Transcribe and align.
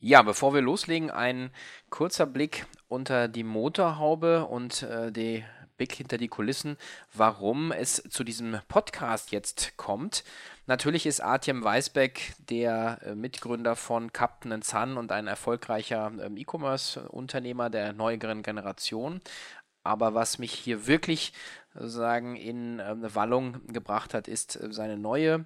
Ja, 0.00 0.22
bevor 0.22 0.54
wir 0.54 0.60
loslegen, 0.60 1.10
ein 1.10 1.50
kurzer 1.90 2.24
Blick 2.24 2.66
unter 2.86 3.26
die 3.26 3.42
Motorhaube 3.42 4.44
und 4.46 4.84
äh, 4.84 5.10
die 5.10 5.44
Blick 5.76 5.92
hinter 5.92 6.18
die 6.18 6.28
Kulissen, 6.28 6.76
warum 7.12 7.72
es 7.72 8.04
zu 8.08 8.22
diesem 8.22 8.60
Podcast 8.68 9.32
jetzt 9.32 9.76
kommt. 9.76 10.22
Natürlich 10.66 11.04
ist 11.04 11.20
Artem 11.20 11.64
Weisbeck 11.64 12.34
der 12.48 13.00
äh, 13.02 13.14
Mitgründer 13.16 13.74
von 13.74 14.12
Captain 14.12 14.62
Sun 14.62 14.98
und 14.98 15.10
ein 15.10 15.26
erfolgreicher 15.26 16.12
ähm, 16.22 16.36
E-Commerce-Unternehmer 16.36 17.68
der 17.68 17.92
neueren 17.92 18.44
Generation. 18.44 19.20
Aber 19.82 20.14
was 20.14 20.38
mich 20.38 20.52
hier 20.52 20.86
wirklich 20.86 21.32
sagen 21.74 22.36
in 22.36 22.78
äh, 22.78 23.14
Wallung 23.16 23.66
gebracht 23.66 24.14
hat, 24.14 24.28
ist 24.28 24.54
äh, 24.60 24.72
seine 24.72 24.96
neue 24.96 25.44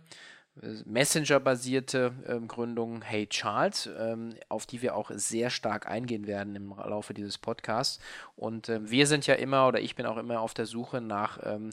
Messenger-basierte 0.84 2.12
ähm, 2.26 2.46
Gründung 2.46 3.02
Hey 3.02 3.26
Charles, 3.26 3.88
ähm, 3.98 4.34
auf 4.48 4.66
die 4.66 4.82
wir 4.82 4.94
auch 4.94 5.10
sehr 5.14 5.48
stark 5.48 5.88
eingehen 5.88 6.26
werden 6.26 6.54
im 6.56 6.68
Laufe 6.70 7.14
dieses 7.14 7.38
Podcasts. 7.38 8.00
Und 8.36 8.68
ähm, 8.68 8.90
wir 8.90 9.06
sind 9.06 9.26
ja 9.26 9.34
immer 9.34 9.66
oder 9.66 9.80
ich 9.80 9.94
bin 9.96 10.04
auch 10.04 10.18
immer 10.18 10.40
auf 10.40 10.52
der 10.52 10.66
Suche 10.66 11.00
nach 11.00 11.38
ähm, 11.42 11.70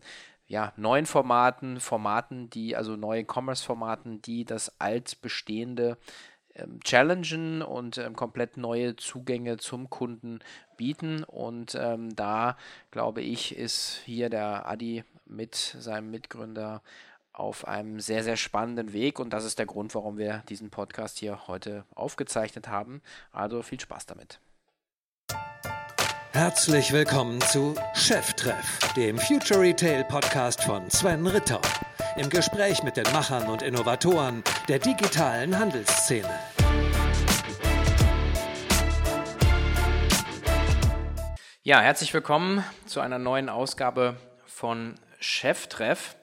ja, 0.48 0.72
neuen 0.78 1.06
Formaten, 1.06 1.80
Formaten, 1.80 2.50
die, 2.50 2.76
also 2.76 2.96
neue 2.96 3.26
Commerce-Formaten, 3.26 4.22
die 4.22 4.46
das 4.46 4.80
altbestehende 4.80 5.98
ähm, 6.56 6.80
challengen 6.82 7.62
und 7.62 7.98
ähm, 7.98 8.16
komplett 8.16 8.56
neue 8.56 8.96
Zugänge 8.96 9.58
zum 9.58 9.90
Kunden 9.90 10.40
bieten. 10.78 11.26
Und 11.26 11.74
da, 11.74 12.56
glaube 12.90 13.20
ich, 13.20 13.54
ist 13.58 14.02
hier 14.06 14.30
der 14.30 14.66
Adi 14.66 15.04
mit 15.26 15.54
seinem 15.54 16.10
Mitgründer 16.10 16.82
auf 17.40 17.68
einem 17.68 18.00
sehr, 18.00 18.24
sehr 18.24 18.38
spannenden 18.38 18.94
Weg 18.94 19.20
und 19.20 19.32
das 19.32 19.46
ist 19.46 19.60
der 19.60 19.66
Grund, 19.66 19.96
warum 19.96 20.18
wir 20.18 20.44
diesen 20.50 20.70
Podcast 20.70 21.18
hier 21.18 21.48
heute 21.48 21.86
aufgezeichnet 21.96 22.68
haben. 22.68 23.02
Also 23.32 23.62
viel 23.64 23.80
Spaß 23.80 24.06
damit. 24.06 24.40
Herzlich 26.32 26.92
willkommen 26.92 27.42
zu 27.42 27.76
Cheftreff, 27.96 28.80
dem 28.96 29.18
Future 29.18 29.62
Retail 29.62 30.04
Podcast 30.04 30.64
von 30.64 30.90
Sven 30.90 31.26
Ritter. 31.26 31.62
Im 32.18 32.30
Gespräch 32.30 32.84
mit 32.84 32.98
den 32.98 33.12
Machern 33.14 33.50
und 33.50 33.62
Innovatoren 33.62 34.44
der 34.68 34.80
digitalen 34.80 35.58
Handelsszene. 35.58 36.30
Ja, 41.64 41.82
herzlich 41.82 42.14
willkommen 42.14 42.64
zu 42.86 43.00
einer 43.00 43.20
neuen 43.20 43.50
Ausgabe 43.50 44.18
von 44.46 44.96
Cheftreff. 45.20 46.16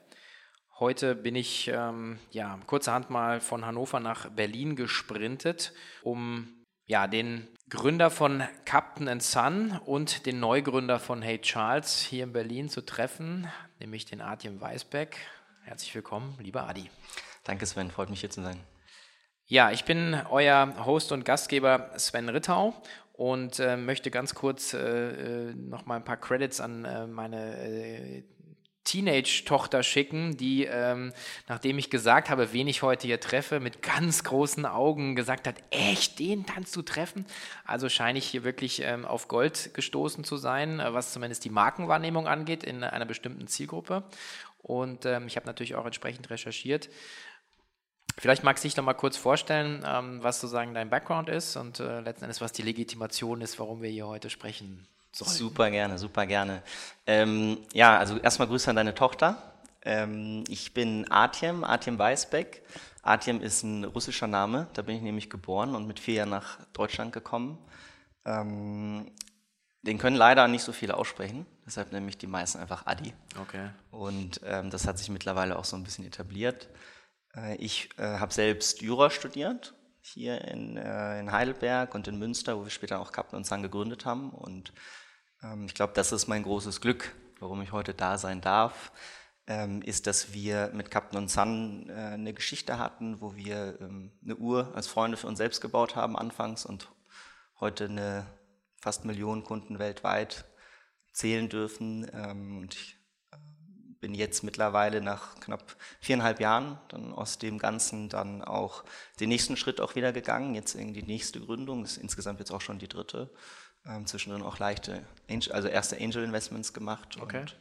Heute 0.79 1.15
bin 1.15 1.37
ich 1.37 1.69
ähm, 1.69 2.19
ja, 2.33 2.59
kurzerhand 2.67 3.09
mal 3.09 3.41
von 3.41 3.65
Hannover 3.65 3.99
nach 3.99 4.29
Berlin 4.29 4.77
gesprintet, 4.77 5.73
um 6.03 6.49
ja, 6.85 7.07
den 7.07 7.49
Gründer 7.71 8.11
von 8.11 8.43
Captain 8.67 9.19
Sun 9.21 9.81
und 9.87 10.27
den 10.27 10.39
Neugründer 10.39 10.99
von 10.99 11.23
Hey 11.23 11.41
Charles 11.41 12.03
hier 12.03 12.25
in 12.25 12.35
Berlin 12.35 12.69
zu 12.69 12.85
treffen, 12.85 13.51
nämlich 13.81 14.05
den 14.05 14.21
Artem 14.21 14.61
Weisbeck. 14.61 15.17
Herzlich 15.65 15.95
willkommen, 15.95 16.37
lieber 16.41 16.69
Adi. 16.69 16.91
Danke, 17.45 17.65
Sven, 17.65 17.91
freut 17.91 18.11
mich 18.11 18.21
hier 18.21 18.29
zu 18.31 18.43
sein. 18.43 18.61
Ja, 19.47 19.71
ich 19.71 19.87
bin 19.87 20.21
euer 20.29 20.85
Host 20.85 21.11
und 21.11 21.25
Gastgeber 21.25 21.91
Sven 21.97 22.29
Rittau 22.29 22.75
und 23.15 23.61
äh, 23.61 23.79
möchte 23.79 24.11
ganz 24.11 24.35
kurz 24.35 24.75
äh, 24.75 25.49
äh 25.49 25.55
noch 25.55 25.87
mal 25.87 25.97
ein 25.97 26.05
paar 26.05 26.19
Credits 26.19 26.61
an 26.61 26.85
äh, 26.85 27.07
meine 27.07 27.57
äh, 27.57 28.25
Teenage-Tochter 28.87 29.83
schicken, 29.83 30.37
die, 30.39 30.65
ähm, 30.65 31.13
nachdem 31.49 31.79
ich 31.79 31.91
gesagt 31.91 32.31
habe, 32.31 32.53
wen 32.55 32.69
ich 32.69 32.83
heute 32.83 33.07
hier 33.07 33.21
treffe, 33.21 33.61
mit 33.61 33.83
ganz 33.83 34.25
großen 34.25 34.65
Augen 34.65 35.15
gesagt 35.15 35.47
hat, 35.47 35.57
echt, 35.71 36.19
den 36.19 36.47
kannst 36.47 36.75
du 36.75 36.83
treffen? 36.83 37.27
Also 37.65 37.91
scheine 37.91 38.19
ich 38.19 38.27
hier 38.27 38.45
wirklich 38.45 38.81
ähm, 38.83 39.05
auf 39.05 39.29
Gold 39.29 39.75
gestoßen 39.75 40.25
zu 40.25 40.37
sein, 40.39 40.81
äh, 40.81 40.95
was 40.95 41.13
zumindest 41.13 41.45
die 41.45 41.51
Markenwahrnehmung 41.51 42.27
angeht 42.27 42.65
in 42.65 42.83
einer 42.83 43.05
bestimmten 43.05 43.47
Zielgruppe. 43.47 44.05
Und 44.63 45.05
ähm, 45.05 45.27
ich 45.27 45.37
habe 45.37 45.47
natürlich 45.47 45.75
auch 45.75 45.85
entsprechend 45.85 46.31
recherchiert. 46.31 46.89
Vielleicht 48.19 48.45
magst 48.45 48.65
du 48.65 48.69
dich 48.69 48.77
noch 48.77 48.85
mal 48.85 48.95
kurz 48.95 49.17
vorstellen, 49.17 49.85
ähm, 49.87 50.23
was 50.23 50.41
sozusagen 50.41 50.73
dein 50.73 50.89
Background 50.89 51.29
ist 51.29 51.57
und 51.57 51.81
äh, 51.81 52.01
letzten 52.01 52.25
Endes, 52.25 52.41
was 52.41 52.53
die 52.53 52.63
Legitimation 52.63 53.43
ist, 53.43 53.59
warum 53.59 53.83
wir 53.83 53.91
hier 53.91 54.07
heute 54.07 54.31
sprechen 54.31 54.89
sollten. 55.17 55.35
Super 55.35 55.71
gerne, 55.71 55.99
super 55.99 56.27
gerne. 56.27 56.63
Ähm, 57.07 57.59
ja, 57.73 57.99
also 57.99 58.19
erstmal 58.19 58.49
Grüße 58.49 58.71
an 58.71 58.77
deine 58.77 58.95
Tochter. 58.95 59.55
Ähm, 59.83 60.45
ich 60.49 60.75
bin 60.75 61.11
Artem, 61.11 61.65
Artem 61.65 61.99
Weisbeck. 61.99 62.63
Artem 63.03 63.41
ist 63.41 63.63
ein 63.63 63.85
russischer 63.85 64.27
Name, 64.27 64.67
da 64.75 64.83
bin 64.83 64.97
ich 64.97 65.03
nämlich 65.03 65.31
geboren 65.31 65.77
und 65.77 65.87
mit 65.87 66.01
vier 66.01 66.15
Jahren 66.15 66.31
nach 66.31 66.59
Deutschland 66.73 67.13
gekommen. 67.13 67.59
Ähm, 68.25 69.13
den 69.83 69.99
können 69.99 70.17
leider 70.17 70.49
nicht 70.49 70.65
so 70.65 70.73
viele 70.73 70.97
aussprechen, 70.97 71.47
deshalb 71.65 71.93
nenne 71.93 72.09
ich 72.09 72.19
die 72.19 72.27
meisten 72.27 72.59
einfach 72.59 72.87
Adi. 72.87 73.15
Okay. 73.41 73.71
Und 73.93 74.41
ähm, 74.45 74.71
das 74.71 74.89
hat 74.89 74.99
sich 74.99 75.09
mittlerweile 75.09 75.57
auch 75.57 75.65
so 75.65 75.77
ein 75.77 75.85
bisschen 75.85 76.05
etabliert. 76.05 76.69
Äh, 77.37 77.55
ich 77.57 77.91
äh, 77.97 78.19
habe 78.19 78.35
selbst 78.35 78.83
Jura 78.83 79.11
studiert, 79.11 79.75
hier 80.01 80.43
in, 80.43 80.77
äh, 80.77 81.21
in 81.21 81.31
Heidelberg 81.31 81.95
und 81.95 82.09
in 82.09 82.19
Münster, 82.19 82.59
wo 82.59 82.65
wir 82.65 82.71
später 82.71 83.01
auch 83.01 83.13
Captain 83.13 83.37
und 83.37 83.47
Sun 83.47 83.63
gegründet 83.63 84.05
haben. 84.05 84.31
Und 84.31 84.73
ich 85.67 85.75
glaube, 85.75 85.93
das 85.95 86.13
ist 86.13 86.27
mein 86.29 86.43
großes 86.43 86.81
Glück, 86.81 87.15
warum 87.41 87.61
ich 87.63 87.73
heute 87.73 87.95
da 87.95 88.19
sein 88.19 88.41
darf, 88.41 88.93
ähm, 89.47 89.83
ist, 89.83 90.07
dass 90.07 90.33
wir 90.33 90.71
mit 90.75 90.91
Captain 90.91 91.19
und 91.19 91.31
Sun 91.31 91.89
äh, 91.89 91.93
eine 91.93 92.35
Geschichte 92.35 92.79
hatten, 92.79 93.21
wo 93.21 93.37
wir 93.37 93.79
ähm, 93.81 94.13
eine 94.25 94.37
Uhr 94.37 94.73
als 94.75 94.89
Freunde 94.89 95.17
für 95.17 95.29
uns 95.29 95.39
selbst 95.39 95.61
gebaut 95.61 95.95
haben 95.95 96.17
anfangs 96.17 96.67
und 96.67 96.91
heute 97.61 97.85
eine 97.85 98.27
fast 98.81 99.05
Million 99.05 99.45
Kunden 99.45 99.79
weltweit 99.79 100.47
zählen 101.13 101.49
dürfen. 101.49 102.09
Und 102.09 102.75
ich 102.75 102.97
äh, 103.31 103.37
bin 104.01 104.15
jetzt 104.15 104.43
mittlerweile 104.43 105.01
nach 105.01 105.39
knapp 105.41 105.77
viereinhalb 106.01 106.41
Jahren 106.41 106.79
dann 106.89 107.13
aus 107.13 107.39
dem 107.39 107.59
Ganzen 107.59 108.09
dann 108.09 108.43
auch 108.43 108.85
den 109.21 109.29
nächsten 109.29 109.57
Schritt 109.57 109.81
auch 109.81 109.95
wieder 109.95 110.13
gegangen. 110.13 110.55
Jetzt 110.55 110.75
in 110.75 110.93
die 110.93 111.05
nächste 111.05 111.41
Gründung, 111.41 111.85
ist 111.85 111.99
insgesamt 111.99 112.41
jetzt 112.41 112.51
auch 112.51 112.61
schon 112.61 112.79
die 112.79 112.89
dritte 112.89 113.31
ähm, 113.89 114.07
zwischendrin 114.07 114.43
auch 114.43 114.59
leichte, 114.59 115.03
Angel, 115.31 115.53
also 115.53 115.69
erste 115.69 115.97
Angel 115.97 116.25
Investments 116.25 116.73
gemacht 116.73 117.17
okay. 117.21 117.41
und 117.41 117.57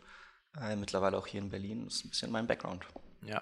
äh, 0.62 0.76
mittlerweile 0.76 1.18
auch 1.18 1.28
hier 1.28 1.42
in 1.42 1.50
Berlin. 1.50 1.86
Das 1.86 1.96
ist 1.96 2.06
ein 2.06 2.10
bisschen 2.10 2.32
mein 2.32 2.48
Background. 2.48 2.86
Ja. 3.22 3.42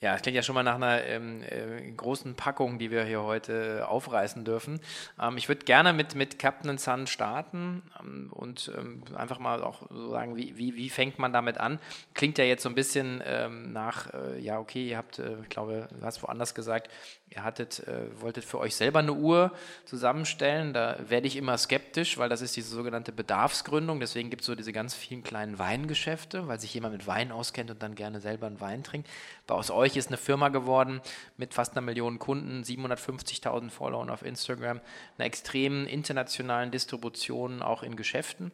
Ja, 0.00 0.12
das 0.12 0.22
klingt 0.22 0.36
ja 0.36 0.42
schon 0.42 0.54
mal 0.54 0.62
nach 0.62 0.76
einer 0.76 1.02
ähm, 1.04 1.42
äh, 1.42 1.90
großen 1.90 2.36
Packung, 2.36 2.78
die 2.78 2.92
wir 2.92 3.02
hier 3.02 3.24
heute 3.24 3.88
aufreißen 3.88 4.44
dürfen. 4.44 4.80
Ähm, 5.20 5.36
ich 5.36 5.48
würde 5.48 5.64
gerne 5.64 5.92
mit, 5.92 6.14
mit 6.14 6.38
Captain 6.38 6.78
Sun 6.78 7.08
starten 7.08 7.82
ähm, 8.00 8.30
und 8.32 8.70
ähm, 8.78 9.02
einfach 9.16 9.40
mal 9.40 9.60
auch 9.64 9.88
so 9.90 10.10
sagen, 10.10 10.36
wie, 10.36 10.56
wie, 10.56 10.76
wie 10.76 10.88
fängt 10.88 11.18
man 11.18 11.32
damit 11.32 11.58
an? 11.58 11.80
Klingt 12.14 12.38
ja 12.38 12.44
jetzt 12.44 12.62
so 12.62 12.68
ein 12.68 12.76
bisschen 12.76 13.20
ähm, 13.26 13.72
nach, 13.72 14.14
äh, 14.14 14.38
ja, 14.38 14.60
okay, 14.60 14.88
ihr 14.88 14.98
habt, 14.98 15.18
äh, 15.18 15.40
ich 15.42 15.48
glaube, 15.48 15.88
du 15.90 16.06
hast 16.06 16.22
woanders 16.22 16.54
gesagt, 16.54 16.92
ihr 17.30 17.44
hattet, 17.44 17.86
äh, 17.86 18.20
wolltet 18.20 18.44
für 18.44 18.58
euch 18.58 18.74
selber 18.74 19.00
eine 19.00 19.12
Uhr 19.12 19.52
zusammenstellen. 19.84 20.72
Da 20.72 20.96
werde 21.08 21.26
ich 21.26 21.36
immer 21.36 21.58
skeptisch, 21.58 22.18
weil 22.18 22.28
das 22.28 22.40
ist 22.40 22.56
diese 22.56 22.70
sogenannte 22.70 23.12
Bedarfsgründung. 23.12 24.00
Deswegen 24.00 24.30
gibt 24.30 24.42
es 24.42 24.46
so 24.46 24.54
diese 24.54 24.72
ganz 24.72 24.94
vielen 24.94 25.22
kleinen 25.22 25.58
Weingeschäfte, 25.58 26.48
weil 26.48 26.58
sich 26.58 26.72
jemand 26.72 26.94
mit 26.94 27.06
Wein 27.06 27.30
auskennt 27.32 27.70
und 27.70 27.82
dann 27.82 27.94
gerne 27.94 28.20
selber 28.20 28.46
einen 28.46 28.60
Wein 28.60 28.82
trinkt. 28.82 29.08
Bei 29.46 29.54
aus 29.54 29.70
euch 29.70 29.96
ist 29.96 30.08
eine 30.08 30.16
Firma 30.16 30.48
geworden 30.48 31.00
mit 31.36 31.54
fast 31.54 31.72
einer 31.72 31.82
Million 31.82 32.18
Kunden, 32.18 32.62
750.000 32.62 33.70
Followern 33.70 34.10
auf 34.10 34.22
Instagram, 34.22 34.80
einer 35.18 35.26
extremen 35.26 35.86
internationalen 35.86 36.70
Distribution 36.70 37.62
auch 37.62 37.82
in 37.82 37.96
Geschäften. 37.96 38.52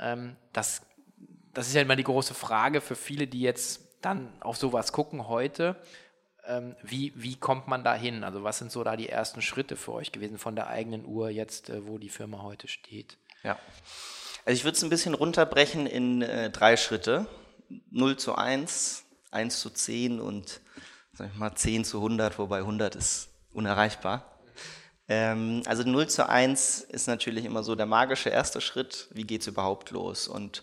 Ähm, 0.00 0.36
das, 0.52 0.82
das 1.52 1.68
ist 1.68 1.74
ja 1.74 1.82
immer 1.82 1.96
die 1.96 2.04
große 2.04 2.34
Frage 2.34 2.80
für 2.80 2.96
viele, 2.96 3.26
die 3.26 3.40
jetzt 3.40 3.82
dann 4.00 4.28
auf 4.40 4.56
sowas 4.56 4.92
gucken 4.92 5.28
heute 5.28 5.76
wie, 6.82 7.12
wie 7.14 7.36
kommt 7.36 7.68
man 7.68 7.84
da 7.84 7.94
hin? 7.94 8.24
Also 8.24 8.44
was 8.44 8.58
sind 8.58 8.70
so 8.70 8.84
da 8.84 8.96
die 8.96 9.08
ersten 9.08 9.42
Schritte 9.42 9.76
für 9.76 9.92
euch 9.92 10.12
gewesen 10.12 10.38
von 10.38 10.56
der 10.56 10.68
eigenen 10.68 11.04
Uhr 11.04 11.30
jetzt, 11.30 11.70
äh, 11.70 11.86
wo 11.86 11.98
die 11.98 12.10
Firma 12.10 12.42
heute 12.42 12.68
steht? 12.68 13.16
Ja, 13.42 13.58
also 14.44 14.56
ich 14.56 14.64
würde 14.64 14.76
es 14.76 14.82
ein 14.82 14.90
bisschen 14.90 15.14
runterbrechen 15.14 15.86
in 15.86 16.22
äh, 16.22 16.50
drei 16.50 16.76
Schritte. 16.76 17.26
0 17.90 18.16
zu 18.16 18.34
1, 18.34 19.04
1 19.30 19.60
zu 19.60 19.70
10 19.70 20.20
und 20.20 20.60
sag 21.12 21.30
ich 21.30 21.38
mal 21.38 21.54
10 21.54 21.84
zu 21.84 21.98
100, 21.98 22.38
wobei 22.38 22.58
100 22.58 22.94
ist 22.94 23.30
unerreichbar. 23.52 24.38
Ähm, 25.08 25.62
also 25.66 25.82
0 25.82 26.08
zu 26.08 26.28
1 26.28 26.80
ist 26.82 27.06
natürlich 27.06 27.44
immer 27.44 27.62
so 27.62 27.74
der 27.74 27.86
magische 27.86 28.30
erste 28.30 28.60
Schritt. 28.60 29.08
Wie 29.12 29.24
geht 29.24 29.42
es 29.42 29.46
überhaupt 29.46 29.90
los? 29.90 30.28
Und 30.28 30.62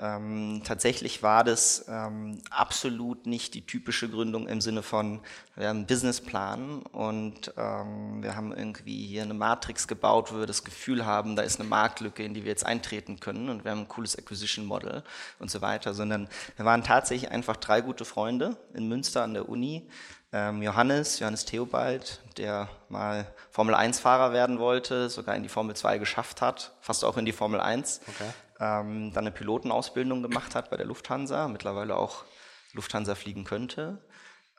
ähm, 0.00 0.62
tatsächlich 0.64 1.22
war 1.22 1.42
das 1.42 1.86
ähm, 1.88 2.40
absolut 2.50 3.26
nicht 3.26 3.54
die 3.54 3.66
typische 3.66 4.08
Gründung 4.08 4.46
im 4.46 4.60
Sinne 4.60 4.82
von, 4.82 5.20
wir 5.56 5.68
haben 5.68 5.78
einen 5.78 5.86
Businessplan 5.86 6.82
und 6.82 7.52
ähm, 7.56 8.22
wir 8.22 8.36
haben 8.36 8.52
irgendwie 8.52 9.06
hier 9.06 9.22
eine 9.22 9.34
Matrix 9.34 9.88
gebaut, 9.88 10.32
wo 10.32 10.38
wir 10.38 10.46
das 10.46 10.64
Gefühl 10.64 11.04
haben, 11.04 11.34
da 11.34 11.42
ist 11.42 11.58
eine 11.58 11.68
Marktlücke, 11.68 12.22
in 12.22 12.34
die 12.34 12.44
wir 12.44 12.50
jetzt 12.50 12.64
eintreten 12.64 13.18
können 13.18 13.48
und 13.48 13.64
wir 13.64 13.72
haben 13.72 13.80
ein 13.80 13.88
cooles 13.88 14.16
Acquisition 14.16 14.66
Model 14.66 15.02
und 15.40 15.50
so 15.50 15.60
weiter, 15.60 15.94
sondern 15.94 16.28
wir 16.56 16.64
waren 16.64 16.84
tatsächlich 16.84 17.30
einfach 17.30 17.56
drei 17.56 17.80
gute 17.80 18.04
Freunde 18.04 18.56
in 18.74 18.88
Münster 18.88 19.22
an 19.24 19.34
der 19.34 19.48
Uni, 19.48 19.88
ähm, 20.32 20.62
Johannes, 20.62 21.18
Johannes 21.20 21.44
Theobald, 21.46 22.20
der 22.36 22.68
mal 22.88 23.26
Formel-1-Fahrer 23.50 24.32
werden 24.32 24.58
wollte, 24.58 25.08
sogar 25.08 25.34
in 25.34 25.42
die 25.42 25.48
Formel 25.48 25.74
2 25.74 25.98
geschafft 25.98 26.42
hat, 26.42 26.72
fast 26.80 27.04
auch 27.04 27.16
in 27.16 27.24
die 27.24 27.32
Formel 27.32 27.60
1. 27.60 28.02
Okay. 28.06 28.30
Ähm, 28.60 29.12
dann 29.12 29.24
eine 29.24 29.30
Pilotenausbildung 29.30 30.22
gemacht 30.22 30.54
hat 30.54 30.70
bei 30.70 30.76
der 30.76 30.86
Lufthansa, 30.86 31.48
mittlerweile 31.48 31.96
auch 31.96 32.24
Lufthansa 32.72 33.14
fliegen 33.14 33.44
könnte. 33.44 34.04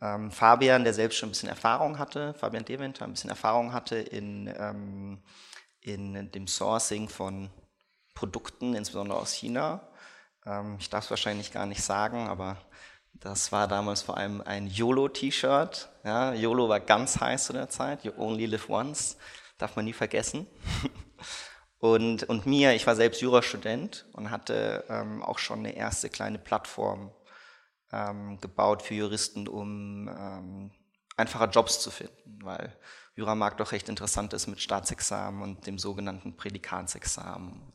Ähm, 0.01 0.31
Fabian, 0.31 0.84
der 0.84 0.94
selbst 0.94 1.18
schon 1.18 1.30
ein 1.30 1.31
bisschen 1.31 1.50
Erfahrung 1.50 2.00
hatte, 2.00 2.34
Fabian 2.34 2.63
Deventer 2.63 3.06
ein 3.06 3.12
bisschen 3.12 3.30
Erfahrung 3.30 3.74
hatte 3.74 3.98
in, 3.98 4.48
ähm, 4.57 5.22
in 5.81 6.31
dem 6.31 6.48
Sourcing 6.48 7.10
von 7.10 7.50
Produkten, 8.13 8.75
insbesondere 8.75 9.19
aus 9.19 9.34
China. 9.34 9.81
Ähm, 10.46 10.78
ich 10.80 10.90
darf 10.90 11.06
es 11.06 11.10
wahrscheinlich 11.10 11.51
gar 11.51 11.66
nicht 11.66 11.84
sagen, 11.84 12.30
aber 12.30 12.57
das 13.13 13.51
war 13.51 13.68
damals 13.68 14.01
vor 14.01 14.18
allem 14.18 14.42
ein 14.42 14.68
YOLO-T-Shirt. 14.68 15.90
Ja, 16.06 16.34
YOLO 16.34 16.69
war 16.69 16.80
ganz 16.80 17.19
heiß 17.19 17.46
zu 17.46 17.54
der 17.54 17.69
Zeit. 17.69 18.06
You 18.06 18.13
only 18.18 18.46
live 18.46 18.69
once. 18.69 19.18
Darf 19.57 19.75
man 19.75 19.86
nie 19.86 19.94
vergessen. 19.94 20.48
und, 21.80 22.24
und 22.24 22.46
mir, 22.46 22.74
ich 22.74 22.86
war 22.86 22.96
selbst 22.96 23.22
Jurastudent 23.22 24.06
und 24.14 24.31
hatte 24.31 24.84
ähm, 24.90 25.24
auch 25.24 25.40
schon 25.40 25.60
eine 25.60 25.76
erste 25.76 26.10
kleine 26.10 26.38
Plattform 26.38 27.12
ähm, 27.92 28.40
gebaut 28.42 28.81
für 28.81 28.96
Juristen, 28.96 29.48
um 29.48 30.08
ähm, 30.10 30.72
einfacher 31.16 31.50
Jobs 31.50 31.80
zu 31.80 31.90
finden, 31.90 32.40
weil 32.44 32.76
Juramarkt 33.16 33.60
doch 33.60 33.72
recht 33.72 33.90
interessant 33.90 34.34
ist 34.34 34.48
mit 34.48 34.62
Staatsexamen 34.62 35.42
und 35.42 35.68
dem 35.68 35.80
sogenannten 35.80 36.36
Prädikatsexamen. 36.36 37.74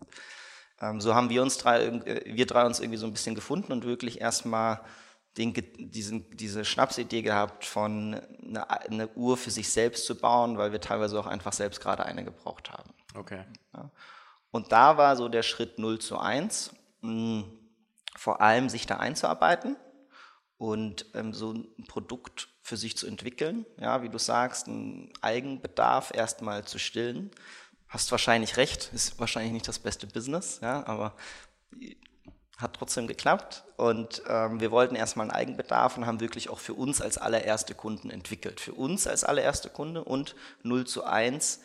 Ähm, 0.80 1.00
so 1.00 1.14
haben 1.14 1.30
wir 1.30 1.42
uns 1.42 1.56
drei, 1.58 1.86
äh, 1.86 2.34
wir 2.36 2.46
drei 2.46 2.66
uns 2.66 2.80
irgendwie 2.80 2.98
so 2.98 3.06
ein 3.06 3.12
bisschen 3.12 3.34
gefunden 3.34 3.72
und 3.72 3.84
wirklich 3.84 4.20
erstmal 4.20 4.80
den, 5.38 5.52
diesen, 5.78 6.30
diese 6.36 6.64
Schnapsidee 6.64 7.22
gehabt, 7.22 7.64
von 7.64 8.20
eine, 8.42 8.70
eine, 8.70 9.08
Uhr 9.14 9.36
für 9.36 9.50
sich 9.50 9.68
selbst 9.68 10.06
zu 10.06 10.14
bauen, 10.14 10.58
weil 10.58 10.72
wir 10.72 10.80
teilweise 10.80 11.18
auch 11.18 11.26
einfach 11.26 11.52
selbst 11.52 11.80
gerade 11.80 12.04
eine 12.04 12.24
gebraucht 12.24 12.70
haben. 12.70 12.90
Okay. 13.14 13.44
Ja. 13.74 13.90
Und 14.50 14.72
da 14.72 14.96
war 14.96 15.16
so 15.16 15.28
der 15.28 15.42
Schritt 15.42 15.78
0 15.78 15.98
zu 15.98 16.18
1, 16.18 16.74
mh, 17.00 17.44
vor 18.16 18.40
allem 18.40 18.68
sich 18.68 18.86
da 18.86 18.98
einzuarbeiten 18.98 19.76
und 20.58 21.06
ähm, 21.14 21.32
so 21.32 21.52
ein 21.52 21.84
Produkt 21.88 22.48
für 22.62 22.76
sich 22.76 22.96
zu 22.96 23.06
entwickeln, 23.06 23.66
ja, 23.78 24.02
wie 24.02 24.08
du 24.08 24.18
sagst, 24.18 24.68
einen 24.68 25.12
Eigenbedarf 25.20 26.12
erstmal 26.14 26.64
zu 26.64 26.78
stillen. 26.78 27.30
Hast 27.88 28.10
wahrscheinlich 28.10 28.56
recht, 28.56 28.90
ist 28.94 29.18
wahrscheinlich 29.20 29.52
nicht 29.52 29.68
das 29.68 29.78
beste 29.78 30.06
Business, 30.06 30.60
ja, 30.62 30.86
aber 30.86 31.14
hat 32.56 32.74
trotzdem 32.74 33.06
geklappt 33.06 33.64
und 33.76 34.22
ähm, 34.28 34.60
wir 34.60 34.70
wollten 34.70 34.94
erstmal 34.94 35.24
einen 35.24 35.36
Eigenbedarf 35.36 35.96
und 35.96 36.06
haben 36.06 36.20
wirklich 36.20 36.48
auch 36.48 36.60
für 36.60 36.74
uns 36.74 37.00
als 37.00 37.18
allererste 37.18 37.74
Kunden 37.74 38.10
entwickelt. 38.10 38.60
Für 38.60 38.74
uns 38.74 39.06
als 39.06 39.24
allererste 39.24 39.68
Kunde 39.68 40.04
und 40.04 40.36
0 40.62 40.86
zu 40.86 41.04
1 41.04 41.60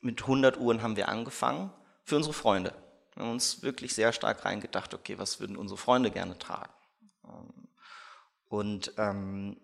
mit 0.00 0.22
100 0.22 0.58
Uhren 0.58 0.82
haben 0.82 0.96
wir 0.96 1.08
angefangen 1.08 1.72
für 2.04 2.16
unsere 2.16 2.34
Freunde. 2.34 2.74
Wir 3.14 3.24
haben 3.24 3.32
uns 3.32 3.62
wirklich 3.62 3.94
sehr 3.94 4.12
stark 4.12 4.44
reingedacht, 4.44 4.94
okay, 4.94 5.18
was 5.18 5.40
würden 5.40 5.56
unsere 5.56 5.78
Freunde 5.78 6.10
gerne 6.10 6.38
tragen? 6.38 6.72
Ähm, 7.24 7.68
und 8.48 8.92
ähm, 8.96 9.60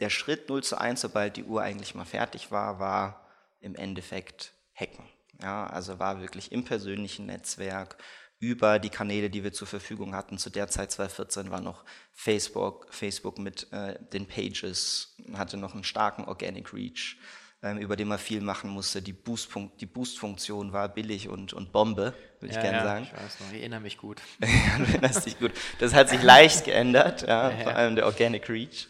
der 0.00 0.10
Schritt 0.10 0.48
0 0.48 0.62
zu 0.64 0.78
1, 0.78 1.00
sobald 1.00 1.36
die 1.36 1.44
Uhr 1.44 1.62
eigentlich 1.62 1.94
mal 1.94 2.04
fertig 2.04 2.50
war, 2.50 2.78
war 2.78 3.28
im 3.60 3.74
Endeffekt 3.74 4.54
Hacken. 4.74 5.04
Ja, 5.42 5.66
also 5.66 5.98
war 5.98 6.20
wirklich 6.20 6.52
im 6.52 6.64
persönlichen 6.64 7.26
Netzwerk 7.26 7.96
über 8.38 8.78
die 8.78 8.88
Kanäle, 8.88 9.28
die 9.28 9.44
wir 9.44 9.52
zur 9.52 9.68
Verfügung 9.68 10.14
hatten. 10.14 10.38
Zu 10.38 10.48
der 10.50 10.68
Zeit 10.68 10.90
2014 10.90 11.50
war 11.50 11.60
noch 11.60 11.84
Facebook, 12.12 12.86
Facebook 12.90 13.38
mit 13.38 13.70
äh, 13.72 14.02
den 14.12 14.26
Pages, 14.26 15.14
hatte 15.34 15.58
noch 15.58 15.74
einen 15.74 15.84
starken 15.84 16.24
Organic 16.24 16.72
Reach, 16.72 17.18
über 17.62 17.96
den 17.96 18.08
man 18.08 18.18
viel 18.18 18.40
machen 18.40 18.70
musste. 18.70 19.02
Die 19.02 19.12
Boost-Funktion 19.12 19.92
Boost 19.92 20.72
war 20.72 20.88
billig 20.88 21.28
und, 21.28 21.52
und 21.52 21.72
Bombe, 21.72 22.14
würde 22.40 22.54
ja, 22.54 22.58
ich 22.58 22.64
gerne 22.64 22.78
ja, 22.78 22.84
sagen. 22.84 23.04
Ich 23.04 23.12
weiß 23.12 23.40
noch, 23.40 23.52
ich 23.52 23.58
erinnere 23.58 23.80
mich 23.80 23.98
gut. 23.98 24.20
ja, 24.40 24.78
du 24.78 24.84
erinnerst 24.84 25.26
dich 25.26 25.38
gut. 25.38 25.52
Das 25.78 25.94
hat 25.94 26.08
sich 26.08 26.22
leicht 26.22 26.64
geändert, 26.64 27.22
ja, 27.22 27.50
vor 27.50 27.74
allem 27.74 27.96
der 27.96 28.06
Organic 28.06 28.48
Reach. 28.48 28.88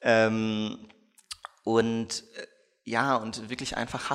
Ähm, 0.00 0.88
und 1.64 2.24
äh, 2.36 2.46
ja, 2.84 3.16
und 3.16 3.50
wirklich 3.50 3.76
einfach. 3.76 4.10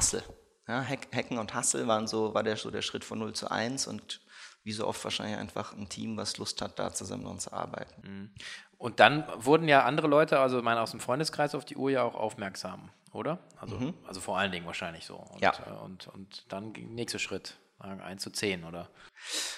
Ja, 0.67 0.85
Hacken 0.85 1.38
und 1.38 1.55
Hustle 1.55 1.88
waren 1.88 2.07
so, 2.07 2.33
war 2.33 2.44
der, 2.44 2.55
so 2.57 2.71
der 2.71 2.81
Schritt 2.81 3.03
von 3.03 3.19
0 3.19 3.33
zu 3.33 3.51
1 3.51 3.88
und 3.88 4.21
wie 4.63 4.71
so 4.71 4.88
oft 4.88 5.03
wahrscheinlich 5.03 5.38
einfach 5.38 5.73
ein 5.73 5.89
Team, 5.89 6.15
was 6.17 6.38
Lust 6.38 6.61
hat, 6.61 6.79
da 6.79 6.94
zusammen 6.94 7.38
zu 7.39 7.51
arbeiten. 7.51 8.01
Mhm. 8.01 8.31
Und 8.77 9.00
dann 9.00 9.25
wurden 9.38 9.67
ja 9.67 9.83
andere 9.83 10.07
Leute, 10.07 10.39
also 10.39 10.61
meine 10.61 10.81
aus 10.81 10.91
dem 10.91 11.00
Freundeskreis 11.00 11.55
auf 11.55 11.65
die 11.65 11.75
Uhr 11.75 11.91
ja 11.91 12.03
auch 12.03 12.15
aufmerksam, 12.15 12.89
oder? 13.13 13.39
Also, 13.57 13.77
mhm. 13.77 13.94
also 14.07 14.19
vor 14.19 14.38
allen 14.38 14.51
Dingen 14.51 14.65
wahrscheinlich 14.65 15.06
so. 15.06 15.15
Und, 15.15 15.42
ja. 15.42 15.54
Äh, 15.65 15.83
und, 15.83 16.07
und 16.07 16.51
dann 16.51 16.74
ging 16.74 16.88
der 16.88 16.95
nächste 16.95 17.19
Schritt, 17.19 17.57
1 17.80 18.21
zu 18.21 18.30
10, 18.30 18.63
oder? 18.63 18.89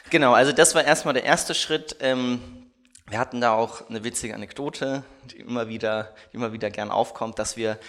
Genau, 0.10 0.34
also 0.34 0.52
das 0.52 0.76
war 0.76 0.84
erstmal 0.84 1.14
der 1.14 1.24
erste 1.24 1.54
Schritt. 1.54 1.98
Ähm, 2.00 2.72
wir 3.08 3.20
hatten 3.20 3.40
da 3.40 3.54
auch 3.54 3.88
eine 3.90 4.04
witzige 4.04 4.34
Anekdote, 4.34 5.04
die 5.26 5.38
immer 5.38 5.68
wieder, 5.68 6.16
die 6.32 6.38
immer 6.38 6.54
wieder 6.54 6.72
gern 6.72 6.92
aufkommt, 6.92 7.38
dass 7.40 7.56
wir, 7.56 7.80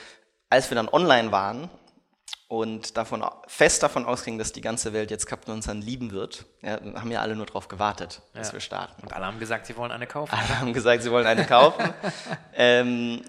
als 0.50 0.70
wir 0.70 0.74
dann 0.74 0.88
online 0.88 1.32
waren, 1.32 1.70
und 2.48 2.96
davon, 2.96 3.24
fest 3.48 3.82
davon 3.82 4.04
ausging, 4.04 4.38
dass 4.38 4.52
die 4.52 4.60
ganze 4.60 4.92
Welt 4.92 5.10
jetzt 5.10 5.26
Captain 5.26 5.52
und 5.52 5.62
Sun 5.62 5.82
lieben 5.82 6.12
wird, 6.12 6.46
ja, 6.62 6.78
haben 6.94 7.10
ja 7.10 7.20
alle 7.20 7.34
nur 7.34 7.46
darauf 7.46 7.66
gewartet, 7.66 8.22
dass 8.34 8.48
ja. 8.48 8.52
wir 8.54 8.60
starten. 8.60 9.02
Und 9.02 9.12
alle 9.12 9.26
haben 9.26 9.40
gesagt, 9.40 9.66
sie 9.66 9.76
wollen 9.76 9.90
eine 9.90 10.06
kaufen. 10.06 10.32
Alle 10.32 10.60
haben 10.60 10.72
gesagt, 10.72 11.02
sie 11.02 11.10
wollen 11.10 11.26
eine 11.26 11.44
kaufen. 11.44 11.92
ähm, 12.54 13.22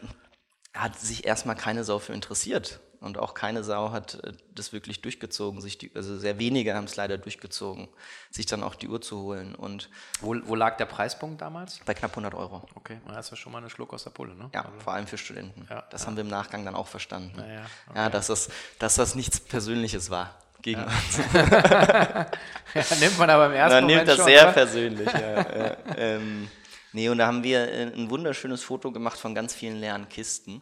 hat 0.73 0.99
sich 0.99 1.25
erstmal 1.25 1.55
keine 1.55 1.83
Sau 1.83 1.99
für 1.99 2.13
interessiert. 2.13 2.79
Und 2.99 3.19
auch 3.19 3.35
keine 3.35 3.63
Sau 3.63 3.91
hat 3.91 4.15
äh, 4.23 4.33
das 4.55 4.73
wirklich 4.73 5.01
durchgezogen. 5.01 5.61
Sich 5.61 5.77
die, 5.77 5.91
also 5.93 6.17
sehr 6.17 6.39
wenige 6.39 6.73
haben 6.73 6.85
es 6.85 6.95
leider 6.95 7.17
durchgezogen, 7.17 7.89
sich 8.31 8.45
dann 8.47 8.63
auch 8.63 8.75
die 8.75 8.87
Uhr 8.87 9.01
zu 9.01 9.21
holen. 9.21 9.53
Und 9.53 9.89
wo, 10.19 10.35
wo 10.45 10.55
lag 10.55 10.77
der 10.77 10.85
Preispunkt 10.85 11.41
damals? 11.41 11.79
Bei 11.85 11.93
knapp 11.93 12.11
100 12.11 12.33
Euro. 12.33 12.67
Okay, 12.75 12.99
das 13.07 13.31
ist 13.31 13.37
schon 13.37 13.51
mal 13.51 13.63
ein 13.63 13.69
Schluck 13.69 13.93
aus 13.93 14.03
der 14.03 14.09
Pulle, 14.09 14.33
ne? 14.35 14.49
Ja, 14.53 14.65
also. 14.65 14.79
vor 14.79 14.93
allem 14.93 15.05
für 15.05 15.17
Studenten. 15.17 15.67
Ja, 15.69 15.83
das 15.91 16.01
ja. 16.01 16.07
haben 16.07 16.15
wir 16.15 16.21
im 16.21 16.29
Nachgang 16.29 16.65
dann 16.65 16.75
auch 16.75 16.87
verstanden. 16.87 17.37
Ja, 17.37 17.65
okay. 17.87 17.97
ja 17.97 18.09
dass, 18.09 18.27
das, 18.27 18.49
dass 18.79 18.95
das 18.95 19.13
nichts 19.13 19.39
Persönliches 19.39 20.09
war 20.09 20.35
gegen 20.63 20.83
uns. 20.83 21.17
nimmt 22.99 23.19
man 23.19 23.29
aber 23.29 23.45
im 23.45 23.53
ersten 23.53 23.75
man 23.75 23.83
Moment 23.83 23.87
nimmt 23.87 24.07
das 24.07 24.15
schon, 24.17 24.25
sehr 24.25 24.43
oder? 24.43 24.51
persönlich, 24.53 25.13
ja. 25.13 25.77
ähm, 25.95 26.49
nee, 26.97 27.09
und 27.09 27.19
da 27.19 27.27
haben 27.27 27.44
wir 27.44 27.67
äh, 27.71 27.83
ein 27.94 28.09
wunderschönes 28.09 28.63
Foto 28.63 28.91
gemacht 28.91 29.17
von 29.17 29.33
ganz 29.33 29.53
vielen 29.53 29.79
leeren 29.79 30.09
Kisten 30.09 30.61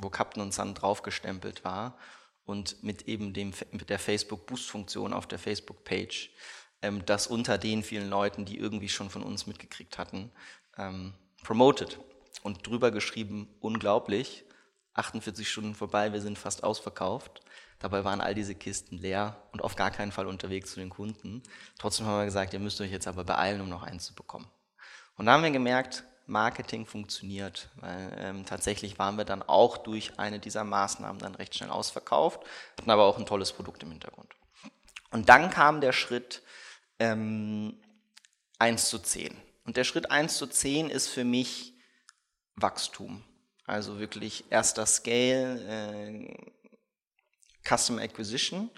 wo 0.00 0.10
Captain 0.10 0.42
und 0.42 0.52
Sun 0.52 0.74
draufgestempelt 0.74 1.64
war 1.64 1.96
und 2.44 2.82
mit 2.82 3.02
eben 3.02 3.32
dem, 3.32 3.52
mit 3.72 3.90
der 3.90 3.98
Facebook-Boost-Funktion 3.98 5.12
auf 5.12 5.26
der 5.26 5.38
Facebook-Page, 5.38 6.30
ähm, 6.82 7.04
das 7.06 7.26
unter 7.26 7.58
den 7.58 7.82
vielen 7.82 8.08
Leuten, 8.08 8.44
die 8.44 8.58
irgendwie 8.58 8.88
schon 8.88 9.10
von 9.10 9.22
uns 9.22 9.46
mitgekriegt 9.46 9.98
hatten, 9.98 10.30
ähm, 10.76 11.14
promoted 11.42 11.98
und 12.42 12.66
drüber 12.66 12.90
geschrieben, 12.90 13.48
unglaublich, 13.60 14.44
48 14.94 15.48
Stunden 15.48 15.74
vorbei, 15.74 16.12
wir 16.12 16.20
sind 16.20 16.38
fast 16.38 16.64
ausverkauft. 16.64 17.42
Dabei 17.78 18.04
waren 18.04 18.20
all 18.20 18.34
diese 18.34 18.54
Kisten 18.54 18.98
leer 18.98 19.42
und 19.52 19.62
auf 19.62 19.76
gar 19.76 19.90
keinen 19.90 20.12
Fall 20.12 20.26
unterwegs 20.26 20.72
zu 20.72 20.80
den 20.80 20.90
Kunden. 20.90 21.42
Trotzdem 21.78 22.06
haben 22.06 22.18
wir 22.18 22.24
gesagt, 22.26 22.52
ihr 22.52 22.58
müsst 22.58 22.80
euch 22.80 22.90
jetzt 22.90 23.06
aber 23.06 23.24
beeilen, 23.24 23.62
um 23.62 23.68
noch 23.68 23.82
eins 23.82 24.04
zu 24.04 24.14
bekommen. 24.14 24.50
Und 25.20 25.26
da 25.26 25.32
haben 25.32 25.42
wir 25.42 25.50
gemerkt, 25.50 26.02
Marketing 26.24 26.86
funktioniert. 26.86 27.68
Weil 27.74 28.16
ähm, 28.16 28.46
tatsächlich 28.46 28.98
waren 28.98 29.18
wir 29.18 29.26
dann 29.26 29.42
auch 29.42 29.76
durch 29.76 30.18
eine 30.18 30.38
dieser 30.38 30.64
Maßnahmen 30.64 31.18
dann 31.18 31.34
recht 31.34 31.54
schnell 31.54 31.68
ausverkauft, 31.68 32.40
hatten 32.78 32.90
aber 32.90 33.04
auch 33.04 33.18
ein 33.18 33.26
tolles 33.26 33.52
Produkt 33.52 33.82
im 33.82 33.90
Hintergrund. 33.90 34.32
Und 35.10 35.28
dann 35.28 35.50
kam 35.50 35.82
der 35.82 35.92
Schritt 35.92 36.40
ähm, 36.98 37.78
1 38.58 38.88
zu 38.88 38.98
10. 38.98 39.36
Und 39.66 39.76
der 39.76 39.84
Schritt 39.84 40.10
1 40.10 40.38
zu 40.38 40.46
10 40.46 40.88
ist 40.88 41.08
für 41.08 41.24
mich 41.24 41.74
Wachstum. 42.56 43.22
Also 43.66 43.98
wirklich 43.98 44.44
erster 44.48 44.86
Scale, 44.86 45.60
äh, 45.68 46.34
Custom 47.62 47.98
Acquisition, 47.98 48.70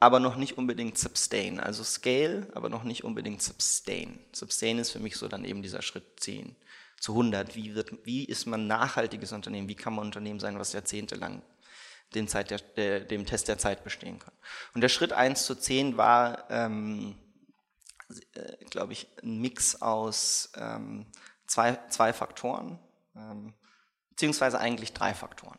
aber 0.00 0.20
noch 0.20 0.36
nicht 0.36 0.58
unbedingt 0.58 0.96
Sustain. 0.96 1.58
Also 1.60 1.82
Scale, 1.82 2.48
aber 2.54 2.68
noch 2.68 2.84
nicht 2.84 3.04
unbedingt 3.04 3.42
Sustain. 3.42 4.18
Sustain 4.32 4.78
ist 4.78 4.90
für 4.90 5.00
mich 5.00 5.16
so 5.16 5.28
dann 5.28 5.44
eben 5.44 5.62
dieser 5.62 5.82
Schritt 5.82 6.20
10 6.20 6.54
zu 7.00 7.12
100. 7.12 7.56
Wie, 7.56 7.74
wird, 7.74 7.92
wie 8.04 8.24
ist 8.24 8.46
man 8.46 8.66
nachhaltiges 8.66 9.32
Unternehmen? 9.32 9.68
Wie 9.68 9.74
kann 9.74 9.94
man 9.94 10.04
ein 10.04 10.08
Unternehmen 10.08 10.40
sein, 10.40 10.58
was 10.58 10.72
jahrzehntelang 10.72 11.42
dem, 12.14 12.28
Zeit 12.28 12.50
der, 12.50 12.58
der, 12.58 13.00
dem 13.00 13.26
Test 13.26 13.48
der 13.48 13.58
Zeit 13.58 13.82
bestehen 13.82 14.18
kann? 14.20 14.34
Und 14.74 14.82
der 14.82 14.88
Schritt 14.88 15.12
1 15.12 15.44
zu 15.44 15.56
10 15.56 15.96
war, 15.96 16.48
ähm, 16.48 17.16
äh, 18.34 18.64
glaube 18.70 18.92
ich, 18.92 19.08
ein 19.22 19.40
Mix 19.40 19.82
aus 19.82 20.52
ähm, 20.56 21.06
zwei, 21.48 21.76
zwei 21.88 22.12
Faktoren, 22.12 22.78
ähm, 23.16 23.52
beziehungsweise 24.10 24.60
eigentlich 24.60 24.92
drei 24.92 25.12
Faktoren. 25.12 25.58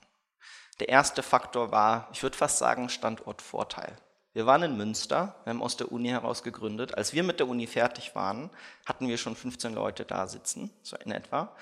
Der 0.80 0.88
erste 0.88 1.24
Faktor 1.24 1.72
war, 1.72 2.10
ich 2.14 2.24
würde 2.24 2.38
fast 2.38 2.58
sagen, 2.58 2.88
Standortvorteil. 2.88 3.98
Wir 4.34 4.46
waren 4.46 4.62
in 4.64 4.78
Münster, 4.78 5.36
wir 5.44 5.52
haben 5.52 5.62
aus 5.62 5.76
der 5.78 5.92
Uni 5.92 6.10
heraus 6.10 6.44
gegründet. 6.44 6.96
Als 6.96 7.14
wir 7.14 7.24
mit 7.24 7.40
der 7.40 7.48
Uni 7.48 7.66
fertig 7.66 8.14
waren, 8.16 8.50
hatten 8.86 9.08
wir 9.08 9.18
schon 9.18 9.36
15 9.36 9.74
Leute 9.74 10.06
da 10.06 10.28
sitzen, 10.28 10.72
so 10.84 10.96
in 10.98 11.12
etwa, 11.12 11.56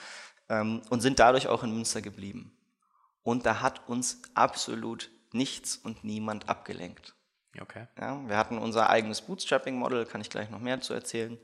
ähm, 0.50 0.82
und 0.90 1.02
sind 1.02 1.20
dadurch 1.20 1.48
auch 1.48 1.64
in 1.64 1.74
Münster 1.74 2.02
geblieben. 2.02 2.52
Und 3.24 3.46
da 3.46 3.62
hat 3.62 3.88
uns 3.88 4.22
absolut 4.34 5.10
nichts 5.32 5.78
und 5.78 6.04
niemand 6.04 6.50
abgelenkt. 6.50 7.14
Okay. 7.60 7.88
Ja, 8.00 8.22
wir 8.28 8.38
hatten 8.38 8.58
unser 8.58 8.90
eigenes 8.90 9.22
Bootstrapping-Model, 9.22 10.06
kann 10.06 10.22
ich 10.22 10.30
gleich 10.30 10.50
noch 10.50 10.60
mehr 10.60 10.82
zu 10.82 10.94
erzählen. 10.94 11.38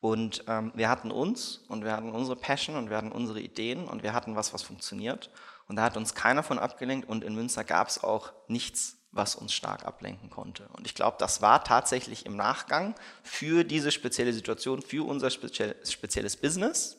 Und 0.00 0.44
ähm, 0.48 0.72
wir 0.74 0.88
hatten 0.88 1.10
uns 1.10 1.58
und 1.68 1.84
wir 1.84 1.92
hatten 1.92 2.10
unsere 2.10 2.36
Passion 2.36 2.76
und 2.76 2.88
wir 2.88 2.96
hatten 2.96 3.12
unsere 3.12 3.40
Ideen 3.40 3.86
und 3.86 4.02
wir 4.02 4.14
hatten 4.14 4.34
was, 4.34 4.54
was 4.54 4.62
funktioniert. 4.62 5.30
Und 5.68 5.76
da 5.76 5.82
hat 5.82 5.96
uns 5.96 6.14
keiner 6.14 6.42
von 6.42 6.58
abgelenkt 6.58 7.08
und 7.08 7.22
in 7.22 7.34
Münster 7.34 7.64
gab 7.64 7.88
es 7.88 8.02
auch 8.02 8.32
nichts, 8.48 8.96
was 9.12 9.34
uns 9.34 9.52
stark 9.52 9.84
ablenken 9.84 10.30
konnte. 10.30 10.68
Und 10.72 10.86
ich 10.86 10.94
glaube, 10.94 11.16
das 11.18 11.42
war 11.42 11.64
tatsächlich 11.64 12.26
im 12.26 12.36
Nachgang 12.36 12.94
für 13.22 13.64
diese 13.64 13.90
spezielle 13.90 14.32
Situation, 14.32 14.82
für 14.82 15.06
unser 15.06 15.30
spezielles 15.30 16.36
Business 16.36 16.98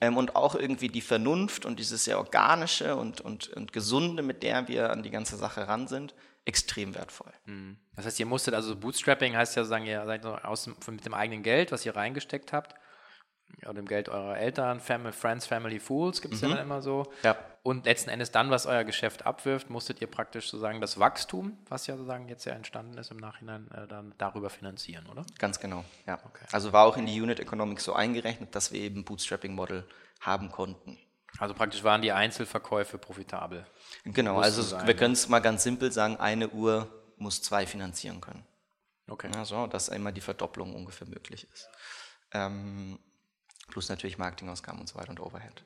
ähm, 0.00 0.16
und 0.16 0.36
auch 0.36 0.54
irgendwie 0.54 0.88
die 0.88 1.00
Vernunft 1.00 1.66
und 1.66 1.78
dieses 1.78 2.04
sehr 2.04 2.18
organische 2.18 2.96
und, 2.96 3.20
und, 3.20 3.48
und 3.48 3.72
gesunde, 3.72 4.22
mit 4.22 4.42
der 4.42 4.68
wir 4.68 4.90
an 4.90 5.02
die 5.02 5.10
ganze 5.10 5.36
Sache 5.36 5.66
ran 5.66 5.88
sind, 5.88 6.14
extrem 6.44 6.94
wertvoll. 6.94 7.32
Mhm. 7.46 7.78
Das 7.96 8.06
heißt, 8.06 8.20
ihr 8.20 8.26
musstet, 8.26 8.54
also 8.54 8.76
Bootstrapping 8.76 9.36
heißt 9.36 9.56
ja 9.56 9.64
sagen, 9.64 9.86
ihr 9.86 10.04
seid 10.04 10.24
aus 10.26 10.66
mit 10.66 11.04
dem 11.04 11.14
eigenen 11.14 11.42
Geld, 11.42 11.72
was 11.72 11.86
ihr 11.86 11.96
reingesteckt 11.96 12.52
habt, 12.52 12.74
oder 13.62 13.74
dem 13.74 13.86
Geld 13.86 14.08
eurer 14.08 14.36
Eltern, 14.36 14.80
Family, 14.80 15.12
Friends, 15.12 15.46
Family, 15.46 15.80
Fools, 15.80 16.20
gibt 16.20 16.34
es 16.34 16.42
mhm. 16.42 16.48
ja 16.48 16.56
dann 16.56 16.64
immer 16.64 16.82
so. 16.82 17.10
Ja. 17.22 17.36
Und 17.62 17.86
letzten 17.86 18.10
Endes 18.10 18.30
dann, 18.30 18.50
was 18.50 18.66
euer 18.66 18.84
Geschäft 18.84 19.24
abwirft, 19.24 19.70
musstet 19.70 20.00
ihr 20.00 20.06
praktisch 20.06 20.50
sozusagen 20.50 20.80
das 20.80 20.98
Wachstum, 20.98 21.56
was 21.68 21.86
ja 21.86 21.96
sozusagen 21.96 22.28
jetzt 22.28 22.44
ja 22.44 22.52
entstanden 22.52 22.98
ist 22.98 23.10
im 23.10 23.16
Nachhinein, 23.16 23.70
äh, 23.70 23.86
dann 23.86 24.14
darüber 24.18 24.50
finanzieren, 24.50 25.06
oder? 25.06 25.24
Ganz 25.38 25.60
genau, 25.60 25.84
ja. 26.06 26.18
Okay. 26.24 26.44
Also 26.52 26.72
war 26.72 26.84
auch 26.84 26.96
in 26.96 27.06
die 27.06 27.20
Unit 27.20 27.40
Economics 27.40 27.84
so 27.84 27.94
eingerechnet, 27.94 28.54
dass 28.54 28.72
wir 28.72 28.80
eben 28.80 29.04
Bootstrapping-Model 29.04 29.86
haben 30.20 30.50
konnten. 30.50 30.98
Also 31.38 31.54
praktisch 31.54 31.82
waren 31.82 32.02
die 32.02 32.12
Einzelverkäufe 32.12 32.98
profitabel. 32.98 33.66
Genau, 34.04 34.38
also 34.38 34.62
sein, 34.62 34.86
wir 34.86 34.94
können 34.94 35.14
es 35.14 35.28
mal 35.28 35.40
ganz 35.40 35.64
simpel 35.64 35.90
sagen, 35.90 36.16
eine 36.18 36.50
Uhr 36.50 36.88
muss 37.16 37.42
zwei 37.42 37.66
finanzieren 37.66 38.20
können. 38.20 38.44
Okay. 39.08 39.30
Also, 39.36 39.66
dass 39.66 39.90
einmal 39.90 40.12
die 40.12 40.20
Verdopplung 40.20 40.74
ungefähr 40.74 41.08
möglich 41.08 41.46
ist. 41.52 41.68
Ähm, 42.32 42.98
plus 43.68 43.88
natürlich 43.88 44.18
Marketingausgaben 44.18 44.80
und 44.80 44.88
so 44.88 44.96
weiter 44.96 45.10
und 45.10 45.20
Overhead. 45.20 45.64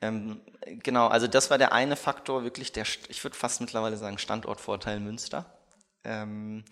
Ähm, 0.00 0.40
genau, 0.82 1.08
also 1.08 1.26
das 1.26 1.50
war 1.50 1.58
der 1.58 1.72
eine 1.72 1.96
Faktor, 1.96 2.44
wirklich 2.44 2.72
der, 2.72 2.84
ich 3.08 3.24
würde 3.24 3.36
fast 3.36 3.60
mittlerweile 3.60 3.96
sagen, 3.96 4.18
Standortvorteil 4.18 5.00
Münster. 5.00 5.58
Ähm, 6.04 6.64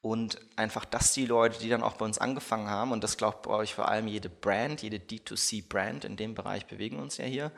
und 0.00 0.40
einfach, 0.56 0.84
dass 0.84 1.12
die 1.12 1.26
Leute, 1.26 1.60
die 1.60 1.68
dann 1.68 1.84
auch 1.84 1.94
bei 1.94 2.04
uns 2.04 2.18
angefangen 2.18 2.68
haben, 2.68 2.90
und 2.90 3.04
das 3.04 3.16
glaubt 3.16 3.42
bei 3.42 3.50
euch 3.50 3.74
vor 3.74 3.88
allem 3.88 4.08
jede 4.08 4.28
Brand, 4.28 4.82
jede 4.82 4.96
D2C-Brand, 4.96 6.04
in 6.04 6.16
dem 6.16 6.34
Bereich 6.34 6.66
bewegen 6.66 6.98
uns 6.98 7.18
ja 7.18 7.24
hier, 7.24 7.52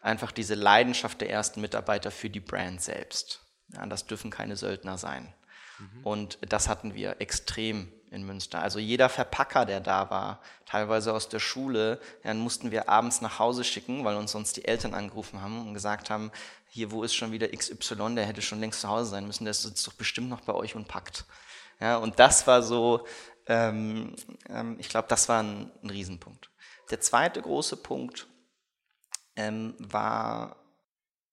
einfach 0.00 0.32
diese 0.32 0.54
Leidenschaft 0.54 1.20
der 1.20 1.28
ersten 1.28 1.60
Mitarbeiter 1.60 2.10
für 2.10 2.30
die 2.30 2.40
Brand 2.40 2.80
selbst. 2.80 3.44
Ja, 3.68 3.84
das 3.84 4.06
dürfen 4.06 4.30
keine 4.30 4.56
Söldner 4.56 4.96
sein. 4.96 5.32
Mhm. 5.80 6.06
Und 6.06 6.38
das 6.48 6.68
hatten 6.68 6.94
wir 6.94 7.20
extrem 7.20 7.90
in 8.10 8.24
Münster. 8.24 8.60
Also 8.60 8.78
jeder 8.78 9.08
Verpacker, 9.08 9.64
der 9.64 9.80
da 9.80 10.10
war, 10.10 10.40
teilweise 10.66 11.12
aus 11.12 11.28
der 11.28 11.38
Schule, 11.38 12.00
dann 12.22 12.38
mussten 12.38 12.70
wir 12.70 12.88
abends 12.88 13.20
nach 13.20 13.38
Hause 13.38 13.64
schicken, 13.64 14.04
weil 14.04 14.16
uns 14.16 14.32
sonst 14.32 14.56
die 14.56 14.64
Eltern 14.64 14.94
angerufen 14.94 15.40
haben 15.40 15.66
und 15.66 15.74
gesagt 15.74 16.10
haben, 16.10 16.32
hier, 16.68 16.90
wo 16.90 17.02
ist 17.02 17.14
schon 17.14 17.32
wieder 17.32 17.48
XY, 17.48 18.14
der 18.14 18.26
hätte 18.26 18.42
schon 18.42 18.60
längst 18.60 18.80
zu 18.80 18.88
Hause 18.88 19.10
sein 19.10 19.26
müssen, 19.26 19.44
der 19.44 19.54
sitzt 19.54 19.86
doch 19.86 19.92
bestimmt 19.94 20.28
noch 20.28 20.40
bei 20.40 20.54
euch 20.54 20.74
und 20.74 20.88
packt. 20.88 21.24
Ja, 21.80 21.96
und 21.96 22.18
das 22.18 22.46
war 22.46 22.62
so, 22.62 23.06
ähm, 23.46 24.14
ähm, 24.48 24.76
ich 24.78 24.88
glaube, 24.88 25.08
das 25.08 25.28
war 25.28 25.42
ein, 25.42 25.70
ein, 25.82 25.90
Riesenpunkt. 25.90 26.50
Der 26.90 27.00
zweite 27.00 27.40
große 27.40 27.76
Punkt 27.76 28.28
ähm, 29.36 29.74
war, 29.78 30.56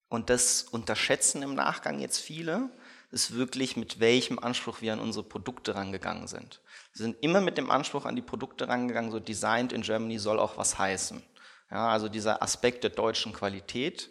und 0.10 0.30
das 0.30 0.63
unterschätzen 0.63 1.44
im 1.44 1.54
Nachgang 1.54 2.00
jetzt 2.00 2.20
viele, 2.20 2.70
ist 3.12 3.36
wirklich, 3.36 3.78
mit 3.78 4.00
welchem 4.00 4.40
Anspruch 4.40 4.82
wir 4.82 4.94
an 4.94 5.00
unsere 5.00 5.24
Produkte 5.24 5.76
rangegangen 5.76 6.28
sind. 6.28 6.62
Wir 6.94 7.04
sind 7.04 7.18
immer 7.22 7.42
mit 7.42 7.58
dem 7.58 7.72
Anspruch 7.72 8.06
an 8.06 8.16
die 8.16 8.22
Produkte 8.22 8.68
rangegangen, 8.68 9.12
so 9.12 9.20
designed 9.20 9.72
in 9.72 9.82
Germany 9.82 10.20
soll 10.20 10.40
auch 10.40 10.58
was 10.58 10.78
heißen. 10.78 11.24
Ja, 11.72 11.88
also 11.90 12.10
dieser 12.10 12.42
Aspekt 12.42 12.84
der 12.84 12.92
deutschen 12.92 13.34
Qualität, 13.34 14.10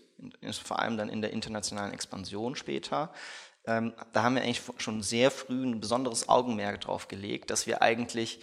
vor 0.62 0.78
allem 0.78 0.96
dann 0.96 1.08
in 1.08 1.20
der 1.20 1.32
internationalen 1.32 1.92
Expansion 1.92 2.56
später, 2.56 3.12
ähm, 3.66 3.94
da 4.12 4.22
haben 4.22 4.36
wir 4.36 4.42
eigentlich 4.42 4.62
schon 4.78 5.02
sehr 5.02 5.30
früh 5.30 5.64
ein 5.64 5.80
besonderes 5.80 6.28
Augenmerk 6.28 6.80
drauf 6.82 7.08
gelegt, 7.08 7.50
dass 7.50 7.66
wir 7.66 7.82
eigentlich, 7.82 8.40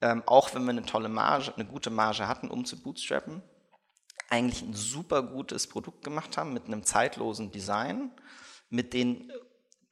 ähm, 0.00 0.22
auch 0.26 0.54
wenn 0.54 0.64
wir 0.64 0.70
eine 0.70 0.84
tolle 0.84 1.08
Marge, 1.08 1.52
eine 1.54 1.66
gute 1.66 1.90
Marge 1.90 2.26
hatten, 2.26 2.48
um 2.48 2.64
zu 2.64 2.80
bootstrappen, 2.80 3.42
eigentlich 4.30 4.62
ein 4.62 4.74
super 4.74 5.22
gutes 5.22 5.68
Produkt 5.68 6.02
gemacht 6.02 6.36
haben 6.36 6.52
mit 6.52 6.66
einem 6.66 6.84
zeitlosen 6.84 7.52
Design, 7.52 8.10
mit 8.70 8.92
den 8.92 9.30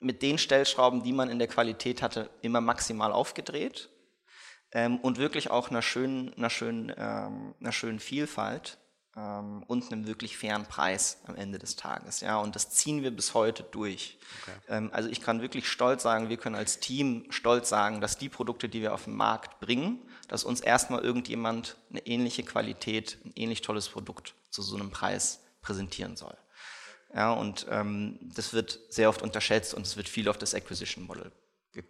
mit 0.00 0.22
den 0.22 0.38
Stellschrauben, 0.38 1.02
die 1.02 1.12
man 1.12 1.30
in 1.30 1.38
der 1.38 1.48
Qualität 1.48 2.02
hatte, 2.02 2.30
immer 2.42 2.60
maximal 2.60 3.12
aufgedreht 3.12 3.88
ähm, 4.72 4.98
und 4.98 5.18
wirklich 5.18 5.50
auch 5.50 5.70
einer 5.70 5.82
schönen, 5.82 6.34
einer 6.34 6.50
schönen, 6.50 6.92
ähm, 6.96 7.54
einer 7.60 7.72
schönen 7.72 8.00
Vielfalt 8.00 8.78
ähm, 9.16 9.62
und 9.66 9.90
einem 9.90 10.06
wirklich 10.06 10.36
fairen 10.36 10.66
Preis 10.66 11.20
am 11.26 11.36
Ende 11.36 11.58
des 11.58 11.76
Tages. 11.76 12.20
Ja, 12.20 12.38
und 12.38 12.54
das 12.56 12.70
ziehen 12.70 13.02
wir 13.02 13.10
bis 13.10 13.34
heute 13.34 13.62
durch. 13.62 14.18
Okay. 14.42 14.58
Ähm, 14.68 14.90
also 14.92 15.08
ich 15.08 15.20
kann 15.20 15.40
wirklich 15.40 15.68
stolz 15.68 16.02
sagen, 16.02 16.28
wir 16.28 16.36
können 16.36 16.56
als 16.56 16.80
Team 16.80 17.26
stolz 17.30 17.68
sagen, 17.68 18.00
dass 18.00 18.18
die 18.18 18.28
Produkte, 18.28 18.68
die 18.68 18.82
wir 18.82 18.92
auf 18.92 19.04
den 19.04 19.14
Markt 19.14 19.60
bringen, 19.60 20.02
dass 20.28 20.44
uns 20.44 20.60
erstmal 20.60 21.02
irgendjemand 21.02 21.76
eine 21.90 22.06
ähnliche 22.06 22.42
Qualität, 22.42 23.18
ein 23.24 23.32
ähnlich 23.36 23.62
tolles 23.62 23.88
Produkt 23.88 24.34
zu 24.50 24.62
so 24.62 24.76
einem 24.76 24.90
Preis 24.90 25.40
präsentieren 25.62 26.16
soll. 26.16 26.36
Ja, 27.14 27.32
und 27.32 27.66
ähm, 27.70 28.18
das 28.34 28.52
wird 28.52 28.80
sehr 28.88 29.08
oft 29.08 29.22
unterschätzt 29.22 29.72
und 29.72 29.86
es 29.86 29.96
wird 29.96 30.08
viel 30.08 30.28
auf 30.28 30.36
das 30.36 30.52
Acquisition 30.52 31.04
Model 31.04 31.30
ge 31.72 31.84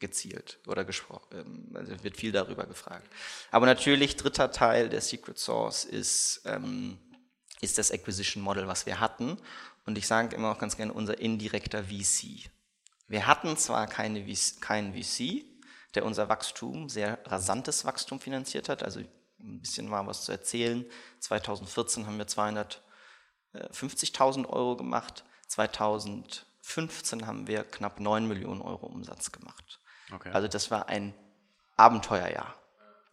gezielt 0.00 0.58
oder 0.66 0.84
gesprochen, 0.84 1.28
ähm, 1.32 1.76
also 1.76 2.02
wird 2.02 2.16
viel 2.16 2.32
darüber 2.32 2.66
gefragt. 2.66 3.08
Aber 3.52 3.66
natürlich, 3.66 4.16
dritter 4.16 4.50
Teil 4.50 4.88
der 4.88 5.00
Secret 5.00 5.38
Source 5.38 5.84
ist, 5.84 6.42
ähm, 6.46 6.98
ist 7.60 7.78
das 7.78 7.92
Acquisition 7.92 8.42
Model, 8.42 8.66
was 8.66 8.86
wir 8.86 8.98
hatten. 8.98 9.38
Und 9.86 9.96
ich 9.96 10.06
sage 10.08 10.34
immer 10.34 10.50
auch 10.50 10.58
ganz 10.58 10.76
gerne 10.76 10.92
unser 10.92 11.18
indirekter 11.20 11.84
VC. 11.84 12.50
Wir 13.06 13.28
hatten 13.28 13.56
zwar 13.56 13.86
keine 13.86 14.24
VC, 14.24 14.60
keinen 14.60 14.94
VC, 14.94 15.44
der 15.94 16.04
unser 16.04 16.28
Wachstum, 16.28 16.88
sehr 16.88 17.20
rasantes 17.24 17.84
Wachstum 17.84 18.18
finanziert 18.18 18.68
hat, 18.68 18.82
also 18.82 18.98
ein 19.38 19.60
bisschen 19.60 19.88
mal 19.88 20.04
was 20.08 20.24
zu 20.24 20.32
erzählen. 20.32 20.84
2014 21.20 22.06
haben 22.06 22.18
wir 22.18 22.26
200 22.26 22.82
50.000 23.54 24.48
Euro 24.48 24.76
gemacht. 24.76 25.24
2015 25.48 27.26
haben 27.26 27.46
wir 27.46 27.64
knapp 27.64 28.00
9 28.00 28.26
Millionen 28.26 28.60
Euro 28.60 28.86
Umsatz 28.86 29.32
gemacht. 29.32 29.80
Okay. 30.12 30.30
Also 30.32 30.48
das 30.48 30.70
war 30.70 30.88
ein 30.88 31.14
Abenteuerjahr, 31.76 32.54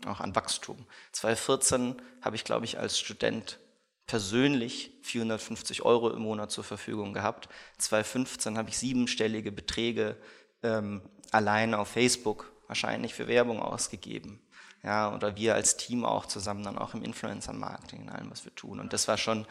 auch 0.05 0.19
an 0.19 0.35
Wachstum. 0.35 0.85
2014 1.11 2.01
habe 2.21 2.35
ich, 2.35 2.43
glaube 2.43 2.65
ich, 2.65 2.79
als 2.79 2.99
Student 2.99 3.59
persönlich 4.05 4.91
450 5.03 5.83
Euro 5.83 6.09
im 6.09 6.21
Monat 6.21 6.51
zur 6.51 6.63
Verfügung 6.63 7.13
gehabt. 7.13 7.49
2015 7.77 8.57
habe 8.57 8.69
ich 8.69 8.77
siebenstellige 8.77 9.51
Beträge 9.51 10.17
ähm, 10.61 11.01
allein 11.31 11.73
auf 11.73 11.89
Facebook 11.89 12.51
wahrscheinlich 12.67 13.13
für 13.13 13.27
Werbung 13.27 13.61
ausgegeben. 13.61 14.41
Ja, 14.83 15.15
oder 15.15 15.37
wir 15.37 15.55
als 15.55 15.77
Team 15.77 16.03
auch 16.03 16.25
zusammen 16.25 16.63
dann 16.63 16.77
auch 16.77 16.93
im 16.93 17.03
Influencer-Marketing, 17.03 18.01
in 18.01 18.09
allem, 18.09 18.29
was 18.29 18.43
wir 18.43 18.53
tun. 18.53 18.81
Und 18.81 18.91
das 18.91 19.07
war 19.07 19.17
schon 19.17 19.47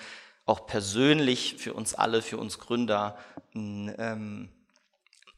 auch 0.53 0.67
persönlich 0.67 1.57
für 1.59 1.73
uns 1.73 1.95
alle, 1.95 2.23
für 2.23 2.37
uns 2.37 2.59
Gründer 2.59 3.17
ein 3.55 3.95
ähm, 3.99 4.49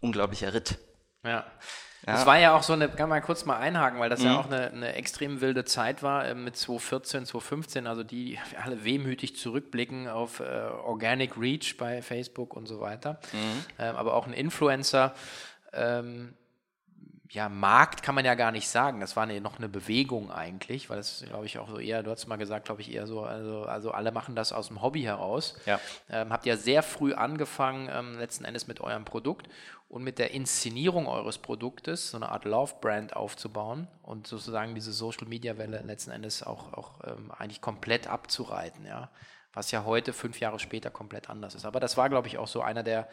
unglaublicher 0.01 0.53
Ritt. 0.53 0.79
Ja. 1.25 1.45
Ja. 2.07 2.13
Das 2.13 2.27
war 2.27 2.39
ja 2.39 2.55
auch 2.55 2.63
so 2.63 2.75
eine, 2.75 2.91
kann 2.91 3.09
man 3.09 3.23
kurz 3.23 3.47
mal 3.47 3.57
einhaken, 3.57 3.99
weil 3.99 4.11
das 4.11 4.21
mhm. 4.21 4.27
ja 4.27 4.39
auch 4.39 4.45
eine, 4.45 4.71
eine, 4.71 4.93
extrem 4.93 5.41
wilde 5.41 5.65
Zeit 5.65 6.03
war 6.03 6.27
äh, 6.27 6.35
mit 6.35 6.55
2014, 6.55 7.25
2015, 7.25 7.87
also 7.87 8.05
die 8.05 8.39
alle 8.63 8.85
wehmütig 8.85 9.37
zurückblicken 9.37 10.09
auf 10.09 10.41
äh, 10.41 10.45
Organic 10.45 11.39
Reach 11.39 11.77
bei 11.79 12.03
Facebook 12.03 12.55
und 12.55 12.67
so 12.67 12.81
weiter. 12.81 13.21
Mhm. 13.33 13.65
Ähm, 13.79 13.97
aber 13.97 14.15
auch 14.15 14.27
ein 14.27 14.35
Influencer, 14.35 15.15
ähm, 15.73 16.35
ja, 17.35 17.49
Markt 17.49 18.05
kann 18.05 18.15
man 18.15 18.25
ja 18.25 18.37
gar 18.37 18.53
nicht 18.53 18.69
sagen. 18.69 19.01
Das 19.01 19.17
war 19.17 19.25
eine, 19.25 19.41
noch 19.41 19.59
eine 19.59 19.69
Bewegung 19.69 20.31
eigentlich, 20.31 20.89
weil 20.89 20.99
das, 20.99 21.25
glaube 21.27 21.47
ich, 21.47 21.59
auch 21.59 21.69
so 21.69 21.81
eher, 21.81 22.05
du 22.05 22.13
hast 22.13 22.29
mal 22.29 22.37
gesagt, 22.37 22.67
glaube 22.67 22.81
ich, 22.81 22.95
eher 22.95 23.09
so, 23.09 23.23
also, 23.23 23.65
also 23.65 23.91
alle 23.91 24.13
machen 24.13 24.37
das 24.37 24.53
aus 24.53 24.69
dem 24.69 24.81
Hobby 24.81 25.03
heraus. 25.03 25.57
Ja. 25.67 25.81
Ähm, 26.09 26.33
habt 26.33 26.47
ihr 26.47 26.57
sehr 26.57 26.85
früh 26.85 27.13
angefangen, 27.13 27.91
ähm, 27.93 28.19
letzten 28.19 28.45
Endes 28.45 28.69
mit 28.69 28.81
eurem 28.81 29.05
Produkt 29.05 29.49
und 29.89 30.05
mit 30.05 30.21
der 30.21 30.31
Inszenierung 30.31 31.09
eures 31.09 31.39
Produktes 31.39 32.13
so 32.13 32.19
eine 32.19 32.29
Art 32.29 32.45
Love-Brand 32.45 33.17
aufzubauen 33.17 33.89
und 34.03 34.29
sozusagen 34.29 34.77
diese 34.77 34.93
Social-Media-Welle 34.93 35.83
letzten 35.85 36.13
Endes 36.13 36.45
auch, 36.45 36.73
auch 36.73 37.01
ähm, 37.05 37.33
eigentlich 37.37 37.61
komplett 37.61 38.07
abzureiten, 38.07 38.87
ja. 38.87 39.11
Was 39.55 39.73
ja 39.73 39.85
heute, 39.85 40.13
fünf 40.13 40.39
Jahre 40.39 40.61
später, 40.61 40.91
komplett 40.91 41.31
anders 41.31 41.57
ist. 41.57 41.65
Aber 41.65 41.81
das 41.81 41.97
war, 41.97 42.09
glaube 42.09 42.29
ich, 42.29 42.39
auch 42.39 42.49
so 42.49 42.61
einer 42.61 42.85
der, 42.85 43.09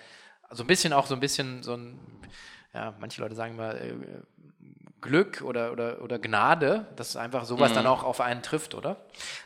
so 0.51 0.63
ein 0.63 0.68
bisschen 0.68 0.94
auch 0.94 1.08
so 1.08 1.16
ein 1.16 1.20
bisschen 1.20 1.63
so 1.63 1.75
ein 1.75 2.00
ja, 2.74 2.94
manche 3.00 3.22
Leute 3.22 3.36
sagen 3.36 3.54
immer, 3.54 3.75
äh, 3.75 3.94
Glück 5.01 5.42
oder, 5.42 5.72
oder, 5.72 6.01
oder 6.01 6.20
Gnade, 6.20 6.88
dass 6.96 7.16
einfach 7.16 7.46
sowas 7.46 7.72
mhm. 7.72 7.75
dann 7.75 7.88
auch 7.88 8.04
auf 8.04 8.22
einen 8.22 8.44
trifft, 8.44 8.75
oder? 8.75 8.98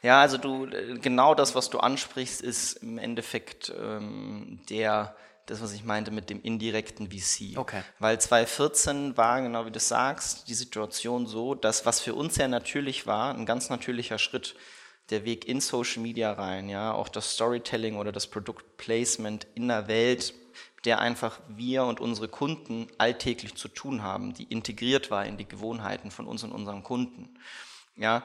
Ja, 0.03 0.21
also 0.21 0.37
du, 0.37 0.67
genau 1.01 1.33
das, 1.33 1.55
was 1.55 1.69
du 1.69 1.79
ansprichst, 1.79 2.41
ist 2.41 2.73
im 2.83 2.97
Endeffekt 2.97 3.73
ähm, 3.79 4.59
der, 4.69 5.15
das, 5.45 5.61
was 5.61 5.71
ich 5.73 5.85
meinte 5.85 6.11
mit 6.11 6.29
dem 6.29 6.41
indirekten 6.41 7.09
VC. 7.09 7.57
Okay. 7.57 7.81
Weil 7.99 8.19
2014 8.19 9.15
war, 9.15 9.41
genau 9.41 9.65
wie 9.65 9.71
du 9.71 9.79
sagst, 9.79 10.49
die 10.49 10.53
Situation 10.53 11.25
so, 11.25 11.55
dass 11.55 11.85
was 11.85 12.01
für 12.01 12.13
uns 12.13 12.35
ja 12.35 12.49
natürlich 12.49 13.07
war, 13.07 13.33
ein 13.33 13.45
ganz 13.45 13.69
natürlicher 13.69 14.17
Schritt, 14.17 14.55
der 15.09 15.23
Weg 15.23 15.47
in 15.47 15.61
Social 15.61 16.01
Media 16.01 16.33
rein, 16.33 16.67
ja, 16.67 16.91
auch 16.91 17.09
das 17.09 17.33
Storytelling 17.33 17.95
oder 17.95 18.11
das 18.11 18.27
Produktplacement 18.27 19.45
in 19.53 19.67
der 19.67 19.87
Welt 19.87 20.33
der 20.85 20.99
einfach 20.99 21.39
wir 21.47 21.83
und 21.83 21.99
unsere 21.99 22.27
Kunden 22.27 22.87
alltäglich 22.97 23.55
zu 23.55 23.67
tun 23.67 24.03
haben, 24.03 24.33
die 24.33 24.43
integriert 24.43 25.11
war 25.11 25.25
in 25.25 25.37
die 25.37 25.47
Gewohnheiten 25.47 26.11
von 26.11 26.27
uns 26.27 26.43
und 26.43 26.51
unseren 26.51 26.83
Kunden. 26.83 27.37
Ja, 27.95 28.23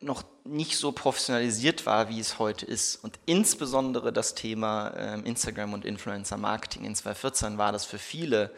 noch 0.00 0.24
nicht 0.44 0.76
so 0.76 0.92
professionalisiert 0.92 1.86
war, 1.86 2.08
wie 2.08 2.20
es 2.20 2.38
heute 2.38 2.66
ist. 2.66 2.96
Und 2.96 3.18
insbesondere 3.26 4.12
das 4.12 4.34
Thema 4.34 4.88
äh, 4.88 5.20
Instagram 5.20 5.74
und 5.74 5.84
Influencer 5.84 6.36
Marketing 6.36 6.84
in 6.84 6.94
2014 6.94 7.58
war 7.58 7.72
das 7.72 7.84
für 7.84 7.98
viele, 7.98 8.52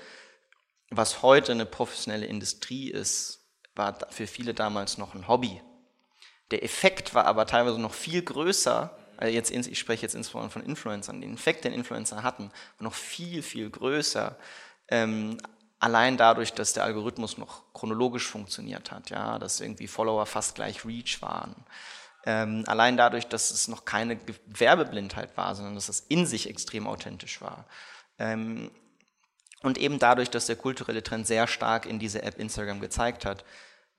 was 0.90 1.22
heute 1.22 1.52
eine 1.52 1.66
professionelle 1.66 2.26
Industrie 2.26 2.90
ist, 2.90 3.40
war 3.74 3.98
für 4.10 4.26
viele 4.26 4.54
damals 4.54 4.98
noch 4.98 5.14
ein 5.14 5.28
Hobby. 5.28 5.60
Der 6.50 6.62
Effekt 6.62 7.14
war 7.14 7.26
aber 7.26 7.46
teilweise 7.46 7.80
noch 7.80 7.94
viel 7.94 8.22
größer, 8.22 8.96
jetzt, 9.28 9.50
ich 9.50 9.78
spreche 9.78 10.02
jetzt 10.02 10.14
insbesondere 10.14 10.50
von 10.50 10.64
Influencern, 10.64 11.20
den 11.20 11.34
Effekt, 11.34 11.64
den 11.64 11.72
Influencer 11.72 12.22
hatten, 12.22 12.50
war 12.78 12.84
noch 12.84 12.94
viel, 12.94 13.42
viel 13.42 13.70
größer. 13.70 14.36
Ähm, 14.88 15.38
allein 15.78 16.16
dadurch, 16.16 16.52
dass 16.52 16.72
der 16.72 16.84
Algorithmus 16.84 17.38
noch 17.38 17.72
chronologisch 17.72 18.26
funktioniert 18.26 18.90
hat, 18.90 19.10
ja, 19.10 19.38
dass 19.38 19.60
irgendwie 19.60 19.86
Follower 19.88 20.26
fast 20.26 20.54
gleich 20.54 20.84
Reach 20.84 21.20
waren. 21.22 21.54
Ähm, 22.24 22.64
allein 22.66 22.96
dadurch, 22.96 23.26
dass 23.26 23.50
es 23.50 23.68
noch 23.68 23.84
keine 23.84 24.18
Werbeblindheit 24.46 25.36
war, 25.36 25.54
sondern 25.54 25.74
dass 25.74 25.88
es 25.88 26.00
in 26.00 26.24
sich 26.24 26.48
extrem 26.48 26.86
authentisch 26.86 27.40
war. 27.40 27.66
Ähm, 28.18 28.70
und 29.62 29.78
eben 29.78 29.98
dadurch, 29.98 30.30
dass 30.30 30.46
der 30.46 30.56
kulturelle 30.56 31.02
Trend 31.02 31.26
sehr 31.26 31.46
stark 31.46 31.86
in 31.86 31.98
diese 31.98 32.22
App 32.22 32.38
Instagram 32.38 32.80
gezeigt 32.80 33.24
hat. 33.24 33.44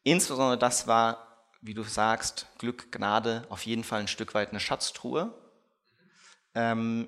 Insbesondere 0.04 0.58
das 0.58 0.88
war 0.88 1.33
wie 1.64 1.74
du 1.74 1.84
sagst, 1.84 2.48
Glück, 2.58 2.92
Gnade, 2.92 3.46
auf 3.50 3.66
jeden 3.66 3.86
Fall 3.86 4.02
ein 4.02 4.10
Stück 4.10 4.34
weit 4.34 4.50
eine 4.50 4.60
Schatztruhe, 4.60 5.34
ähm, 6.56 7.08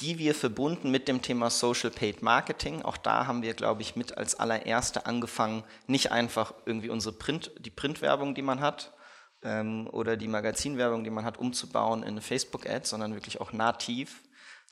die 0.00 0.18
wir 0.18 0.34
verbunden 0.34 0.90
mit 0.90 1.08
dem 1.08 1.20
Thema 1.20 1.50
Social 1.50 1.90
Paid 1.90 2.22
Marketing, 2.22 2.82
auch 2.82 2.96
da 2.96 3.26
haben 3.26 3.42
wir, 3.42 3.54
glaube 3.54 3.82
ich, 3.82 3.96
mit 3.96 4.16
als 4.16 4.36
allererste 4.36 5.04
angefangen, 5.06 5.64
nicht 5.88 6.12
einfach 6.12 6.54
irgendwie 6.64 6.90
unsere 6.90 7.16
Print, 7.16 7.50
die 7.58 7.70
Printwerbung, 7.70 8.36
die 8.36 8.42
man 8.42 8.60
hat, 8.60 8.92
ähm, 9.42 9.88
oder 9.90 10.16
die 10.16 10.28
Magazinwerbung, 10.28 11.02
die 11.02 11.10
man 11.10 11.24
hat, 11.24 11.36
umzubauen 11.36 12.02
in 12.02 12.10
eine 12.10 12.22
Facebook-Ad, 12.22 12.86
sondern 12.86 13.14
wirklich 13.14 13.40
auch 13.40 13.52
nativ 13.52 14.22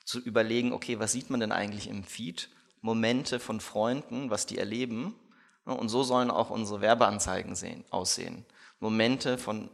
zu 0.05 0.21
überlegen, 0.21 0.73
okay, 0.73 1.01
was 1.01 1.13
sieht 1.13 1.31
man 1.31 1.41
denn 1.41 1.53
eigentlich 1.53 1.89
im 1.89 2.05
Feed? 2.05 2.51
Momente 2.81 3.41
von 3.41 3.61
Freunden, 3.61 4.31
was 4.31 4.47
die 4.47 4.59
erleben. 4.59 5.17
Und 5.65 5.89
so 5.89 6.03
sollen 6.03 6.31
auch 6.31 6.51
unsere 6.51 6.83
Werbeanzeigen 6.83 7.55
sehen, 7.55 7.85
aussehen. 7.91 8.45
Momente 8.85 9.39
von, 9.39 9.71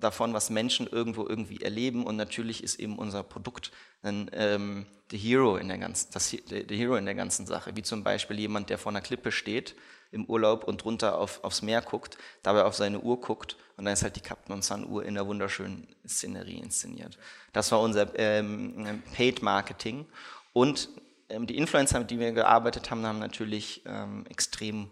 davon, 0.00 0.32
was 0.32 0.48
Menschen 0.48 0.86
irgendwo 0.86 1.26
irgendwie 1.28 1.60
erleben. 1.60 2.06
Und 2.06 2.16
natürlich 2.16 2.64
ist 2.64 2.80
eben 2.80 2.98
unser 2.98 3.22
Produkt 3.22 3.72
ein, 4.02 4.30
ähm, 4.32 4.86
the 5.10 5.18
hero 5.18 5.58
in 5.58 5.68
der 5.68 5.76
ganzen, 5.76 6.10
das, 6.12 6.30
the, 6.30 6.40
the 6.48 6.76
hero 6.76 6.96
in 6.96 7.04
der 7.04 7.14
ganzen 7.14 7.46
Sache. 7.46 7.76
Wie 7.76 7.82
zum 7.82 8.02
Beispiel 8.02 8.40
jemand, 8.40 8.70
der 8.70 8.78
vor 8.78 8.90
einer 8.90 9.02
Klippe 9.02 9.32
steht 9.32 9.76
im 10.12 10.24
Urlaub 10.24 10.64
und 10.64 10.82
runter 10.86 11.18
auf, 11.18 11.44
aufs 11.44 11.60
Meer 11.60 11.82
guckt, 11.82 12.16
dabei 12.42 12.64
auf 12.64 12.74
seine 12.74 13.00
Uhr 13.00 13.20
guckt 13.20 13.56
und 13.76 13.84
dann 13.84 13.92
ist 13.92 14.02
halt 14.02 14.16
die 14.16 14.20
Captain 14.20 14.62
Sun 14.62 14.88
Uhr 14.88 15.04
in 15.04 15.10
einer 15.10 15.26
wunderschönen 15.26 15.86
Szenerie 16.06 16.58
inszeniert. 16.58 17.18
Das 17.52 17.70
war 17.70 17.80
unser 17.80 18.18
ähm, 18.18 19.02
Paid 19.14 19.42
Marketing 19.42 20.06
und 20.52 20.88
ähm, 21.28 21.46
die 21.46 21.56
Influencer, 21.56 21.98
mit 21.98 22.10
denen 22.10 22.20
wir 22.20 22.32
gearbeitet 22.32 22.90
haben, 22.90 23.06
haben 23.06 23.20
natürlich 23.20 23.82
ähm, 23.86 24.26
extrem 24.28 24.90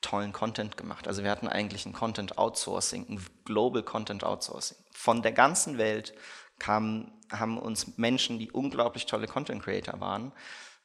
tollen 0.00 0.32
Content 0.32 0.76
gemacht. 0.76 1.06
Also 1.06 1.22
wir 1.22 1.30
hatten 1.30 1.48
eigentlich 1.48 1.86
ein 1.86 1.92
Content 1.92 2.38
Outsourcing, 2.38 3.06
ein 3.08 3.24
Global 3.44 3.82
Content 3.82 4.24
Outsourcing. 4.24 4.76
Von 4.92 5.22
der 5.22 5.32
ganzen 5.32 5.78
Welt 5.78 6.14
kamen, 6.58 7.12
haben 7.30 7.58
uns 7.58 7.96
Menschen, 7.98 8.38
die 8.38 8.50
unglaublich 8.50 9.06
tolle 9.06 9.26
Content 9.26 9.62
Creator 9.62 10.00
waren, 10.00 10.32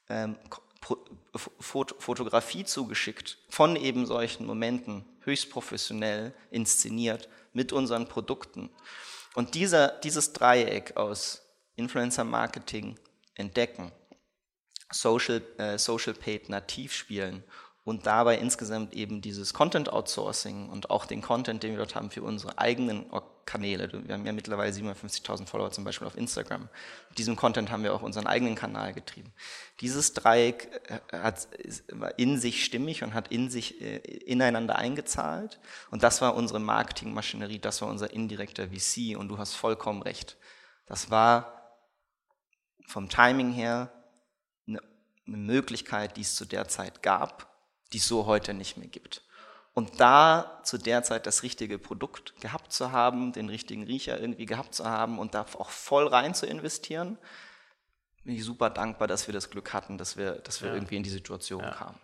ähm, 0.09 0.37
Fot 1.59 1.95
Fotografie 1.97 2.63
zugeschickt 2.63 3.39
von 3.49 3.75
eben 3.75 4.05
solchen 4.05 4.45
Momenten, 4.45 5.03
höchst 5.21 5.49
professionell 5.49 6.33
inszeniert 6.51 7.27
mit 7.53 7.73
unseren 7.73 8.07
Produkten. 8.07 8.69
Und 9.33 9.55
dieser, 9.55 9.87
dieses 9.87 10.33
Dreieck 10.33 10.95
aus 10.95 11.41
Influencer 11.75 12.23
Marketing 12.23 12.99
entdecken, 13.33 13.91
Social, 14.91 15.41
äh, 15.57 15.79
Social 15.79 16.13
Paid 16.13 16.49
nativ 16.49 16.93
spielen 16.93 17.43
und 17.85 18.07
dabei 18.07 18.39
insgesamt 18.39 18.95
eben 18.95 19.21
dieses 19.21 19.53
Content 19.53 19.93
Outsourcing 19.93 20.69
und 20.69 20.89
auch 20.89 21.05
den 21.05 21.21
Content, 21.21 21.61
den 21.61 21.71
wir 21.71 21.77
dort 21.77 21.93
haben 21.93 22.09
für 22.09 22.23
unsere 22.23 22.57
eigenen 22.57 23.05
Kanäle. 23.45 23.91
Wir 24.07 24.15
haben 24.15 24.25
ja 24.25 24.33
mittlerweile 24.33 24.71
750.000 24.73 25.45
Follower 25.45 25.69
zum 25.69 25.83
Beispiel 25.83 26.07
auf 26.07 26.17
Instagram. 26.17 26.67
Mit 27.09 27.19
diesem 27.19 27.35
Content 27.35 27.69
haben 27.69 27.83
wir 27.83 27.93
auch 27.93 28.01
unseren 28.01 28.25
eigenen 28.25 28.55
Kanal 28.55 28.93
getrieben. 28.93 29.31
Dieses 29.81 30.13
Dreieck 30.13 30.81
äh, 30.87 31.15
hat, 31.15 31.47
war 31.91 32.17
in 32.17 32.39
sich 32.39 32.65
stimmig 32.65 33.03
und 33.03 33.13
hat 33.13 33.27
in 33.27 33.51
sich 33.51 33.79
äh, 33.79 33.97
ineinander 33.97 34.77
eingezahlt. 34.77 35.59
Und 35.91 36.01
das 36.01 36.21
war 36.21 36.35
unsere 36.35 36.59
Marketingmaschinerie, 36.59 37.59
das 37.59 37.83
war 37.83 37.87
unser 37.87 38.11
indirekter 38.11 38.69
VC. 38.69 39.15
Und 39.15 39.29
du 39.29 39.37
hast 39.37 39.53
vollkommen 39.53 40.01
recht. 40.01 40.37
Das 40.87 41.11
war 41.11 41.77
vom 42.87 43.09
Timing 43.09 43.51
her 43.51 43.91
eine, 44.67 44.79
eine 45.27 45.37
Möglichkeit, 45.37 46.17
die 46.17 46.21
es 46.21 46.35
zu 46.35 46.45
der 46.45 46.67
Zeit 46.67 47.03
gab 47.03 47.54
die 47.95 47.99
es 47.99 48.09
so 48.09 48.25
heute 48.25 48.53
nicht 48.53 48.75
mehr 48.75 48.89
gibt. 48.89 49.21
Und 49.73 50.01
da 50.01 50.59
zu 50.63 50.77
der 50.77 51.03
Zeit 51.03 51.25
das 51.25 51.43
richtige 51.43 51.79
Produkt 51.79 52.33
gehabt 52.41 52.73
zu 52.73 52.91
haben, 52.91 53.31
den 53.31 53.47
richtigen 53.47 53.83
Riecher 53.83 54.19
irgendwie 54.19 54.45
gehabt 54.45 54.75
zu 54.75 54.83
haben 54.83 55.17
und 55.17 55.33
da 55.33 55.45
auch 55.57 55.69
voll 55.69 56.05
rein 56.07 56.35
zu 56.35 56.45
investieren, 56.45 57.17
bin 58.25 58.35
ich 58.35 58.43
super 58.43 58.69
dankbar, 58.69 59.07
dass 59.07 59.27
wir 59.27 59.33
das 59.33 59.49
Glück 59.49 59.71
hatten, 59.71 59.97
dass 59.97 60.17
wir, 60.17 60.33
dass 60.33 60.61
wir 60.61 60.69
ja. 60.69 60.75
irgendwie 60.75 60.97
in 60.97 61.03
die 61.03 61.09
Situation 61.09 61.61
ja. 61.61 61.71
kamen. 61.71 61.97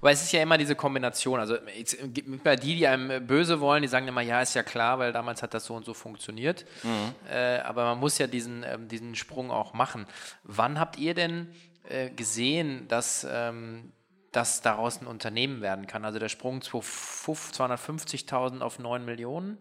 Weil 0.00 0.14
es 0.14 0.22
ist 0.22 0.32
ja 0.32 0.42
immer 0.42 0.58
diese 0.58 0.74
Kombination. 0.74 1.38
Also 1.38 1.58
jetzt, 1.76 1.96
bei 2.42 2.56
die, 2.56 2.74
die 2.74 2.88
einem 2.88 3.24
böse 3.24 3.60
wollen, 3.60 3.82
die 3.82 3.88
sagen 3.88 4.08
immer, 4.08 4.22
ja, 4.22 4.42
ist 4.42 4.54
ja 4.54 4.64
klar, 4.64 4.98
weil 4.98 5.12
damals 5.12 5.44
hat 5.44 5.54
das 5.54 5.66
so 5.66 5.74
und 5.74 5.84
so 5.84 5.94
funktioniert. 5.94 6.64
Mhm. 6.82 7.14
Äh, 7.30 7.58
aber 7.58 7.84
man 7.84 7.98
muss 7.98 8.18
ja 8.18 8.26
diesen, 8.26 8.64
ähm, 8.64 8.88
diesen 8.88 9.14
Sprung 9.14 9.52
auch 9.52 9.74
machen. 9.74 10.06
Wann 10.42 10.80
habt 10.80 10.98
ihr 10.98 11.14
denn 11.14 11.54
äh, 11.88 12.10
gesehen, 12.10 12.88
dass 12.88 13.24
ähm, 13.30 13.92
dass 14.36 14.60
daraus 14.60 15.00
ein 15.00 15.06
Unternehmen 15.06 15.62
werden 15.62 15.86
kann. 15.86 16.04
Also 16.04 16.18
der 16.18 16.28
Sprung 16.28 16.60
zu 16.60 16.80
250.000 16.80 18.60
auf 18.60 18.78
9 18.78 19.02
Millionen, 19.02 19.58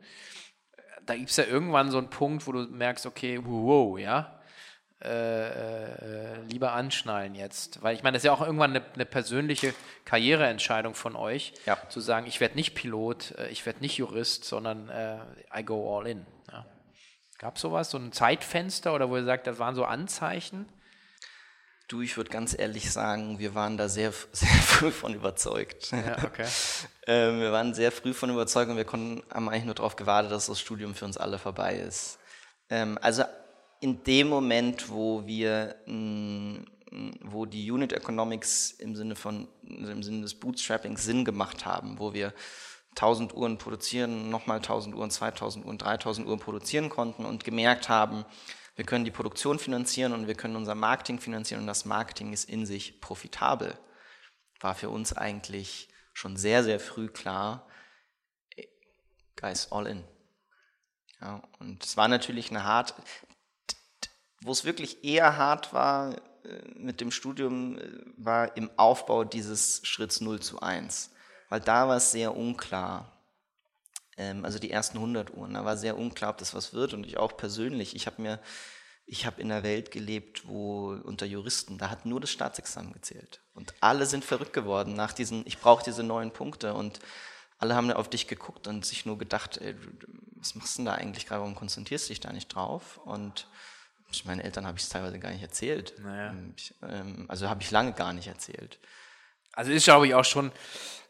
da 1.06 1.16
gibt 1.16 1.30
es 1.30 1.38
ja 1.38 1.46
irgendwann 1.46 1.92
so 1.92 1.98
einen 1.98 2.10
Punkt, 2.10 2.46
wo 2.46 2.52
du 2.52 2.68
merkst, 2.68 3.06
okay, 3.06 3.40
wow, 3.42 3.98
ja, 3.98 4.38
äh, 5.02 5.06
äh, 5.08 6.42
lieber 6.50 6.74
anschnallen 6.74 7.36
jetzt. 7.36 7.84
Weil 7.84 7.96
ich 7.96 8.04
meine, 8.04 8.16
das 8.16 8.24
ist 8.24 8.26
ja 8.26 8.34
auch 8.34 8.42
irgendwann 8.42 8.72
eine, 8.72 8.84
eine 8.96 9.06
persönliche 9.06 9.74
Karriereentscheidung 10.04 10.94
von 10.94 11.16
euch, 11.16 11.54
ja. 11.66 11.78
zu 11.88 12.02
sagen, 12.02 12.28
ich 12.28 12.42
werde 12.42 12.56
nicht 12.56 12.76
Pilot, 12.76 13.32
äh, 13.38 13.48
ich 13.50 13.66
werde 13.66 13.80
nicht 13.80 13.98
Jurist, 13.98 14.44
sondern 14.44 14.90
äh, 14.90 15.20
I 15.58 15.64
go 15.64 15.98
all 15.98 16.06
in. 16.06 16.26
Ja. 16.52 16.66
Gab 17.38 17.56
es 17.56 17.62
sowas, 17.62 17.92
so 17.92 17.98
ein 17.98 18.12
Zeitfenster 18.12 18.94
oder 18.94 19.10
wo 19.10 19.16
ihr 19.16 19.24
sagt, 19.24 19.48
das 19.48 19.58
waren 19.58 19.76
so 19.76 19.86
Anzeichen? 19.86 20.68
Du, 21.88 22.02
ich 22.02 22.18
würde 22.18 22.32
ganz 22.32 22.58
ehrlich 22.58 22.92
sagen, 22.92 23.38
wir 23.38 23.54
waren 23.54 23.78
da 23.78 23.90
sehr, 23.90 24.12
sehr 24.32 24.50
früh 24.50 24.92
von 24.92 25.14
überzeugt. 25.14 25.92
Ja, 25.92 26.18
okay. 26.24 26.48
ähm, 27.08 27.40
wir 27.40 27.52
waren 27.52 27.74
sehr 27.74 27.92
früh 27.92 28.14
von 28.14 28.30
überzeugt 28.30 28.72
und 28.72 28.78
wir 28.78 28.86
konnten, 28.86 29.24
haben 29.32 29.50
eigentlich 29.50 29.66
nur 29.66 29.76
darauf 29.76 29.96
gewartet, 29.96 30.32
dass 30.32 30.48
das 30.48 30.60
Studium 30.60 30.96
für 30.96 31.06
uns 31.06 31.18
alle 31.18 31.38
vorbei 31.38 31.76
ist. 31.76 32.18
Ähm, 32.70 32.98
also 33.02 33.24
in 33.82 34.04
dem 34.04 34.30
Moment, 34.30 34.90
wo 34.90 35.28
wir, 35.28 35.76
mh, 35.86 36.62
wo 37.22 37.46
die 37.46 37.70
Unit 37.70 37.94
Economics 37.94 38.72
im 38.72 38.96
Sinne 38.96 39.16
von, 39.16 39.48
im 39.64 40.02
Sinne 40.02 40.22
des 40.22 40.34
Bootstrappings 40.34 41.04
Sinn 41.04 41.26
gemacht 41.26 41.66
haben, 41.66 42.00
wo 42.00 42.14
wir 42.14 42.34
1000 42.92 43.36
Uhren 43.36 43.58
produzieren, 43.58 44.30
nochmal 44.30 44.58
1000 44.58 44.96
Uhren, 44.96 45.12
2000 45.12 45.66
Uhren, 45.66 45.78
3000 45.78 46.26
Uhren 46.26 46.40
produzieren 46.40 46.90
konnten 46.90 47.26
und 47.26 47.44
gemerkt 47.44 47.90
haben, 47.90 48.26
wir 48.76 48.86
können 48.86 49.06
die 49.06 49.12
Produktion 49.12 49.60
finanzieren 49.60 50.14
und 50.14 50.28
wir 50.28 50.36
können 50.36 50.56
unser 50.56 50.76
Marketing 50.76 51.20
finanzieren 51.20 51.62
und 51.62 51.68
das 51.68 51.86
Marketing 51.86 52.34
ist 52.34 52.50
in 52.50 52.66
sich 52.66 53.02
profitabel. 53.02 53.78
War 54.60 54.76
für 54.76 54.90
uns 54.90 55.14
eigentlich 55.14 55.90
schon 56.14 56.38
sehr, 56.38 56.64
sehr 56.64 56.80
früh 56.80 57.08
klar, 57.08 57.68
guys, 59.36 59.72
all 59.72 59.88
in. 59.88 60.04
Ja, 61.22 61.44
und 61.60 61.84
es 61.84 61.98
war 61.98 62.08
natürlich 62.08 62.50
eine 62.50 62.64
hart, 62.64 62.96
wo 64.42 64.52
es 64.52 64.66
wirklich 64.66 65.04
eher 65.04 65.38
hart 65.38 65.74
war 65.74 66.16
äh, 66.44 66.62
mit 66.76 67.02
dem 67.02 67.12
Studium, 67.12 67.78
äh, 67.78 67.90
war 68.18 68.56
im 68.58 68.70
Aufbau 68.78 69.24
dieses 69.24 69.86
Schritts 69.86 70.22
0 70.22 70.42
zu 70.42 70.62
1 70.62 71.12
weil 71.50 71.60
da 71.60 71.88
war 71.88 71.98
es 71.98 72.12
sehr 72.12 72.36
unklar. 72.36 73.12
Ähm, 74.18 74.46
also 74.46 74.60
die 74.60 74.72
ersten 74.72 74.98
100 74.98 75.34
Uhren, 75.34 75.54
da 75.54 75.66
war 75.66 75.78
sehr 75.78 75.98
unklar, 75.98 76.32
ob 76.32 76.38
das 76.38 76.54
was 76.54 76.74
wird 76.74 76.94
und 76.94 77.06
ich 77.06 77.18
auch 77.18 77.38
persönlich. 77.38 77.96
Ich 77.96 78.08
habe 78.08 78.22
mir, 78.22 78.40
ich 79.06 79.26
habe 79.26 79.42
in 79.42 79.52
einer 79.52 79.64
Welt 79.64 79.92
gelebt, 79.92 80.48
wo 80.48 80.94
unter 81.04 81.26
Juristen, 81.26 81.78
da 81.78 81.90
hat 81.90 82.06
nur 82.06 82.20
das 82.20 82.32
Staatsexamen 82.32 82.94
gezählt 82.94 83.42
und 83.54 83.74
alle 83.82 84.06
sind 84.06 84.26
verrückt 84.26 84.54
geworden 84.54 84.96
nach 84.96 85.14
diesen, 85.14 85.46
ich 85.46 85.60
brauche 85.60 85.84
diese 85.84 86.04
neuen 86.04 86.32
Punkte 86.32 86.74
und 86.74 87.00
alle 87.58 87.76
haben 87.76 87.92
auf 87.92 88.10
dich 88.10 88.28
geguckt 88.28 88.68
und 88.68 88.86
sich 88.86 89.06
nur 89.06 89.18
gedacht, 89.18 89.58
ey, 89.58 89.76
was 90.36 90.56
machst 90.56 90.76
du 90.76 90.80
denn 90.80 90.86
da 90.86 90.96
eigentlich 90.96 91.26
gerade, 91.26 91.42
warum 91.42 91.56
konzentrierst 91.56 92.10
du 92.10 92.10
dich 92.10 92.20
da 92.20 92.34
nicht 92.34 92.50
drauf? 92.50 92.98
Und 93.06 93.48
meinen 94.24 94.40
Eltern 94.40 94.66
habe 94.66 94.78
ich 94.78 94.84
es 94.84 94.90
teilweise 94.90 95.20
gar 95.20 95.32
nicht 95.32 95.42
erzählt. 95.42 95.94
Naja. 96.00 96.34
Ich, 96.56 96.74
ähm, 96.82 97.26
also 97.28 97.50
habe 97.50 97.62
ich 97.62 97.72
lange 97.72 97.94
gar 97.94 98.14
nicht 98.14 98.28
erzählt. 98.28 98.80
Also 99.52 99.72
ist, 99.72 99.84
glaube 99.84 100.08
ich, 100.08 100.16
auch 100.16 100.24
schon 100.24 100.52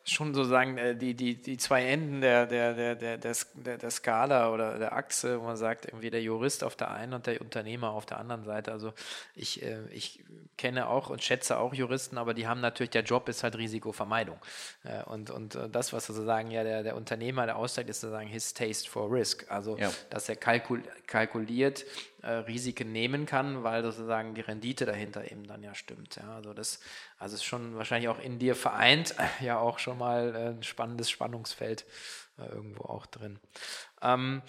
schon 0.06 0.34
sozusagen 0.34 0.78
äh, 0.78 0.96
die, 0.96 1.16
die, 1.16 1.36
die 1.36 1.58
zwei 1.58 1.86
Enden 1.86 2.22
der, 2.22 2.46
der, 2.46 2.74
der, 2.74 2.96
der, 2.96 3.18
der, 3.18 3.78
der 3.78 3.92
Skala 3.92 4.52
oder 4.52 4.78
der 4.78 4.94
Achse, 4.94 5.40
wo 5.42 5.46
man 5.46 5.58
sagt, 5.58 5.86
irgendwie 5.86 6.12
der 6.12 6.22
Jurist 6.22 6.64
auf 6.64 6.76
der 6.76 6.92
einen 6.92 7.14
und 7.14 7.26
der 7.26 7.42
Unternehmer 7.42 7.90
auf 7.90 8.06
der 8.06 8.20
anderen 8.20 8.44
Seite. 8.44 8.72
Also 8.72 8.94
ich, 9.34 9.64
äh, 9.64 9.80
ich 9.92 10.24
kenne 10.58 10.88
auch 10.88 11.10
und 11.10 11.24
schätze 11.24 11.58
auch 11.58 11.74
Juristen, 11.74 12.18
aber 12.18 12.34
die 12.34 12.48
haben 12.48 12.62
natürlich, 12.62 12.92
der 12.92 13.04
Job 13.04 13.28
ist 13.30 13.44
halt 13.44 13.58
Risikovermeidung. 13.58 14.38
Äh, 14.84 15.04
und, 15.06 15.32
und 15.32 15.58
das, 15.72 15.92
was 15.92 16.06
sozusagen 16.06 16.52
ja 16.52 16.64
der, 16.64 16.84
der 16.84 16.96
Unternehmer, 16.96 17.48
der 17.48 17.56
aussteigt, 17.56 17.90
ist 17.90 18.02
sozusagen 18.02 18.28
his 18.28 18.54
taste 18.54 18.90
for 18.90 19.12
risk. 19.12 19.50
Also 19.50 19.78
ja. 19.78 19.92
dass 20.12 20.30
er 20.30 20.36
kalkul 20.36 20.84
kalkuliert, 21.08 21.86
äh, 22.26 22.32
Risiken 22.32 22.92
nehmen 22.92 23.26
kann, 23.26 23.64
weil 23.64 23.84
sozusagen 23.84 24.34
die 24.34 24.42
Rendite 24.42 24.86
dahinter 24.86 25.32
eben 25.32 25.46
dann 25.46 25.64
ja 25.64 25.76
stimmt. 25.76 26.16
Ja, 26.16 26.36
also 26.36 26.54
das 26.54 26.80
also 27.18 27.36
ist 27.36 27.44
schon 27.44 27.76
wahrscheinlich 27.78 28.10
auch 28.10 28.20
in 28.20 28.40
dir 28.40 28.56
vereint, 28.56 29.16
ja 29.40 29.60
auch 29.60 29.80
schon 29.80 29.98
mal 29.98 30.36
ein 30.36 30.64
spannendes 30.64 31.10
Spannungsfeld 31.10 31.86
äh, 32.38 32.48
irgendwo 32.48 32.86
auch 32.86 33.06
drin. 33.06 33.40
Ähm, 34.02 34.42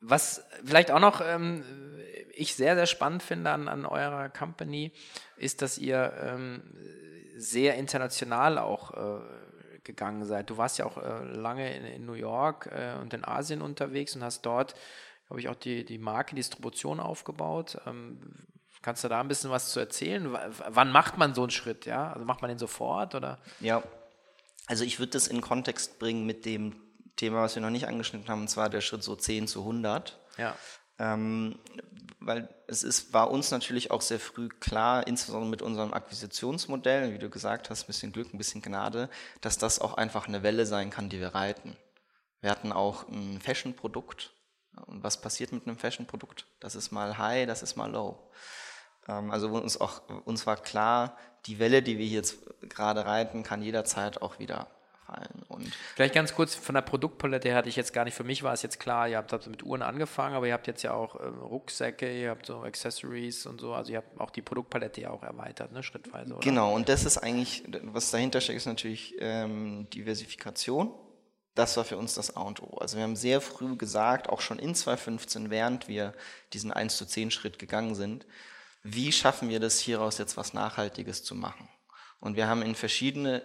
was 0.00 0.44
vielleicht 0.64 0.90
auch 0.90 1.00
noch 1.00 1.20
ähm, 1.20 1.64
ich 2.34 2.54
sehr, 2.54 2.76
sehr 2.76 2.86
spannend 2.86 3.22
finde 3.22 3.50
an, 3.50 3.66
an 3.66 3.86
eurer 3.86 4.28
Company, 4.28 4.92
ist, 5.38 5.62
dass 5.62 5.78
ihr 5.78 6.12
ähm, 6.20 6.62
sehr 7.36 7.76
international 7.76 8.58
auch 8.58 8.92
äh, 8.92 9.20
gegangen 9.84 10.24
seid. 10.24 10.50
Du 10.50 10.58
warst 10.58 10.78
ja 10.78 10.84
auch 10.84 10.98
äh, 10.98 11.24
lange 11.24 11.74
in, 11.74 11.84
in, 11.84 12.04
New 12.04 12.12
York 12.12 12.68
äh, 12.70 13.00
und 13.00 13.14
in 13.14 13.24
Asien 13.24 13.62
unterwegs 13.62 14.14
und 14.14 14.22
hast 14.22 14.42
dort 14.42 14.74
habe 15.28 15.40
ich, 15.40 15.48
auch 15.48 15.56
die, 15.56 15.84
die 15.84 15.98
Marke 15.98 16.34
Distribution 16.36 17.00
aufgebaut. 17.00 17.78
Ähm, 17.86 18.20
kannst 18.82 19.02
du 19.04 19.08
da 19.08 19.20
ein 19.20 19.28
bisschen 19.28 19.50
was 19.50 19.70
zu 19.70 19.80
erzählen? 19.80 20.32
W 20.32 20.38
wann 20.68 20.92
macht 20.92 21.18
man 21.18 21.34
so 21.34 21.42
einen 21.42 21.50
Schritt? 21.50 21.86
Ja? 21.86 22.12
Also 22.12 22.24
macht 22.24 22.42
man 22.42 22.48
den 22.48 22.58
sofort? 22.58 23.14
Oder? 23.14 23.38
Ja, 23.60 23.82
also 24.66 24.84
ich 24.84 24.98
würde 24.98 25.12
das 25.12 25.28
in 25.28 25.40
Kontext 25.40 25.98
bringen 25.98 26.26
mit 26.26 26.44
dem 26.44 26.80
Thema, 27.14 27.42
was 27.42 27.54
wir 27.54 27.62
noch 27.62 27.70
nicht 27.70 27.86
angeschnitten 27.86 28.28
haben, 28.28 28.42
und 28.42 28.48
zwar 28.48 28.68
der 28.68 28.80
Schritt 28.80 29.02
so 29.02 29.16
10 29.16 29.46
zu 29.46 29.60
100. 29.60 30.18
Ja. 30.36 30.54
Ähm, 30.98 31.58
weil 32.18 32.48
es 32.66 32.82
ist, 32.82 33.12
war 33.12 33.30
uns 33.30 33.50
natürlich 33.50 33.90
auch 33.90 34.00
sehr 34.00 34.18
früh 34.18 34.48
klar, 34.48 35.06
insbesondere 35.06 35.50
mit 35.50 35.62
unserem 35.62 35.94
Akquisitionsmodell, 35.94 37.12
wie 37.12 37.18
du 37.18 37.30
gesagt 37.30 37.70
hast, 37.70 37.84
ein 37.84 37.86
bisschen 37.86 38.12
Glück, 38.12 38.34
ein 38.34 38.38
bisschen 38.38 38.62
Gnade, 38.62 39.08
dass 39.40 39.58
das 39.58 39.78
auch 39.78 39.94
einfach 39.94 40.26
eine 40.26 40.42
Welle 40.42 40.66
sein 40.66 40.90
kann, 40.90 41.08
die 41.08 41.20
wir 41.20 41.34
reiten. 41.34 41.76
Wir 42.40 42.50
hatten 42.50 42.72
auch 42.72 43.08
ein 43.08 43.40
Fashion-Produkt, 43.40 44.32
und 44.86 45.02
was 45.02 45.20
passiert 45.20 45.52
mit 45.52 45.66
einem 45.66 45.78
Fashion-Produkt? 45.78 46.46
Das 46.60 46.74
ist 46.74 46.90
mal 46.90 47.18
high, 47.18 47.46
das 47.46 47.62
ist 47.62 47.76
mal 47.76 47.90
low. 47.90 48.18
Ähm, 49.08 49.30
also 49.30 49.48
uns, 49.48 49.80
auch, 49.80 50.02
uns 50.24 50.46
war 50.46 50.56
klar, 50.56 51.16
die 51.46 51.58
Welle, 51.58 51.82
die 51.82 51.98
wir 51.98 52.06
jetzt 52.06 52.38
gerade 52.68 53.06
reiten, 53.06 53.42
kann 53.42 53.62
jederzeit 53.62 54.20
auch 54.20 54.38
wieder 54.38 54.68
fallen. 55.06 55.44
Und 55.48 55.72
Vielleicht 55.94 56.14
ganz 56.14 56.34
kurz 56.34 56.54
von 56.54 56.74
der 56.74 56.82
Produktpalette 56.82 57.48
her 57.48 57.56
hatte 57.56 57.68
ich 57.68 57.76
jetzt 57.76 57.92
gar 57.92 58.04
nicht, 58.04 58.14
für 58.14 58.24
mich 58.24 58.42
war 58.42 58.52
es 58.52 58.62
jetzt 58.62 58.80
klar, 58.80 59.08
ihr 59.08 59.16
habt, 59.16 59.32
habt 59.32 59.46
mit 59.46 59.62
Uhren 59.62 59.82
angefangen, 59.82 60.34
aber 60.34 60.46
ihr 60.46 60.52
habt 60.52 60.66
jetzt 60.66 60.82
ja 60.82 60.92
auch 60.92 61.14
äh, 61.16 61.26
Rucksäcke, 61.26 62.20
ihr 62.20 62.30
habt 62.30 62.46
so 62.46 62.62
Accessories 62.62 63.46
und 63.46 63.60
so, 63.60 63.72
also 63.72 63.92
ihr 63.92 63.98
habt 63.98 64.20
auch 64.20 64.30
die 64.30 64.42
Produktpalette 64.42 65.00
ja 65.00 65.10
auch 65.10 65.22
erweitert, 65.22 65.72
ne, 65.72 65.82
schrittweise. 65.82 66.34
Oder? 66.34 66.40
Genau, 66.40 66.74
und 66.74 66.88
das 66.88 67.04
ist 67.04 67.18
eigentlich, 67.18 67.64
was 67.82 68.10
dahinter 68.10 68.40
steckt, 68.40 68.58
ist 68.58 68.66
natürlich 68.66 69.14
ähm, 69.20 69.88
Diversifikation 69.90 70.92
das 71.56 71.76
war 71.76 71.84
für 71.84 71.96
uns 71.96 72.14
das 72.14 72.36
A 72.36 72.42
und 72.42 72.62
O. 72.62 72.76
Also 72.78 72.96
wir 72.96 73.04
haben 73.04 73.16
sehr 73.16 73.40
früh 73.40 73.76
gesagt, 73.76 74.28
auch 74.28 74.40
schon 74.40 74.58
in 74.58 74.74
2015, 74.74 75.50
während 75.50 75.88
wir 75.88 76.14
diesen 76.52 76.70
1 76.70 76.96
zu 76.96 77.06
10 77.06 77.30
Schritt 77.30 77.58
gegangen 77.58 77.94
sind, 77.94 78.26
wie 78.82 79.10
schaffen 79.10 79.48
wir 79.48 79.58
das 79.58 79.80
hieraus 79.80 80.18
jetzt 80.18 80.36
was 80.36 80.52
Nachhaltiges 80.52 81.24
zu 81.24 81.34
machen? 81.34 81.68
Und 82.20 82.36
wir 82.36 82.46
haben 82.46 82.62
in 82.62 82.74
verschiedene, 82.74 83.42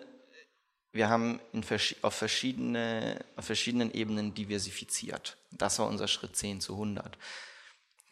wir 0.92 1.10
haben 1.10 1.40
in, 1.54 1.64
auf, 2.02 2.14
verschiedene, 2.14 3.24
auf 3.38 3.46
verschiedenen 3.46 3.92
Ebenen 3.92 4.34
diversifiziert. 4.34 5.38
Das 5.52 5.80
war 5.80 5.88
unser 5.88 6.08
Schritt 6.08 6.36
10 6.36 6.62
zu 6.62 6.74
100. 6.74 7.18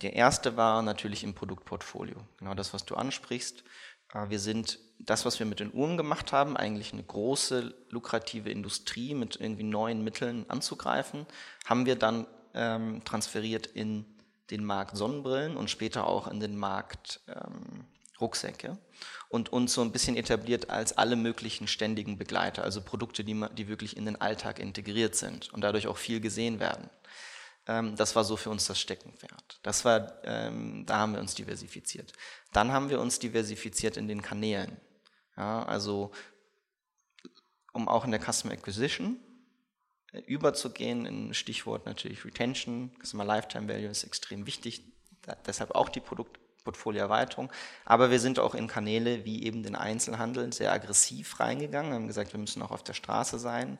Der 0.01 0.13
erste 0.13 0.55
war 0.55 0.81
natürlich 0.81 1.25
im 1.25 1.33
Produktportfolio. 1.33 2.25
Genau 2.37 2.53
das, 2.53 2.73
was 2.73 2.85
du 2.85 2.95
ansprichst. 2.95 3.65
Äh, 4.13 4.29
wir 4.29 4.39
sind 4.39 4.79
das, 4.99 5.25
was 5.25 5.39
wir 5.39 5.45
mit 5.45 5.59
den 5.59 5.73
Uhren 5.73 5.97
gemacht 5.97 6.31
haben, 6.33 6.57
eigentlich 6.57 6.93
eine 6.93 7.03
große, 7.03 7.73
lukrative 7.89 8.49
Industrie 8.49 9.13
mit 9.15 9.39
irgendwie 9.39 9.63
neuen 9.63 10.03
Mitteln 10.03 10.45
anzugreifen, 10.49 11.25
haben 11.65 11.85
wir 11.85 11.95
dann 11.95 12.27
ähm, 12.53 13.03
transferiert 13.05 13.67
in 13.67 14.05
den 14.51 14.65
Markt 14.65 14.97
Sonnenbrillen 14.97 15.55
und 15.55 15.69
später 15.69 16.07
auch 16.07 16.27
in 16.27 16.39
den 16.39 16.57
Markt 16.57 17.21
ähm, 17.27 17.85
Rucksäcke 18.19 18.77
und 19.29 19.53
uns 19.53 19.73
so 19.73 19.81
ein 19.81 19.91
bisschen 19.91 20.17
etabliert 20.17 20.69
als 20.69 20.97
alle 20.97 21.15
möglichen 21.15 21.67
ständigen 21.67 22.17
Begleiter, 22.17 22.63
also 22.63 22.81
Produkte, 22.81 23.23
die, 23.23 23.45
die 23.57 23.67
wirklich 23.67 23.95
in 23.95 24.05
den 24.05 24.19
Alltag 24.19 24.59
integriert 24.59 25.15
sind 25.15 25.53
und 25.53 25.61
dadurch 25.61 25.87
auch 25.87 25.97
viel 25.97 26.19
gesehen 26.19 26.59
werden. 26.59 26.89
Ähm, 27.69 27.95
das 27.95 28.15
war 28.15 28.23
so 28.23 28.35
für 28.35 28.49
uns 28.49 28.65
das 28.65 28.79
Steckenpferd. 28.79 29.59
Das 29.61 29.85
war, 29.85 30.23
ähm, 30.23 30.85
da 30.87 30.97
haben 30.97 31.13
wir 31.13 31.19
uns 31.19 31.35
diversifiziert. 31.35 32.13
Dann 32.51 32.71
haben 32.71 32.89
wir 32.89 32.99
uns 32.99 33.19
diversifiziert 33.19 33.95
in 33.95 34.07
den 34.07 34.23
Kanälen. 34.23 34.75
Ja, 35.37 35.63
also 35.63 36.11
um 37.71 37.87
auch 37.87 38.05
in 38.05 38.11
der 38.11 38.19
Customer 38.19 38.53
Acquisition 38.53 39.19
äh, 40.11 40.19
überzugehen, 40.21 41.05
in 41.05 41.35
Stichwort 41.35 41.85
natürlich 41.85 42.25
Retention, 42.25 42.91
Customer 43.03 43.23
Lifetime 43.23 43.67
Value 43.67 43.89
ist 43.89 44.03
extrem 44.03 44.47
wichtig, 44.47 44.81
da, 45.21 45.35
deshalb 45.45 45.75
auch 45.75 45.89
die 45.89 45.99
Produktportfolioerweiterung. 45.99 47.51
Aber 47.85 48.09
wir 48.09 48.19
sind 48.19 48.39
auch 48.39 48.55
in 48.55 48.67
Kanäle 48.67 49.25
wie 49.25 49.43
eben 49.43 49.61
den 49.61 49.75
Einzelhandel 49.75 50.51
sehr 50.53 50.73
aggressiv 50.73 51.39
reingegangen, 51.39 51.93
haben 51.93 52.07
gesagt, 52.07 52.33
wir 52.33 52.39
müssen 52.39 52.63
auch 52.63 52.71
auf 52.71 52.83
der 52.83 52.93
Straße 52.93 53.37
sein. 53.37 53.77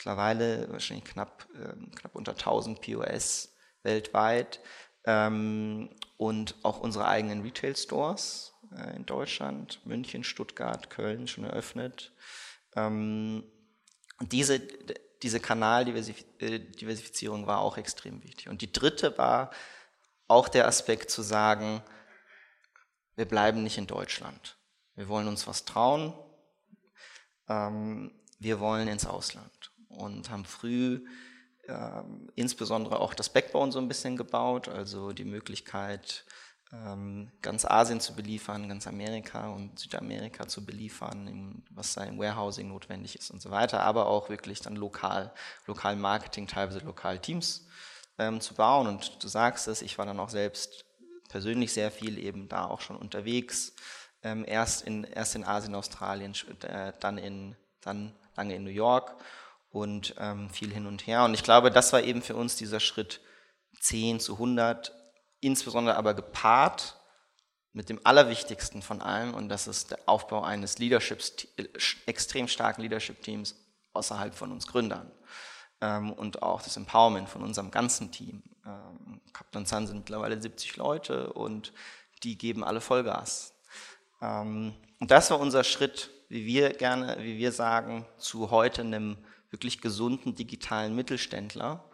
Mittlerweile 0.00 0.66
wahrscheinlich 0.70 1.04
knapp, 1.04 1.46
äh, 1.54 1.74
knapp 1.94 2.14
unter 2.14 2.32
1000 2.32 2.80
POS 2.80 3.54
weltweit 3.82 4.60
ähm, 5.04 5.90
und 6.16 6.54
auch 6.62 6.80
unsere 6.80 7.06
eigenen 7.06 7.42
Retail 7.42 7.76
Stores 7.76 8.54
äh, 8.74 8.96
in 8.96 9.04
Deutschland, 9.04 9.84
München, 9.84 10.24
Stuttgart, 10.24 10.88
Köln 10.88 11.28
schon 11.28 11.44
eröffnet. 11.44 12.14
Ähm, 12.76 13.44
diese, 14.22 14.62
diese 15.22 15.38
Kanaldiversifizierung 15.38 17.46
war 17.46 17.60
auch 17.60 17.76
extrem 17.76 18.22
wichtig. 18.22 18.48
Und 18.48 18.62
die 18.62 18.72
dritte 18.72 19.18
war 19.18 19.50
auch 20.28 20.48
der 20.48 20.66
Aspekt 20.66 21.10
zu 21.10 21.20
sagen, 21.20 21.82
wir 23.16 23.26
bleiben 23.26 23.62
nicht 23.62 23.76
in 23.76 23.86
Deutschland. 23.86 24.56
Wir 24.94 25.08
wollen 25.08 25.28
uns 25.28 25.46
was 25.46 25.66
trauen. 25.66 26.14
Ähm, 27.50 28.18
wir 28.38 28.60
wollen 28.60 28.88
ins 28.88 29.04
Ausland 29.04 29.59
und 29.90 30.30
haben 30.30 30.44
früh 30.44 31.04
äh, 31.66 32.02
insbesondere 32.34 33.00
auch 33.00 33.14
das 33.14 33.28
Backbone 33.28 33.72
so 33.72 33.78
ein 33.78 33.88
bisschen 33.88 34.16
gebaut, 34.16 34.68
also 34.68 35.12
die 35.12 35.24
Möglichkeit, 35.24 36.24
ähm, 36.72 37.30
ganz 37.42 37.64
Asien 37.64 38.00
zu 38.00 38.14
beliefern, 38.14 38.68
ganz 38.68 38.86
Amerika 38.86 39.48
und 39.48 39.78
Südamerika 39.78 40.46
zu 40.46 40.64
beliefern, 40.64 41.64
was 41.70 41.94
da 41.94 42.04
im 42.04 42.18
Warehousing 42.18 42.68
notwendig 42.68 43.16
ist 43.16 43.30
und 43.30 43.42
so 43.42 43.50
weiter, 43.50 43.82
aber 43.82 44.06
auch 44.06 44.28
wirklich 44.28 44.60
dann 44.60 44.76
lokal, 44.76 45.32
lokal 45.66 45.96
Marketing, 45.96 46.46
teilweise 46.46 46.80
lokal 46.80 47.18
Teams 47.18 47.66
ähm, 48.18 48.40
zu 48.40 48.54
bauen. 48.54 48.86
Und 48.86 49.22
du 49.22 49.28
sagst 49.28 49.66
es, 49.68 49.82
ich 49.82 49.98
war 49.98 50.06
dann 50.06 50.20
auch 50.20 50.30
selbst 50.30 50.84
persönlich 51.28 51.72
sehr 51.72 51.90
viel 51.90 52.18
eben 52.18 52.48
da 52.48 52.66
auch 52.66 52.80
schon 52.80 52.96
unterwegs, 52.96 53.74
ähm, 54.22 54.44
erst, 54.46 54.82
in, 54.82 55.04
erst 55.04 55.34
in 55.34 55.44
Asien, 55.44 55.74
Australien, 55.74 56.34
äh, 56.62 56.92
dann, 57.00 57.18
in, 57.18 57.56
dann 57.80 58.14
lange 58.36 58.54
in 58.54 58.64
New 58.64 58.70
York 58.70 59.16
und 59.70 60.14
ähm, 60.18 60.50
viel 60.50 60.72
hin 60.72 60.86
und 60.86 61.06
her. 61.06 61.24
Und 61.24 61.34
ich 61.34 61.42
glaube, 61.42 61.70
das 61.70 61.92
war 61.92 62.02
eben 62.02 62.22
für 62.22 62.36
uns 62.36 62.56
dieser 62.56 62.80
Schritt 62.80 63.20
10 63.80 64.20
zu 64.20 64.34
100 64.34 64.92
insbesondere 65.40 65.96
aber 65.96 66.14
gepaart 66.14 66.96
mit 67.72 67.88
dem 67.88 68.00
Allerwichtigsten 68.04 68.82
von 68.82 69.00
allem, 69.00 69.32
und 69.32 69.48
das 69.48 69.66
ist 69.66 69.92
der 69.92 70.00
Aufbau 70.06 70.42
eines 70.42 70.78
Leaderships, 70.78 71.32
extrem 72.04 72.48
starken 72.48 72.82
Leadership-Teams 72.82 73.54
außerhalb 73.92 74.34
von 74.34 74.52
uns 74.52 74.66
Gründern. 74.66 75.10
Ähm, 75.80 76.12
und 76.12 76.42
auch 76.42 76.60
das 76.60 76.76
Empowerment 76.76 77.28
von 77.28 77.42
unserem 77.42 77.70
ganzen 77.70 78.12
Team. 78.12 78.42
Ähm, 78.66 79.20
Captain 79.32 79.64
Sun 79.64 79.86
sind 79.86 79.98
mittlerweile 79.98 80.40
70 80.40 80.76
Leute 80.76 81.32
und 81.32 81.72
die 82.22 82.36
geben 82.36 82.64
alle 82.64 82.80
Vollgas. 82.80 83.54
Ähm, 84.20 84.74
und 84.98 85.10
das 85.10 85.30
war 85.30 85.40
unser 85.40 85.64
Schritt 85.64 86.10
wie 86.30 86.46
wir 86.46 86.70
gerne, 86.70 87.16
wie 87.20 87.36
wir 87.38 87.50
sagen, 87.50 88.06
zu 88.16 88.52
heute 88.52 88.82
einem 88.82 89.18
wirklich 89.50 89.80
gesunden 89.80 90.34
digitalen 90.34 90.94
Mittelständler, 90.94 91.88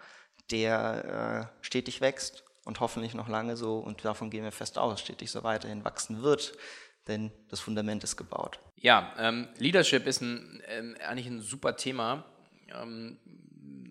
der 0.50 1.50
äh, 1.60 1.64
stetig 1.64 2.00
wächst 2.00 2.44
und 2.64 2.80
hoffentlich 2.80 3.14
noch 3.14 3.28
lange 3.28 3.56
so, 3.56 3.78
und 3.78 4.04
davon 4.04 4.30
gehen 4.30 4.44
wir 4.44 4.52
fest 4.52 4.78
aus, 4.78 5.00
stetig 5.00 5.30
so 5.30 5.42
weiterhin 5.42 5.84
wachsen 5.84 6.22
wird, 6.22 6.52
denn 7.06 7.32
das 7.48 7.60
Fundament 7.60 8.04
ist 8.04 8.16
gebaut. 8.16 8.60
Ja, 8.76 9.14
ähm, 9.18 9.48
Leadership 9.58 10.06
ist 10.06 10.20
ein, 10.20 10.62
ähm, 10.68 10.96
eigentlich 11.06 11.26
ein 11.26 11.40
super 11.40 11.76
Thema. 11.76 12.24
Ähm, 12.68 13.18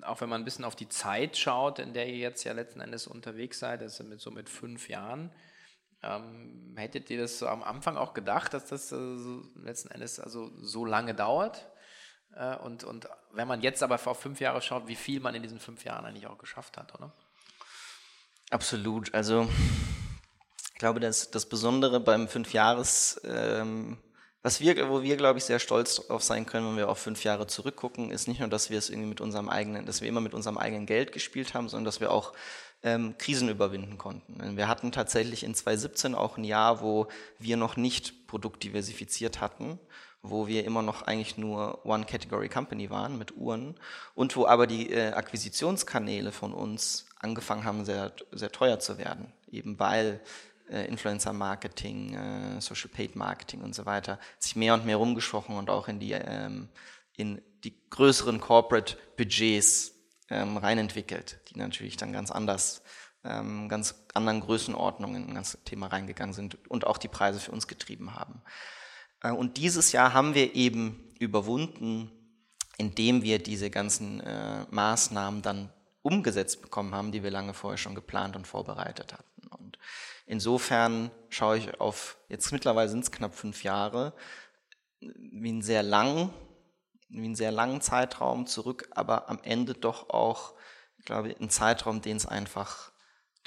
auch 0.02 0.22
wenn 0.22 0.30
man 0.30 0.42
ein 0.42 0.46
bisschen 0.46 0.66
auf 0.66 0.76
die 0.76 0.90
Zeit 0.90 1.38
schaut, 1.38 1.80
in 1.80 1.94
der 1.94 2.08
ihr 2.08 2.18
jetzt 2.18 2.44
ja 2.44 2.54
letzten 2.54 2.82
Endes 2.82 3.08
unterwegs 3.08 3.60
seid, 3.60 3.82
das 3.82 4.00
ist 4.00 4.22
so 4.22 4.32
mit 4.32 4.50
fünf 4.50 4.90
Jahren. 4.90 5.32
Ähm, 6.04 6.76
hättet 6.76 7.10
ihr 7.10 7.20
das 7.20 7.40
so 7.40 7.48
am 7.48 7.64
Anfang 7.64 7.98
auch 7.98 8.14
gedacht, 8.14 8.54
dass 8.54 8.68
das 8.68 8.92
äh, 8.92 8.98
letzten 9.56 9.90
Endes 9.90 10.20
also 10.20 10.52
so 10.62 10.86
lange 10.86 11.16
dauert? 11.16 11.68
Äh, 12.36 12.56
und, 12.58 12.84
und 12.84 13.08
wenn 13.32 13.48
man 13.48 13.62
jetzt 13.62 13.84
aber 13.84 13.98
vor 13.98 14.16
fünf 14.16 14.40
Jahre 14.40 14.62
schaut, 14.62 14.88
wie 14.88 14.96
viel 14.96 15.20
man 15.20 15.36
in 15.36 15.44
diesen 15.44 15.60
fünf 15.60 15.84
Jahren 15.84 16.06
eigentlich 16.06 16.28
auch 16.28 16.38
geschafft 16.38 16.78
hat, 16.78 16.94
oder? 16.96 17.12
Absolut. 18.52 19.14
Also 19.14 19.50
ich 20.74 20.80
glaube, 20.80 21.00
dass 21.00 21.32
das 21.32 21.48
Besondere 21.48 22.00
beim 22.00 22.28
Fünfjahres, 22.28 23.22
ähm, 23.24 23.98
was 24.44 24.60
wir, 24.60 24.90
wo 24.90 25.02
wir, 25.02 25.18
glaube 25.18 25.40
ich, 25.40 25.46
sehr 25.46 25.58
stolz 25.58 25.96
drauf 25.96 26.22
sein 26.22 26.46
können, 26.46 26.68
wenn 26.68 26.78
wir 26.78 26.90
auf 26.90 27.00
fünf 27.00 27.24
Jahre 27.24 27.48
zurückgucken, 27.48 28.12
ist 28.12 28.28
nicht 28.28 28.42
nur, 28.42 28.50
dass 28.50 28.70
wir 28.70 28.78
es 28.78 28.90
irgendwie 28.90 29.10
mit 29.10 29.22
unserem 29.22 29.50
eigenen, 29.50 29.86
dass 29.86 30.02
wir 30.02 30.10
immer 30.10 30.22
mit 30.22 30.36
unserem 30.36 30.58
eigenen 30.58 30.86
Geld 30.86 31.12
gespielt 31.14 31.54
haben, 31.54 31.70
sondern 31.70 31.86
dass 31.86 32.00
wir 32.00 32.12
auch 32.12 32.34
ähm, 32.84 33.18
Krisen 33.18 33.50
überwinden 33.50 33.98
konnten. 33.98 34.56
Wir 34.56 34.68
hatten 34.68 34.92
tatsächlich 34.92 35.44
in 35.44 35.56
2017 35.56 36.14
auch 36.14 36.38
ein 36.38 36.44
Jahr, 36.44 36.82
wo 36.82 37.08
wir 37.40 37.58
noch 37.58 37.78
nicht 37.78 38.28
produktdiversifiziert 38.28 39.42
hatten, 39.42 39.80
wo 40.30 40.48
wir 40.48 40.66
immer 40.66 40.82
noch 40.82 41.04
eigentlich 41.04 41.38
nur 41.38 41.86
One-Category-Company 41.86 42.90
waren 42.90 43.18
mit 43.18 43.36
Uhren 43.36 43.76
und 44.14 44.36
wo 44.36 44.46
aber 44.46 44.68
die 44.68 44.92
äh, 44.92 45.12
Akquisitionskanäle 45.14 46.32
von 46.32 46.54
uns 46.54 47.06
angefangen 47.20 47.64
haben, 47.64 47.86
sehr, 47.86 48.12
sehr 48.32 48.52
teuer 48.52 48.80
zu 48.80 48.98
werden, 48.98 49.32
eben 49.52 49.80
weil 49.80 50.22
äh, 50.70 50.88
Influencer-Marketing, 50.88 52.14
äh, 52.14 52.62
Social 52.62 52.90
Paid 52.90 53.16
Marketing 53.16 53.62
und 53.62 53.76
so 53.76 53.86
weiter, 53.86 54.20
sich 54.40 54.56
mehr 54.56 54.74
und 54.74 54.86
mehr 54.86 54.98
rumgesprochen 54.98 55.58
und 55.58 55.70
auch 55.70 55.88
in 55.88 56.00
die, 56.00 56.14
ähm, 56.14 56.70
in 57.16 57.42
die 57.64 57.76
größeren 57.90 58.40
Corporate 58.40 58.98
Budgets 59.18 59.94
ähm, 60.30 60.58
reinentwickelt, 60.58 61.40
die 61.50 61.60
natürlich 61.60 61.98
dann 61.98 62.12
ganz 62.14 62.32
anders, 62.32 62.82
ähm, 63.24 63.70
ganz 63.70 63.96
anderen 64.14 64.42
Größenordnungen 64.42 65.30
in 65.30 65.36
das 65.36 65.58
Thema 65.66 65.88
reingegangen 65.88 66.34
sind 66.34 66.58
und 66.70 66.88
auch 66.88 66.98
die 66.98 67.08
Preise 67.08 67.40
für 67.40 67.52
uns 67.52 67.68
getrieben 67.68 68.16
haben. 68.16 68.42
Äh, 69.26 69.32
und 69.32 69.58
dieses 69.58 69.92
Jahr 69.92 70.14
haben 70.14 70.34
wir 70.34 70.56
eben 70.56 71.14
überwunden, 71.20 72.12
indem 72.78 73.24
wir 73.24 73.40
diese 73.40 73.70
ganzen 73.70 74.20
äh, 74.20 74.66
Maßnahmen 74.70 75.42
dann 75.42 75.70
umgesetzt 76.02 76.62
bekommen 76.62 76.94
haben, 76.94 77.12
die 77.12 77.24
wir 77.24 77.32
lange 77.32 77.54
vorher 77.54 77.78
schon 77.78 77.96
geplant 77.96 78.36
und 78.36 78.46
vorbereitet 78.46 79.14
hatten. 79.14 79.48
Und 79.48 79.80
insofern 80.26 81.10
schaue 81.30 81.58
ich 81.58 81.80
auf, 81.80 82.18
jetzt 82.30 82.52
mittlerweile 82.52 82.90
sind 82.90 83.04
es 83.04 83.12
knapp 83.12 83.34
fünf 83.34 83.64
Jahre, 83.64 84.14
wie 85.00 85.50
einen 85.50 85.62
sehr 85.62 85.84
langen, 85.84 86.32
wie 87.10 87.26
einen 87.26 87.36
sehr 87.36 87.52
langen 87.52 87.82
Zeitraum 87.82 88.46
zurück, 88.46 88.88
aber 88.92 89.30
am 89.30 89.40
Ende 89.42 89.74
doch 89.74 90.10
auch, 90.10 90.54
ich 91.00 91.06
glaube, 91.06 91.36
ein 91.40 91.50
Zeitraum, 91.50 92.02
den 92.02 92.18
es 92.18 92.26
einfach, 92.26 92.92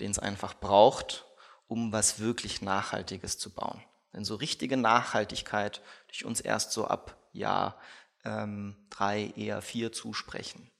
den 0.00 0.10
es 0.10 0.18
einfach 0.18 0.54
braucht, 0.54 1.26
um 1.66 1.92
was 1.92 2.18
wirklich 2.18 2.62
Nachhaltiges 2.62 3.38
zu 3.38 3.50
bauen. 3.50 3.82
Denn 4.12 4.24
so 4.24 4.36
richtige 4.36 4.76
Nachhaltigkeit 4.76 5.82
durch 6.08 6.24
uns 6.24 6.40
erst 6.40 6.72
so 6.72 6.86
ab 6.86 7.16
Jahr 7.32 7.78
ähm, 8.24 8.76
drei, 8.90 9.32
eher 9.36 9.62
vier 9.62 9.92
zusprechen. 9.92 10.70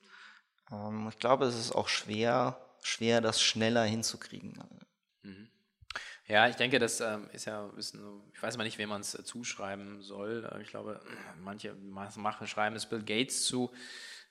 Ähm, 0.71 1.09
ich 1.09 1.19
glaube, 1.19 1.47
es 1.47 1.59
ist 1.59 1.73
auch 1.73 1.89
schwer, 1.89 2.59
schwer, 2.83 3.21
das 3.21 3.43
schneller 3.43 3.85
hinzukriegen. 3.85 4.63
Mhm. 5.23 5.51
Ja, 6.27 6.49
ich 6.49 6.57
denke, 6.57 6.79
das 6.79 7.01
ähm, 7.01 7.29
ist 7.33 7.47
ja, 7.47 7.71
ist 7.77 7.97
ich 8.35 8.43
weiß 8.43 8.57
mal 8.57 8.65
nicht, 8.65 8.79
wem 8.79 8.91
man 8.91 9.01
es 9.01 9.15
äh, 9.15 9.25
zuschreiben 9.25 10.03
soll. 10.03 10.49
Äh, 10.53 10.63
ich 10.63 10.69
glaube, 10.69 11.01
manche 11.41 11.75
machen, 11.75 12.47
schreiben 12.47 12.77
es 12.77 12.87
Bill 12.87 13.03
Gates 13.03 13.45
zu 13.45 13.73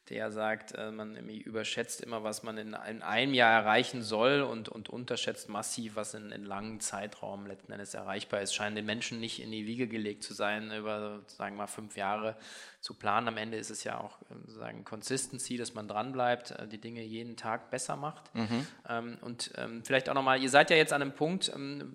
der 0.09 0.31
sagt, 0.31 0.73
äh, 0.73 0.91
man 0.91 1.15
überschätzt 1.15 2.01
immer, 2.01 2.23
was 2.23 2.43
man 2.43 2.57
in, 2.57 2.75
in, 2.89 3.01
einem 3.01 3.33
Jahr 3.33 3.61
erreichen 3.61 4.01
soll 4.01 4.41
und, 4.41 4.69
und 4.69 4.89
unterschätzt 4.89 5.49
massiv, 5.49 5.95
was 5.95 6.13
in, 6.13 6.31
in 6.31 6.45
langen 6.45 6.79
Zeitraum 6.79 7.45
letzten 7.45 7.71
Endes 7.71 7.93
erreichbar 7.93 8.41
ist. 8.41 8.53
Scheint 8.53 8.77
den 8.77 8.85
Menschen 8.85 9.19
nicht 9.19 9.41
in 9.41 9.51
die 9.51 9.65
Wiege 9.65 9.87
gelegt 9.87 10.23
zu 10.23 10.33
sein, 10.33 10.71
über, 10.71 11.21
sagen 11.27 11.55
wir 11.55 11.63
mal, 11.63 11.67
fünf 11.67 11.97
Jahre 11.97 12.35
zu 12.79 12.93
planen. 12.93 13.27
Am 13.27 13.37
Ende 13.37 13.57
ist 13.57 13.69
es 13.69 13.83
ja 13.83 13.99
auch 13.99 14.17
ähm, 14.31 14.43
sagen 14.47 14.85
Consistency, 14.85 15.57
dass 15.57 15.73
man 15.73 15.87
dranbleibt, 15.87 16.51
äh, 16.51 16.67
die 16.67 16.79
Dinge 16.79 17.01
jeden 17.01 17.35
Tag 17.35 17.69
besser 17.69 17.95
macht. 17.95 18.33
Mhm. 18.33 18.67
Ähm, 18.87 19.17
und 19.21 19.51
ähm, 19.55 19.83
vielleicht 19.83 20.09
auch 20.09 20.13
nochmal, 20.13 20.41
ihr 20.41 20.49
seid 20.49 20.69
ja 20.69 20.77
jetzt 20.77 20.93
an 20.93 21.01
einem 21.01 21.13
Punkt 21.13 21.51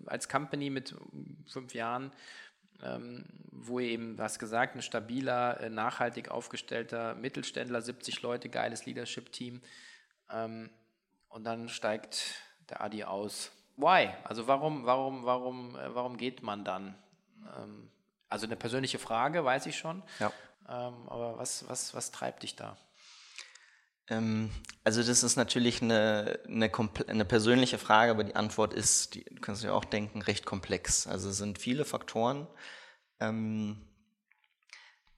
als 0.07 0.29
Company 0.29 0.71
mit 0.71 0.95
fünf 1.47 1.75
Jahren, 1.75 2.13
wo 3.51 3.79
ihr 3.79 3.91
eben, 3.91 4.19
was 4.19 4.39
gesagt, 4.39 4.75
ein 4.75 4.83
stabiler, 4.83 5.61
äh, 5.61 5.71
nachhaltig 5.71 6.31
aufgestellter 6.31 7.15
Mittelständler, 7.15 7.81
70 7.81 8.23
Leute, 8.23 8.49
geiles 8.49 8.87
Leadership-Team. 8.87 9.61
Ähm, 10.31 10.71
und 11.29 11.45
dann 11.45 11.69
steigt 11.69 12.35
der 12.69 12.83
Adi 12.83 13.05
aus. 13.05 13.53
Why? 13.77 14.11
Also 14.25 14.47
warum, 14.49 14.85
warum, 14.85 15.25
warum, 15.25 15.77
äh, 15.77 15.95
warum 15.95 16.17
geht 16.17 16.43
man 16.43 16.65
dann? 16.65 16.95
Ähm, 17.57 17.91
also 18.29 18.47
eine 18.47 18.57
persönliche 18.57 18.99
Frage, 18.99 19.45
weiß 19.45 19.67
ich 19.67 19.77
schon. 19.77 20.03
Ja. 20.19 20.33
Ähm, 20.69 21.09
aber 21.09 21.39
was, 21.39 21.69
was, 21.69 21.95
was 21.95 22.11
treibt 22.11 22.43
dich 22.43 22.57
da? 22.57 22.77
Ähm, 24.09 24.51
also 24.85 25.03
das 25.03 25.23
ist 25.23 25.37
natürlich 25.37 25.81
eine, 25.83 26.41
eine, 26.47 26.71
eine, 27.07 27.25
persönliche 27.25 27.79
Frage, 27.79 28.11
aber 28.11 28.25
die 28.25 28.35
Antwort 28.35 28.75
ist, 28.75 29.15
die, 29.15 29.25
du 29.25 29.41
kannst 29.41 29.63
dir 29.63 29.75
auch 29.75 29.85
denken, 29.85 30.23
recht 30.23 30.45
komplex. 30.45 31.07
Also 31.07 31.31
es 31.31 31.37
sind 31.37 31.59
viele 31.59 31.85
Faktoren. 31.85 32.49
Ähm, 33.21 33.87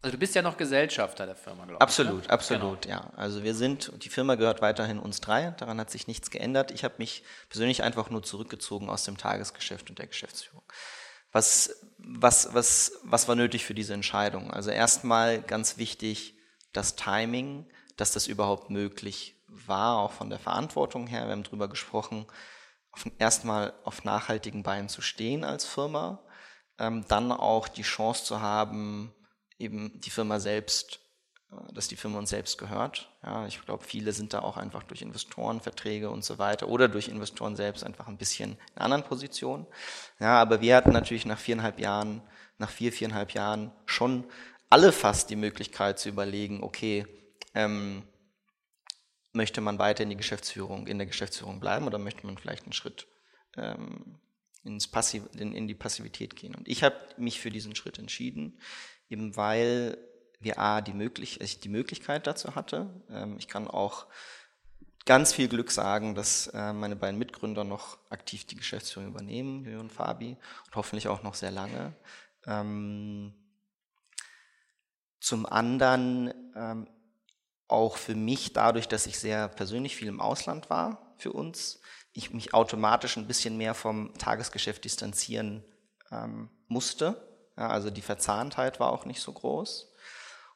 also 0.03 0.13
du 0.13 0.19
bist 0.19 0.35
ja 0.35 0.43
noch 0.43 0.59
Gesellschafter 0.59 1.25
der 1.25 1.35
Firma, 1.35 1.65
glaube 1.65 1.77
ich. 1.77 1.81
Absolut, 1.81 2.25
ne? 2.25 2.31
absolut, 2.31 2.83
genau. 2.83 2.95
ja. 2.95 3.11
Also 3.17 3.43
wir 3.43 3.55
sind, 3.55 3.91
die 4.05 4.11
Firma 4.11 4.35
gehört 4.35 4.61
weiterhin 4.61 4.99
uns 4.99 5.23
drei, 5.23 5.53
daran 5.53 5.81
hat 5.81 5.91
sich 5.91 6.07
nichts 6.07 6.31
geändert. 6.31 6.73
Ich 6.73 6.85
habe 6.85 6.97
mich 6.99 7.25
persönlich 7.49 7.83
einfach 7.83 8.11
nur 8.11 8.23
zurückgezogen 8.23 8.91
aus 8.91 9.05
dem 9.05 9.17
Tagesgeschäft 9.17 9.89
und 9.89 9.99
der 9.99 10.07
Geschäftsführung. 10.07 10.63
Was, 11.33 11.81
was, 11.97 12.53
was, 12.53 12.93
was 13.03 13.29
war 13.29 13.35
nötig 13.35 13.65
für 13.65 13.73
diese 13.73 13.95
Entscheidung? 13.95 14.51
Also 14.51 14.71
erstmal 14.71 15.41
ganz 15.41 15.79
wichtig, 15.79 16.39
das 16.75 16.97
Timing 16.97 17.67
dass 17.97 18.13
das 18.13 18.27
überhaupt 18.27 18.71
möglich 18.71 19.37
war, 19.47 19.99
auch 19.99 20.13
von 20.13 20.31
der 20.31 20.39
Verantwortung 20.39 21.07
her. 21.07 21.27
Wir 21.27 21.33
haben 21.33 21.45
darüber 21.45 21.69
gesprochen, 21.69 22.27
erstmal 23.19 23.75
auf 23.85 24.05
nachhaltigen 24.05 24.63
Beinen 24.63 24.89
zu 24.89 25.03
stehen 25.03 25.45
als 25.45 25.65
Firma, 25.65 26.23
ähm, 26.79 27.05
dann 27.09 27.33
auch 27.33 27.69
die 27.69 27.83
Chance 27.83 28.25
zu 28.25 28.41
haben, 28.41 29.13
eben 29.59 30.01
die 30.01 30.11
Firma 30.11 30.41
selbst, 30.41 31.01
äh, 31.51 31.73
dass 31.73 31.89
die 31.89 31.97
Firma 31.97 32.19
uns 32.19 32.31
selbst 32.31 32.59
gehört. 32.59 33.11
Ja, 33.23 33.47
ich 33.47 33.65
glaube, 33.65 33.85
viele 33.85 34.13
sind 34.13 34.33
da 34.33 34.41
auch 34.41 34.57
einfach 34.57 34.83
durch 34.85 35.03
Investorenverträge 35.03 36.11
und 36.11 36.25
so 36.25 36.39
weiter 36.39 36.69
oder 36.69 36.89
durch 36.89 37.09
Investoren 37.09 37.57
selbst 37.57 37.85
einfach 37.85 38.09
ein 38.09 38.19
bisschen 38.19 38.59
in 38.75 38.83
anderen 38.83 39.05
Positionen. 39.05 39.67
Ja, 40.21 40.41
aber 40.41 40.61
wir 40.61 40.77
hatten 40.77 40.93
natürlich 40.93 41.27
nach 41.27 41.39
viereinhalb 41.39 41.79
Jahren, 41.81 42.23
nach 42.59 42.71
vier, 42.71 42.93
viereinhalb 42.93 43.33
Jahren 43.33 43.73
schon 43.87 44.25
alle 44.71 44.93
fast 44.93 45.31
die 45.31 45.37
Möglichkeit 45.37 45.99
zu 45.99 46.09
überlegen, 46.09 46.63
okay, 46.63 47.07
ähm, 47.55 48.03
möchte 49.33 49.61
man 49.61 49.79
weiter 49.79 50.03
in 50.03 50.11
die 50.11 50.17
Geschäftsführung, 50.17 50.87
in 50.87 50.99
der 50.99 51.07
Geschäftsführung 51.07 51.61
bleiben 51.61 51.87
oder 51.87 51.99
möchte 51.99 52.27
man 52.27 52.39
vielleicht 52.39 52.65
einen 52.65 52.73
Schritt 52.73 53.07
ähm, 53.57 54.19
ins 54.63 54.89
Passiv, 54.89 55.25
in, 55.37 55.55
in, 55.55 55.67
die 55.69 55.75
Passivität 55.75 56.37
gehen? 56.37 56.55
Und 56.55 56.69
ich 56.69 56.83
habe 56.83 56.97
mich 57.17 57.41
für 57.41 57.51
diesen 57.51 57.75
Schritt 57.75 57.99
entschieden, 57.99 58.61
eben 59.09 59.37
weil 59.37 59.99
wir 60.41 60.59
A, 60.59 60.81
die, 60.81 60.93
möglich, 60.93 61.41
ich 61.41 61.61
die 61.61 61.69
Möglichkeit 61.69 62.27
dazu 62.27 62.55
hatte. 62.55 63.03
Ähm, 63.11 63.37
ich 63.39 63.49
kann 63.49 63.67
auch 63.67 64.07
ganz 65.05 65.33
viel 65.33 65.49
Glück 65.49 65.71
sagen, 65.71 66.15
dass 66.15 66.49
äh, 66.49 66.73
meine 66.73 66.97
beiden 66.97 67.19
Mitgründer 67.19 67.65
noch 67.65 67.99
aktiv 68.11 68.47
die 68.47 68.57
Geschäftsführung 68.57 69.09
übernehmen, 69.09 69.65
Jürgen 69.65 69.81
und 69.81 69.93
Fabi, 69.93 70.37
und 70.67 70.77
hoffentlich 70.77 71.09
auch 71.09 71.23
noch 71.23 71.35
sehr 71.35 71.51
lange. 71.51 71.95
Ähm, 72.47 73.35
zum 75.21 75.47
anderen 75.47 76.33
ähm, 76.55 76.87
auch 77.69 77.97
für 77.97 78.15
mich 78.15 78.53
dadurch, 78.53 78.89
dass 78.89 79.07
ich 79.07 79.19
sehr 79.19 79.49
persönlich 79.49 79.97
viel 79.97 80.09
im 80.09 80.21
Ausland 80.21 80.71
war 80.71 81.15
für 81.19 81.33
uns, 81.33 81.81
ich 82.13 82.33
mich 82.33 82.55
automatisch 82.55 83.17
ein 83.17 83.27
bisschen 83.27 83.57
mehr 83.57 83.75
vom 83.75 84.15
Tagesgeschäft 84.19 84.85
distanzieren 84.85 85.65
ähm, 86.13 86.49
musste. 86.69 87.17
Ja, 87.57 87.69
also 87.69 87.91
die 87.91 88.03
Verzahntheit 88.03 88.81
war 88.81 88.93
auch 88.93 89.05
nicht 89.05 89.21
so 89.21 89.33
groß. 89.33 89.91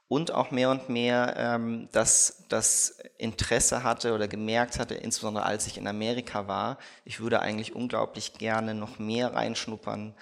Und 0.06 0.30
auch 0.30 0.50
mehr 0.50 0.70
und 0.70 0.88
mehr 0.88 1.34
ähm, 1.36 1.88
dass 1.92 2.44
das 2.48 2.98
Interesse 3.18 3.82
hatte 3.82 4.14
oder 4.14 4.26
gemerkt 4.26 4.78
hatte, 4.78 4.94
insbesondere 4.94 5.44
als 5.44 5.66
ich 5.66 5.76
in 5.76 5.86
Amerika 5.86 6.48
war, 6.48 6.78
ich 7.04 7.20
würde 7.20 7.40
eigentlich 7.40 7.74
unglaublich 7.74 8.34
gerne 8.34 8.74
noch 8.74 8.98
mehr 8.98 9.34
reinschnuppern 9.34 10.14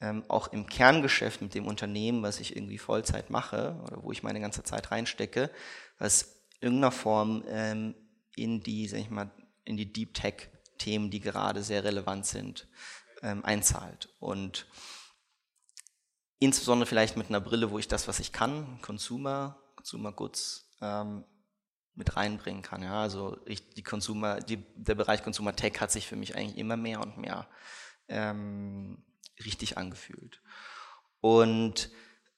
ähm, 0.00 0.24
auch 0.28 0.48
im 0.48 0.66
Kerngeschäft 0.66 1.42
mit 1.42 1.54
dem 1.54 1.66
Unternehmen, 1.66 2.22
was 2.22 2.40
ich 2.40 2.56
irgendwie 2.56 2.78
Vollzeit 2.78 3.30
mache 3.30 3.78
oder 3.86 4.02
wo 4.02 4.12
ich 4.12 4.22
meine 4.22 4.40
ganze 4.40 4.62
Zeit 4.62 4.90
reinstecke, 4.90 5.50
was 5.98 6.22
in 6.60 6.68
irgendeiner 6.68 6.92
Form 6.92 7.44
ähm, 7.48 7.94
in 8.34 8.62
die, 8.62 8.88
sag 8.88 9.00
ich 9.00 9.10
mal, 9.10 9.30
in 9.64 9.76
die 9.76 9.92
Deep 9.92 10.14
Tech 10.14 10.48
Themen, 10.78 11.10
die 11.10 11.20
gerade 11.20 11.62
sehr 11.62 11.84
relevant 11.84 12.26
sind, 12.26 12.66
ähm, 13.22 13.44
einzahlt. 13.44 14.08
Und 14.18 14.66
insbesondere 16.38 16.86
vielleicht 16.86 17.16
mit 17.16 17.28
einer 17.28 17.40
Brille, 17.40 17.70
wo 17.70 17.78
ich 17.78 17.86
das, 17.86 18.08
was 18.08 18.18
ich 18.18 18.32
kann, 18.32 18.80
Consumer, 18.80 19.60
Consumer 19.76 20.12
Goods, 20.12 20.70
ähm, 20.80 21.24
mit 21.94 22.16
reinbringen 22.16 22.62
kann. 22.62 22.82
Ja, 22.82 23.02
also 23.02 23.36
ich, 23.44 23.68
die 23.74 23.82
Consumer, 23.82 24.40
die, 24.40 24.64
der 24.74 24.94
Bereich 24.94 25.22
Consumer 25.22 25.54
Tech 25.54 25.80
hat 25.80 25.90
sich 25.90 26.06
für 26.06 26.16
mich 26.16 26.34
eigentlich 26.34 26.56
immer 26.56 26.76
mehr 26.76 27.00
und 27.00 27.18
mehr 27.18 27.46
ähm, 28.08 29.04
richtig 29.44 29.78
angefühlt. 29.78 30.40
Und 31.20 31.90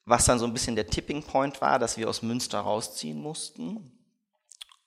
was 0.05 0.25
dann 0.25 0.39
so 0.39 0.47
ein 0.47 0.53
bisschen 0.53 0.77
der 0.77 0.89
Tipping 0.89 1.23
Point 1.23 1.61
war, 1.61 1.79
dass 1.79 1.97
wir 1.97 2.09
aus 2.09 2.23
Münster 2.23 2.61
rausziehen 2.61 3.21
mussten 3.21 3.93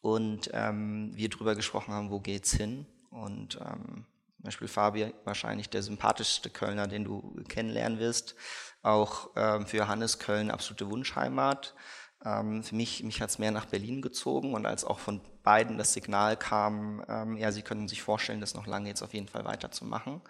und 0.01 0.49
ähm, 0.53 1.11
wir 1.15 1.29
darüber 1.29 1.55
gesprochen 1.55 1.93
haben, 1.93 2.11
wo 2.11 2.19
geht's 2.19 2.53
hin. 2.53 2.85
Und 3.09 3.59
ähm, 3.61 4.05
zum 4.35 4.43
Beispiel 4.43 4.67
Fabi, 4.67 5.13
wahrscheinlich 5.23 5.69
der 5.69 5.83
sympathischste 5.83 6.49
Kölner, 6.49 6.87
den 6.87 7.05
du 7.05 7.41
kennenlernen 7.47 7.97
wirst, 7.99 8.35
auch 8.83 9.31
ähm, 9.35 9.65
für 9.65 9.77
Johannes 9.77 10.19
Köln 10.19 10.51
absolute 10.51 10.89
Wunschheimat. 10.89 11.73
Ähm, 12.23 12.63
für 12.63 12.75
mich, 12.75 13.03
mich 13.03 13.21
hat 13.21 13.29
es 13.29 13.39
mehr 13.39 13.51
nach 13.51 13.65
Berlin 13.65 14.01
gezogen 14.01 14.53
und 14.53 14.65
als 14.65 14.83
auch 14.83 14.99
von 14.99 15.21
beiden 15.43 15.77
das 15.77 15.93
Signal 15.93 16.37
kam, 16.37 17.03
ähm, 17.07 17.37
ja, 17.37 17.51
sie 17.51 17.61
können 17.61 17.87
sich 17.87 18.01
vorstellen, 18.01 18.41
das 18.41 18.53
noch 18.53 18.67
lange 18.67 18.89
jetzt 18.89 19.01
auf 19.01 19.13
jeden 19.13 19.27
Fall 19.27 19.45
weiterzumachen, 19.45 20.21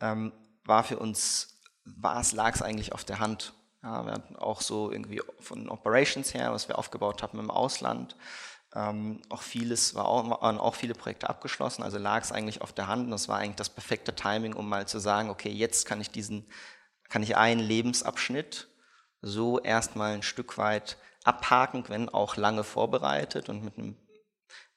ähm, 0.00 0.32
war 0.66 0.84
für 0.84 0.98
uns, 0.98 1.60
war 1.84 2.20
es, 2.20 2.32
lag 2.32 2.54
es 2.54 2.62
eigentlich 2.62 2.92
auf 2.92 3.04
der 3.04 3.18
Hand. 3.18 3.54
Ja, 3.82 4.04
wir 4.04 4.12
hatten 4.12 4.36
auch 4.36 4.60
so 4.60 4.90
irgendwie 4.90 5.22
von 5.40 5.68
Operations 5.68 6.34
her, 6.34 6.52
was 6.52 6.68
wir 6.68 6.78
aufgebaut 6.78 7.22
haben 7.22 7.38
im 7.38 7.50
Ausland, 7.50 8.16
ähm, 8.74 9.22
auch 9.30 9.42
vieles, 9.42 9.94
war 9.94 10.06
auch, 10.06 10.42
waren 10.42 10.58
auch 10.58 10.74
viele 10.74 10.94
Projekte 10.94 11.30
abgeschlossen, 11.30 11.82
also 11.82 11.98
lag 11.98 12.22
es 12.22 12.32
eigentlich 12.32 12.62
auf 12.62 12.72
der 12.72 12.88
Hand 12.88 13.06
und 13.06 13.10
das 13.10 13.28
war 13.28 13.38
eigentlich 13.38 13.56
das 13.56 13.70
perfekte 13.70 14.14
Timing, 14.14 14.52
um 14.54 14.68
mal 14.68 14.86
zu 14.86 14.98
sagen, 14.98 15.30
okay, 15.30 15.50
jetzt 15.50 15.86
kann 15.86 16.00
ich 16.00 16.10
diesen, 16.10 16.46
kann 17.08 17.22
ich 17.22 17.36
einen 17.36 17.60
Lebensabschnitt 17.60 18.68
so 19.22 19.60
erstmal 19.60 20.14
ein 20.14 20.22
Stück 20.22 20.58
weit 20.58 20.98
abhaken, 21.24 21.84
wenn 21.88 22.08
auch 22.08 22.36
lange 22.36 22.64
vorbereitet 22.64 23.48
und 23.48 23.64
mit 23.64 23.78
einem 23.78 23.96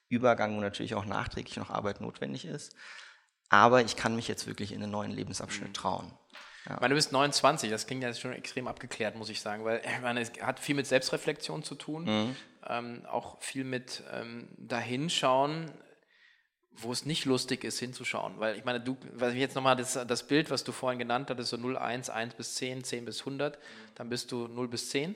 Übergang, 0.08 0.56
wo 0.56 0.60
natürlich 0.60 0.94
auch 0.94 1.04
nachträglich 1.04 1.56
noch 1.56 1.70
Arbeit 1.70 2.00
notwendig 2.00 2.44
ist. 2.44 2.74
Aber 3.50 3.82
ich 3.82 3.96
kann 3.96 4.16
mich 4.16 4.28
jetzt 4.28 4.46
wirklich 4.46 4.72
in 4.72 4.82
einen 4.82 4.92
neuen 4.92 5.10
Lebensabschnitt 5.10 5.70
mhm. 5.70 5.74
trauen. 5.74 6.12
Ja. 6.66 6.74
Ich 6.74 6.80
meine, 6.80 6.90
du 6.90 6.96
bist 6.96 7.12
29, 7.12 7.70
das 7.70 7.86
klingt 7.86 8.02
ja 8.02 8.14
schon 8.14 8.32
extrem 8.32 8.68
abgeklärt, 8.68 9.16
muss 9.16 9.28
ich 9.28 9.40
sagen, 9.40 9.64
weil 9.64 9.82
ich 9.84 10.00
meine, 10.00 10.20
es 10.20 10.32
hat 10.40 10.60
viel 10.60 10.74
mit 10.74 10.86
Selbstreflexion 10.86 11.62
zu 11.62 11.74
tun, 11.74 12.04
mhm. 12.04 12.36
ähm, 12.66 13.06
auch 13.06 13.40
viel 13.40 13.64
mit 13.64 14.02
ähm, 14.12 14.48
dahinschauen, 14.56 15.70
wo 16.72 16.92
es 16.92 17.04
nicht 17.06 17.24
lustig 17.24 17.64
ist, 17.64 17.78
hinzuschauen. 17.78 18.38
Weil 18.38 18.56
ich 18.56 18.64
meine, 18.64 18.80
du, 18.80 18.96
weil 19.14 19.36
jetzt 19.36 19.54
nochmal 19.54 19.76
das, 19.76 19.94
das 20.06 20.26
Bild, 20.26 20.50
was 20.50 20.64
du 20.64 20.72
vorhin 20.72 20.98
genannt 20.98 21.30
hattest, 21.30 21.50
so 21.50 21.56
0, 21.56 21.76
1, 21.76 22.10
1 22.10 22.34
bis 22.34 22.54
10, 22.54 22.84
10 22.84 23.04
bis 23.04 23.20
100, 23.20 23.58
dann 23.94 24.08
bist 24.08 24.30
du 24.30 24.46
0 24.46 24.68
bis 24.68 24.90
10. 24.90 25.14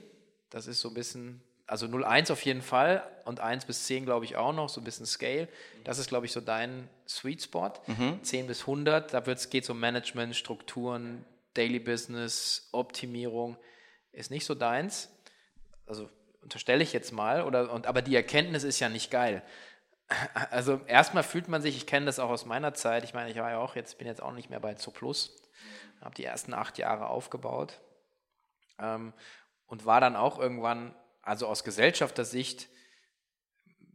Das 0.50 0.66
ist 0.66 0.80
so 0.80 0.88
ein 0.88 0.94
bisschen, 0.94 1.42
also 1.66 1.86
0, 1.86 2.04
1 2.04 2.30
auf 2.30 2.44
jeden 2.44 2.62
Fall 2.62 3.02
und 3.24 3.40
1 3.40 3.64
bis 3.64 3.84
10 3.84 4.04
glaube 4.04 4.24
ich 4.24 4.36
auch 4.36 4.52
noch, 4.52 4.68
so 4.68 4.80
ein 4.80 4.84
bisschen 4.84 5.06
Scale. 5.06 5.48
Das 5.82 5.98
ist, 5.98 6.08
glaube 6.08 6.26
ich, 6.26 6.32
so 6.32 6.40
dein 6.40 6.88
Sweet 7.08 7.42
Spot. 7.42 7.72
Mhm. 7.86 8.22
10 8.22 8.46
bis 8.46 8.60
100, 8.62 9.14
da 9.14 9.20
geht 9.20 9.64
es 9.64 9.70
um 9.70 9.80
Management, 9.80 10.36
Strukturen, 10.36 11.24
Daily 11.54 11.78
Business, 11.78 12.68
Optimierung. 12.72 13.56
Ist 14.12 14.30
nicht 14.30 14.44
so 14.44 14.54
deins. 14.54 15.10
Also 15.86 16.10
unterstelle 16.42 16.82
ich 16.82 16.92
jetzt 16.92 17.12
mal, 17.12 17.42
oder, 17.42 17.72
und, 17.72 17.86
aber 17.86 18.02
die 18.02 18.14
Erkenntnis 18.14 18.62
ist 18.62 18.80
ja 18.80 18.88
nicht 18.88 19.10
geil. 19.10 19.42
Also 20.50 20.82
erstmal 20.86 21.22
fühlt 21.22 21.48
man 21.48 21.62
sich, 21.62 21.78
ich 21.78 21.86
kenne 21.86 22.04
das 22.04 22.18
auch 22.18 22.28
aus 22.28 22.44
meiner 22.44 22.74
Zeit, 22.74 23.04
ich 23.04 23.14
meine, 23.14 23.30
ich 23.30 23.38
war 23.38 23.50
ja 23.50 23.58
auch 23.58 23.74
jetzt, 23.74 23.96
bin 23.96 24.06
jetzt 24.06 24.22
auch 24.22 24.32
nicht 24.32 24.50
mehr 24.50 24.60
bei 24.60 24.74
Zuplus, 24.74 25.34
habe 26.02 26.14
die 26.14 26.24
ersten 26.24 26.52
acht 26.52 26.76
Jahre 26.76 27.06
aufgebaut. 27.06 27.80
Ähm, 28.78 29.14
und 29.66 29.86
war 29.86 30.02
dann 30.02 30.14
auch 30.14 30.38
irgendwann, 30.38 30.94
also 31.24 31.46
aus 31.46 31.64
Gesellschaftersicht, 31.64 32.68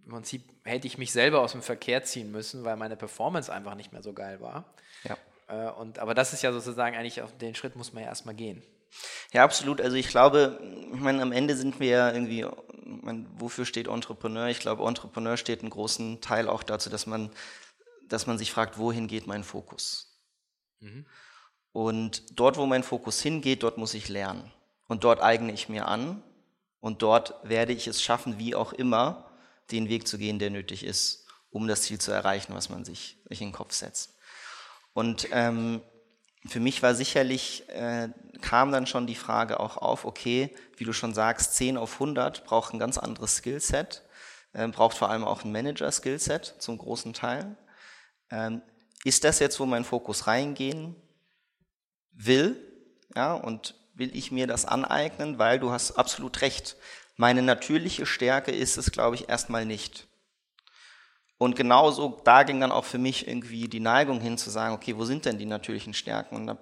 im 0.04 0.12
Prinzip 0.12 0.44
hätte 0.64 0.88
ich 0.88 0.98
mich 0.98 1.12
selber 1.12 1.42
aus 1.42 1.52
dem 1.52 1.62
Verkehr 1.62 2.04
ziehen 2.04 2.32
müssen, 2.32 2.64
weil 2.64 2.76
meine 2.76 2.96
Performance 2.96 3.54
einfach 3.54 3.76
nicht 3.76 3.92
mehr 3.92 4.02
so 4.02 4.14
geil 4.14 4.42
war. 4.42 4.74
Ja. 5.04 5.18
Äh, 5.48 5.72
und, 5.74 6.00
aber 6.00 6.16
das 6.16 6.34
ist 6.34 6.42
ja 6.42 6.52
sozusagen 6.52 6.96
eigentlich, 6.96 7.22
auf 7.22 7.38
den 7.38 7.54
Schritt 7.54 7.76
muss 7.76 7.94
man 7.94 8.04
ja 8.04 8.10
erstmal 8.10 8.36
gehen. 8.36 8.64
Ja, 9.34 9.44
absolut. 9.44 9.80
Also 9.80 9.96
ich 9.96 10.08
glaube, 10.08 10.60
ich 10.92 11.00
meine, 11.00 11.22
am 11.22 11.32
Ende 11.32 11.56
sind 11.56 11.80
wir 11.80 11.90
ja 11.90 12.12
irgendwie, 12.12 12.48
meine, 12.84 13.28
wofür 13.38 13.66
steht 13.66 13.88
Entrepreneur? 13.88 14.48
Ich 14.48 14.60
glaube, 14.60 14.84
Entrepreneur 14.88 15.38
steht 15.38 15.62
einen 15.62 15.70
großen 15.70 16.22
Teil 16.22 16.50
auch 16.50 16.64
dazu, 16.64 16.90
dass 16.90 17.06
man, 17.06 17.30
dass 18.08 18.26
man 18.26 18.40
sich 18.40 18.52
fragt, 18.52 18.80
wohin 18.80 19.08
geht 19.08 19.28
mein 19.28 19.44
Fokus? 19.44 20.20
Mhm. 20.80 21.06
Und 21.72 22.40
dort, 22.40 22.58
wo 22.58 22.66
mein 22.66 22.82
Fokus 22.82 23.22
hingeht, 23.22 23.62
dort 23.62 23.78
muss 23.78 23.94
ich 23.94 24.10
lernen. 24.10 24.52
Und 24.88 25.04
dort 25.04 25.22
eigne 25.22 25.54
ich 25.54 25.70
mir 25.70 25.88
an 25.88 26.24
und 26.80 27.02
dort 27.02 27.36
werde 27.44 27.74
ich 27.74 27.88
es 27.88 28.02
schaffen, 28.02 28.40
wie 28.40 28.56
auch 28.56 28.74
immer, 28.74 29.32
den 29.72 29.90
Weg 29.90 30.08
zu 30.08 30.18
gehen, 30.18 30.40
der 30.40 30.50
nötig 30.50 30.84
ist, 30.84 31.28
um 31.52 31.68
das 31.68 31.84
Ziel 31.84 32.00
zu 32.00 32.12
erreichen, 32.12 32.54
was 32.54 32.70
man 32.70 32.86
sich, 32.86 33.18
sich 33.30 33.42
in 33.42 33.50
den 33.50 33.54
Kopf 33.54 33.74
setzt. 33.74 34.16
Und 34.94 35.28
ähm, 35.32 35.82
für 36.48 36.60
mich 36.60 36.82
war 36.82 36.96
sicherlich, 36.96 37.68
äh, 37.70 38.10
kam 38.42 38.72
dann 38.72 38.88
schon 38.88 39.08
die 39.08 39.16
Frage 39.16 39.60
auch 39.60 39.78
auf, 39.78 40.06
okay, 40.06 40.56
wie 40.78 40.86
du 40.86 40.94
schon 40.94 41.14
sagst, 41.14 41.56
10 41.56 41.78
auf 41.78 41.94
100 41.94 42.46
braucht 42.46 42.74
ein 42.74 42.80
ganz 42.80 42.98
anderes 42.98 43.38
Skillset, 43.38 44.04
äh, 44.54 44.68
braucht 44.68 44.98
vor 44.98 45.10
allem 45.10 45.24
auch 45.26 45.44
ein 45.44 45.52
Manager-Skillset 45.52 46.56
zum 46.60 46.78
großen 46.78 47.14
Teil. 47.14 47.58
Ähm, 48.32 48.62
ist 49.04 49.24
das 49.24 49.40
jetzt, 49.40 49.60
wo 49.60 49.66
mein 49.66 49.84
Fokus 49.84 50.28
reingehen 50.28 50.96
will? 52.12 52.56
Ja, 53.16 53.34
und 53.34 53.76
will 54.00 54.16
ich 54.16 54.32
mir 54.32 54.48
das 54.48 54.66
aneignen, 54.66 55.38
weil 55.38 55.60
du 55.60 55.72
hast 55.72 55.92
absolut 55.92 56.42
recht. 56.42 56.78
Meine 57.18 57.42
natürliche 57.42 58.06
Stärke 58.06 58.52
ist 58.52 58.78
es, 58.78 58.92
glaube 58.92 59.16
ich, 59.16 59.30
erstmal 59.30 59.66
nicht. 59.66 60.08
Und 61.38 61.56
genauso, 61.56 62.20
da 62.24 62.44
ging 62.44 62.60
dann 62.60 62.72
auch 62.72 62.86
für 62.86 62.98
mich 62.98 63.28
irgendwie 63.28 63.68
die 63.68 63.80
Neigung 63.80 64.20
hin 64.20 64.38
zu 64.38 64.50
sagen, 64.50 64.74
okay, 64.74 64.98
wo 64.98 65.06
sind 65.06 65.26
denn 65.26 65.38
die 65.38 65.46
natürlichen 65.46 65.94
Stärken? 65.94 66.36
Und 66.36 66.48
da 66.48 66.58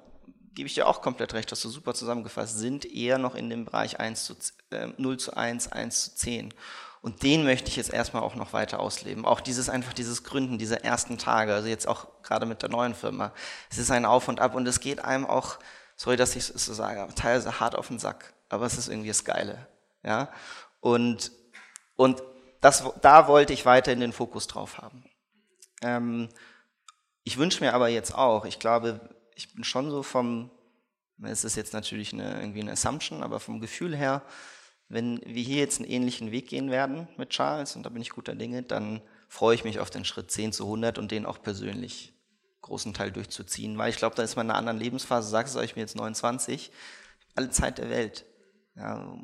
gebe 0.54 0.68
ich 0.68 0.74
dir 0.74 0.88
auch 0.88 1.02
komplett 1.02 1.34
recht, 1.34 1.52
hast 1.52 1.64
du 1.64 1.70
super 1.70 1.94
zusammengefasst, 1.94 2.58
sind 2.58 2.86
eher 2.86 3.20
noch 3.20 3.36
in 3.36 3.50
dem 3.50 3.66
Bereich 3.66 4.00
1 4.00 4.26
zu, 4.26 4.36
äh, 4.72 4.88
0 4.98 5.18
zu 5.18 5.38
1, 5.38 5.72
1 5.72 6.04
zu 6.04 6.16
10. 6.16 6.54
Und 7.02 7.24
den 7.24 7.44
möchte 7.44 7.70
ich 7.70 7.76
jetzt 7.76 7.94
erstmal 7.94 8.24
auch 8.24 8.36
noch 8.36 8.54
weiter 8.54 8.80
ausleben. 8.80 9.26
Auch 9.26 9.42
dieses 9.42 9.70
einfach 9.70 9.94
dieses 9.94 10.24
Gründen 10.24 10.58
dieser 10.58 10.84
ersten 10.84 11.18
Tage, 11.18 11.54
also 11.54 11.68
jetzt 11.68 11.88
auch 11.88 12.08
gerade 12.24 12.46
mit 12.46 12.64
der 12.64 12.70
neuen 12.70 12.96
Firma. 12.96 13.32
Es 13.70 13.78
ist 13.78 13.92
ein 13.92 14.06
Auf 14.06 14.28
und 14.28 14.40
Ab 14.40 14.56
und 14.56 14.68
es 14.68 14.80
geht 14.80 15.00
einem 15.06 15.26
auch 15.26 15.60
sorry, 15.98 16.16
dass 16.16 16.36
ich 16.36 16.50
es 16.50 16.66
so 16.66 16.74
sage, 16.74 17.06
teilweise 17.16 17.60
hart 17.60 17.76
auf 17.76 17.88
den 17.88 18.00
Sack, 18.00 18.34
aber 18.48 18.66
es 18.66 18.78
ist 18.78 18.88
irgendwie 18.88 19.10
das 19.10 19.26
Geile. 19.26 19.68
Ja? 20.04 20.32
Und, 20.80 21.32
und 21.96 22.24
das, 22.62 22.84
da 23.02 23.28
wollte 23.28 23.52
ich 23.52 23.66
weiterhin 23.66 24.00
den 24.00 24.14
Fokus 24.14 24.48
drauf 24.48 24.78
haben. 24.78 25.04
Ähm, 25.82 26.30
ich 27.24 27.38
wünsche 27.38 27.64
mir 27.64 27.74
aber 27.74 27.90
jetzt 27.90 28.16
auch, 28.16 28.46
ich 28.46 28.60
glaube, 28.60 29.02
ich 29.36 29.54
bin 29.54 29.64
schon 29.64 29.92
so 29.92 30.02
vom, 30.04 30.50
es 31.22 31.44
ist 31.44 31.56
jetzt 31.56 31.74
natürlich 31.74 32.14
eine, 32.14 32.40
irgendwie 32.40 32.62
eine 32.62 32.72
Assumption, 32.72 33.24
aber 33.24 33.40
vom 33.40 33.60
Gefühl 33.60 33.96
her, 33.96 34.22
wenn 34.88 35.20
wir 35.26 35.44
hier 35.44 35.58
jetzt 35.58 35.80
einen 35.80 35.90
ähnlichen 35.90 36.32
Weg 36.32 36.48
gehen 36.48 36.72
werden 36.72 37.08
mit 37.18 37.32
Charles, 37.32 37.76
und 37.76 37.84
da 37.84 37.90
bin 37.90 38.02
ich 38.02 38.12
guter 38.12 38.36
Dinge, 38.36 38.64
dann 38.64 39.02
freue 39.28 39.56
ich 39.56 39.66
mich 39.66 39.80
auf 39.80 39.90
den 39.90 40.06
Schritt 40.06 40.32
10 40.32 40.54
zu 40.54 40.64
100 40.64 40.98
und 40.98 41.12
den 41.12 41.26
auch 41.26 41.42
persönlich 41.42 42.14
großen 42.68 42.94
Teil 42.94 43.12
durchzuziehen, 43.12 43.78
weil 43.78 43.90
ich 43.90 43.98
glaube, 43.98 44.16
da 44.16 44.24
ist 44.24 44.36
man 44.36 44.48
in 44.48 44.52
einer 44.52 44.60
anderen 44.60 44.80
Lebensphase, 44.80 45.30
sagst 45.30 45.56
du 45.56 45.60
euch 45.60 45.76
mir 45.76 45.82
jetzt 45.82 45.96
29, 45.96 46.72
alle 47.36 47.50
Zeit 47.50 47.78
der 47.78 47.90
Welt. 47.90 48.26
Ja, 48.76 49.18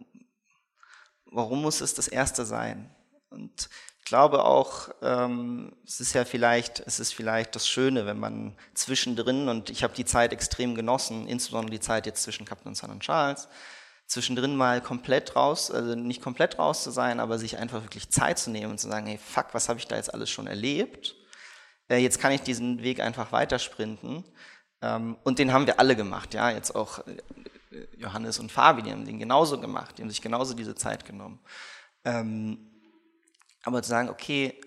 warum 1.25 1.61
muss 1.61 1.81
es 1.81 1.93
das 1.93 2.07
Erste 2.07 2.45
sein? 2.45 2.93
Und 3.29 3.69
ich 3.99 4.05
glaube 4.05 4.43
auch, 4.43 4.89
ähm, 5.01 5.75
es 5.85 5.99
ist 5.99 6.13
ja 6.13 6.25
vielleicht, 6.25 6.81
es 6.81 6.99
ist 6.99 7.13
vielleicht 7.13 7.55
das 7.55 7.67
Schöne, 7.67 8.05
wenn 8.05 8.19
man 8.19 8.57
zwischendrin, 8.73 9.47
und 9.47 9.69
ich 9.69 9.83
habe 9.83 9.95
die 9.95 10.05
Zeit 10.05 10.33
extrem 10.33 10.75
genossen, 10.75 11.27
insbesondere 11.27 11.71
die 11.71 11.79
Zeit 11.79 12.05
jetzt 12.05 12.23
zwischen 12.23 12.45
Captain 12.45 12.75
Sun 12.75 12.91
und 12.91 13.01
Charles, 13.01 13.47
zwischendrin 14.07 14.55
mal 14.55 14.81
komplett 14.81 15.35
raus, 15.35 15.71
also 15.71 15.95
nicht 15.95 16.21
komplett 16.21 16.59
raus 16.59 16.83
zu 16.83 16.91
sein, 16.91 17.19
aber 17.19 17.39
sich 17.39 17.57
einfach 17.57 17.81
wirklich 17.83 18.09
Zeit 18.09 18.39
zu 18.39 18.51
nehmen 18.51 18.71
und 18.71 18.77
zu 18.77 18.89
sagen, 18.89 19.07
hey, 19.07 19.17
fuck, 19.17 19.47
was 19.53 19.69
habe 19.69 19.79
ich 19.79 19.87
da 19.87 19.95
jetzt 19.95 20.13
alles 20.13 20.29
schon 20.29 20.47
erlebt? 20.47 21.15
Äh, 21.89 21.97
jetzt 21.97 22.19
kann 22.19 22.31
ich 22.31 22.41
diesen 22.41 22.81
Weg 22.83 22.99
einfach 22.99 23.31
weitersprinten. 23.31 24.23
Ähm, 24.81 25.17
und 25.23 25.39
den 25.39 25.53
haben 25.53 25.67
wir 25.67 25.79
alle 25.79 25.95
gemacht, 25.95 26.33
ja, 26.33 26.49
jetzt 26.49 26.75
auch 26.75 26.99
äh, 27.07 27.17
Johannes 27.97 28.39
und 28.39 28.51
Fabi, 28.51 28.83
die 28.83 28.91
haben 28.91 29.05
den 29.05 29.19
genauso 29.19 29.59
gemacht, 29.59 29.97
die 29.97 30.01
haben 30.01 30.09
sich 30.09 30.21
genauso 30.21 30.53
diese 30.53 30.75
Zeit 30.75 31.05
genommen. 31.05 31.39
Ähm, 32.05 32.71
aber 33.63 33.81
zu 33.81 33.89
sagen, 33.89 34.09
okay, 34.09 34.59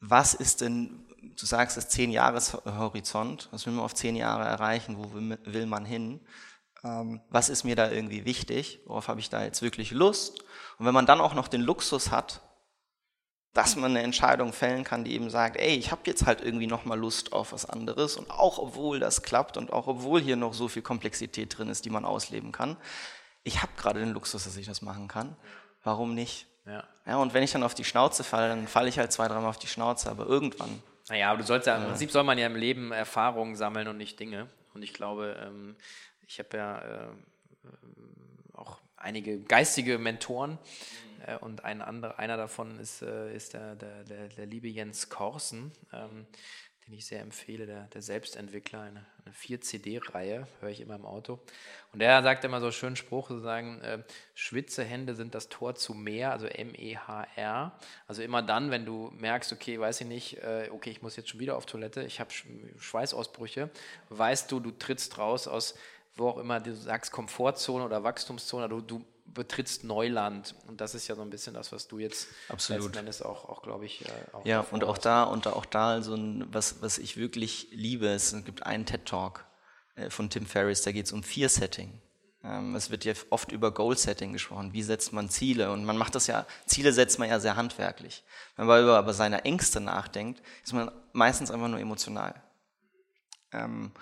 was 0.00 0.34
ist 0.34 0.60
denn, 0.60 1.06
du 1.36 1.46
sagst 1.46 1.76
es, 1.76 1.88
zehn 1.88 2.10
Jahreshorizont, 2.10 3.48
was 3.50 3.66
will 3.66 3.72
man 3.72 3.84
auf 3.84 3.94
zehn 3.94 4.14
Jahre 4.14 4.44
erreichen, 4.44 4.96
wo 4.98 5.12
will, 5.12 5.38
will 5.44 5.66
man 5.66 5.84
hin? 5.84 6.20
ähm, 6.86 7.20
was 7.30 7.48
ist 7.48 7.64
mir 7.64 7.76
da 7.76 7.90
irgendwie 7.90 8.24
wichtig, 8.24 8.80
worauf 8.86 9.08
habe 9.08 9.20
ich 9.20 9.30
da 9.30 9.42
jetzt 9.42 9.62
wirklich 9.62 9.90
Lust. 9.90 10.40
Und 10.78 10.86
wenn 10.86 10.94
man 10.94 11.06
dann 11.06 11.20
auch 11.20 11.34
noch 11.34 11.48
den 11.48 11.60
Luxus 11.60 12.10
hat, 12.10 12.42
dass 13.56 13.76
man 13.76 13.92
eine 13.92 14.02
Entscheidung 14.02 14.52
fällen 14.52 14.84
kann, 14.84 15.04
die 15.04 15.14
eben 15.14 15.30
sagt, 15.30 15.56
ey, 15.56 15.74
ich 15.76 15.90
habe 15.90 16.02
jetzt 16.04 16.26
halt 16.26 16.42
irgendwie 16.42 16.66
nochmal 16.66 16.98
Lust 16.98 17.32
auf 17.32 17.52
was 17.52 17.64
anderes 17.64 18.16
und 18.16 18.30
auch 18.30 18.58
obwohl 18.58 19.00
das 19.00 19.22
klappt 19.22 19.56
und 19.56 19.72
auch 19.72 19.86
obwohl 19.86 20.20
hier 20.20 20.36
noch 20.36 20.52
so 20.52 20.68
viel 20.68 20.82
Komplexität 20.82 21.56
drin 21.56 21.68
ist, 21.68 21.84
die 21.84 21.90
man 21.90 22.04
ausleben 22.04 22.52
kann, 22.52 22.76
ich 23.44 23.62
habe 23.62 23.72
gerade 23.76 24.00
den 24.00 24.10
Luxus, 24.10 24.44
dass 24.44 24.56
ich 24.56 24.66
das 24.66 24.82
machen 24.82 25.08
kann. 25.08 25.36
Warum 25.84 26.14
nicht? 26.14 26.46
Ja. 26.66 26.84
ja. 27.06 27.16
Und 27.16 27.32
wenn 27.32 27.44
ich 27.44 27.52
dann 27.52 27.62
auf 27.62 27.74
die 27.74 27.84
Schnauze 27.84 28.24
falle, 28.24 28.48
dann 28.48 28.66
falle 28.66 28.88
ich 28.88 28.98
halt 28.98 29.12
zwei, 29.12 29.28
dreimal 29.28 29.48
auf 29.50 29.58
die 29.58 29.68
Schnauze, 29.68 30.10
aber 30.10 30.26
irgendwann. 30.26 30.82
Naja, 31.08 31.30
aber 31.30 31.38
du 31.38 31.46
sollst 31.46 31.68
ja, 31.68 31.76
im 31.76 31.84
Prinzip 31.84 32.10
soll 32.10 32.24
man 32.24 32.38
ja 32.38 32.46
im 32.46 32.56
Leben 32.56 32.90
Erfahrungen 32.90 33.54
sammeln 33.54 33.86
und 33.86 33.96
nicht 33.96 34.18
Dinge. 34.18 34.48
Und 34.74 34.82
ich 34.82 34.92
glaube, 34.92 35.36
ähm, 35.40 35.76
ich 36.26 36.40
habe 36.40 36.56
ja 36.56 36.80
äh, 36.80 37.08
auch 38.52 38.80
einige 38.96 39.38
geistige 39.40 39.98
Mentoren, 39.98 40.58
äh, 41.26 41.36
und 41.36 41.64
ein 41.64 41.82
anderer, 41.82 42.18
einer 42.18 42.36
davon 42.36 42.78
ist, 42.78 43.02
äh, 43.02 43.34
ist 43.34 43.54
der, 43.54 43.76
der, 43.76 44.04
der, 44.04 44.28
der, 44.28 44.46
liebe 44.46 44.68
Jens 44.68 45.08
Korsen, 45.08 45.72
ähm, 45.92 46.26
den 46.86 46.94
ich 46.94 47.06
sehr 47.06 47.20
empfehle, 47.20 47.66
der, 47.66 47.88
der 47.88 48.00
Selbstentwickler, 48.00 48.80
eine, 48.80 49.04
eine 49.24 49.34
4-CD-Reihe, 49.34 50.46
höre 50.60 50.70
ich 50.70 50.80
immer 50.80 50.94
im 50.94 51.04
Auto. 51.04 51.40
Und 51.92 51.98
der 51.98 52.22
sagt 52.22 52.44
immer 52.44 52.60
so 52.60 52.66
einen 52.66 52.72
schönen 52.72 52.96
Spruch, 52.96 53.28
sozusagen, 53.28 53.80
äh, 53.80 54.02
Schwitzehände 54.34 55.16
sind 55.16 55.34
das 55.34 55.48
Tor 55.48 55.74
zu 55.74 55.94
mehr, 55.94 56.30
also 56.30 56.46
M-E-H-R. 56.46 57.78
Also 58.06 58.22
immer 58.22 58.42
dann, 58.42 58.70
wenn 58.70 58.84
du 58.84 59.10
merkst, 59.16 59.52
okay, 59.52 59.80
weiß 59.80 60.02
ich 60.02 60.06
nicht, 60.06 60.38
äh, 60.38 60.70
okay, 60.72 60.90
ich 60.90 61.02
muss 61.02 61.16
jetzt 61.16 61.30
schon 61.30 61.40
wieder 61.40 61.56
auf 61.56 61.66
Toilette, 61.66 62.04
ich 62.04 62.20
habe 62.20 62.30
Schweißausbrüche, 62.78 63.70
weißt 64.10 64.52
du, 64.52 64.60
du 64.60 64.70
trittst 64.70 65.18
raus 65.18 65.48
aus 65.48 65.74
wo 66.18 66.28
auch 66.30 66.38
immer 66.38 66.60
du 66.60 66.74
sagst, 66.74 67.12
Komfortzone 67.12 67.84
oder 67.84 68.02
Wachstumszone, 68.02 68.70
du, 68.70 68.80
du 68.80 69.04
betrittst 69.26 69.84
Neuland. 69.84 70.54
Und 70.66 70.80
das 70.80 70.94
ist 70.94 71.08
ja 71.08 71.14
so 71.14 71.22
ein 71.22 71.30
bisschen 71.30 71.54
das, 71.54 71.72
was 71.72 71.88
du 71.88 71.98
jetzt 71.98 72.28
Absolut. 72.48 72.82
letzten 72.82 72.98
Endes 72.98 73.22
auch, 73.22 73.48
auch 73.48 73.62
glaube 73.62 73.86
ich, 73.86 74.04
äh, 74.04 74.08
auch 74.32 74.44
Ja, 74.44 74.60
und 74.70 74.84
auch 74.84 74.98
da, 74.98 75.24
und 75.24 75.46
auch 75.46 75.66
da 75.66 76.02
so 76.02 76.14
ein, 76.14 76.46
was, 76.52 76.82
was 76.82 76.98
ich 76.98 77.16
wirklich 77.16 77.68
liebe, 77.70 78.08
es 78.08 78.34
gibt 78.44 78.64
einen 78.64 78.86
TED-Talk 78.86 79.44
äh, 79.96 80.10
von 80.10 80.30
Tim 80.30 80.46
Ferriss, 80.46 80.82
da 80.82 80.92
geht 80.92 81.06
es 81.06 81.12
um 81.12 81.22
Fear-Setting. 81.22 82.00
Ähm, 82.44 82.74
es 82.76 82.90
wird 82.90 83.04
ja 83.04 83.12
oft 83.30 83.52
über 83.52 83.72
Goal-Setting 83.72 84.32
gesprochen. 84.32 84.72
Wie 84.72 84.82
setzt 84.82 85.12
man 85.12 85.28
Ziele? 85.28 85.72
Und 85.72 85.84
man 85.84 85.96
macht 85.96 86.14
das 86.14 86.26
ja, 86.28 86.46
Ziele 86.66 86.92
setzt 86.92 87.18
man 87.18 87.28
ja 87.28 87.40
sehr 87.40 87.56
handwerklich. 87.56 88.24
Wenn 88.56 88.66
man 88.66 88.82
aber 88.82 89.00
über 89.00 89.14
seine 89.14 89.44
Ängste 89.44 89.80
nachdenkt, 89.80 90.42
ist 90.64 90.72
man 90.72 90.90
meistens 91.12 91.50
einfach 91.50 91.68
nur 91.68 91.80
emotional. 91.80 92.34
Ähm, 93.52 93.92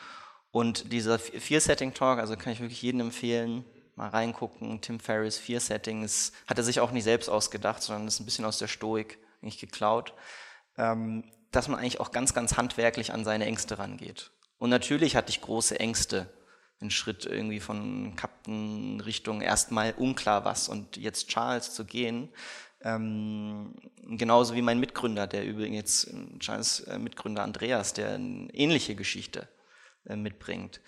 und 0.50 0.92
dieser 0.92 1.18
Fear-Setting-Talk, 1.18 2.18
also 2.18 2.36
kann 2.36 2.52
ich 2.52 2.60
wirklich 2.60 2.82
jedem 2.82 3.00
empfehlen, 3.00 3.64
mal 3.96 4.08
reingucken. 4.08 4.80
Tim 4.80 5.00
Ferriss, 5.00 5.38
Fear 5.38 5.60
Settings, 5.60 6.32
hat 6.46 6.58
er 6.58 6.64
sich 6.64 6.80
auch 6.80 6.90
nicht 6.90 7.04
selbst 7.04 7.28
ausgedacht, 7.28 7.82
sondern 7.82 8.08
ist 8.08 8.20
ein 8.20 8.24
bisschen 8.24 8.44
aus 8.44 8.58
der 8.58 8.68
Stoik 8.68 9.18
nicht 9.40 9.60
geklaut. 9.60 10.14
Ähm, 10.76 11.24
dass 11.50 11.68
man 11.68 11.78
eigentlich 11.78 12.00
auch 12.00 12.10
ganz, 12.10 12.34
ganz 12.34 12.56
handwerklich 12.56 13.12
an 13.12 13.24
seine 13.24 13.46
Ängste 13.46 13.78
rangeht. 13.78 14.32
Und 14.58 14.70
natürlich 14.70 15.14
hatte 15.14 15.30
ich 15.30 15.40
große 15.40 15.78
Ängste. 15.78 16.28
Ein 16.80 16.90
Schritt 16.90 17.24
irgendwie 17.26 17.60
von 17.60 18.16
Captain 18.16 19.00
Richtung 19.00 19.40
erstmal 19.40 19.94
unklar 19.96 20.44
was 20.44 20.68
und 20.68 20.96
jetzt 20.96 21.28
Charles 21.28 21.72
zu 21.72 21.84
gehen. 21.84 22.28
Ähm, 22.82 23.74
genauso 24.02 24.54
wie 24.54 24.62
mein 24.62 24.80
Mitgründer, 24.80 25.26
der 25.26 25.46
übrigens 25.46 25.76
jetzt, 26.06 26.40
Charles 26.40 26.80
äh, 26.80 26.98
Mitgründer 26.98 27.42
Andreas, 27.42 27.94
der 27.94 28.14
eine 28.14 28.52
ähnliche 28.52 28.94
Geschichte 28.94 29.48
äh, 30.06 30.16
mitbringt. 30.16 30.80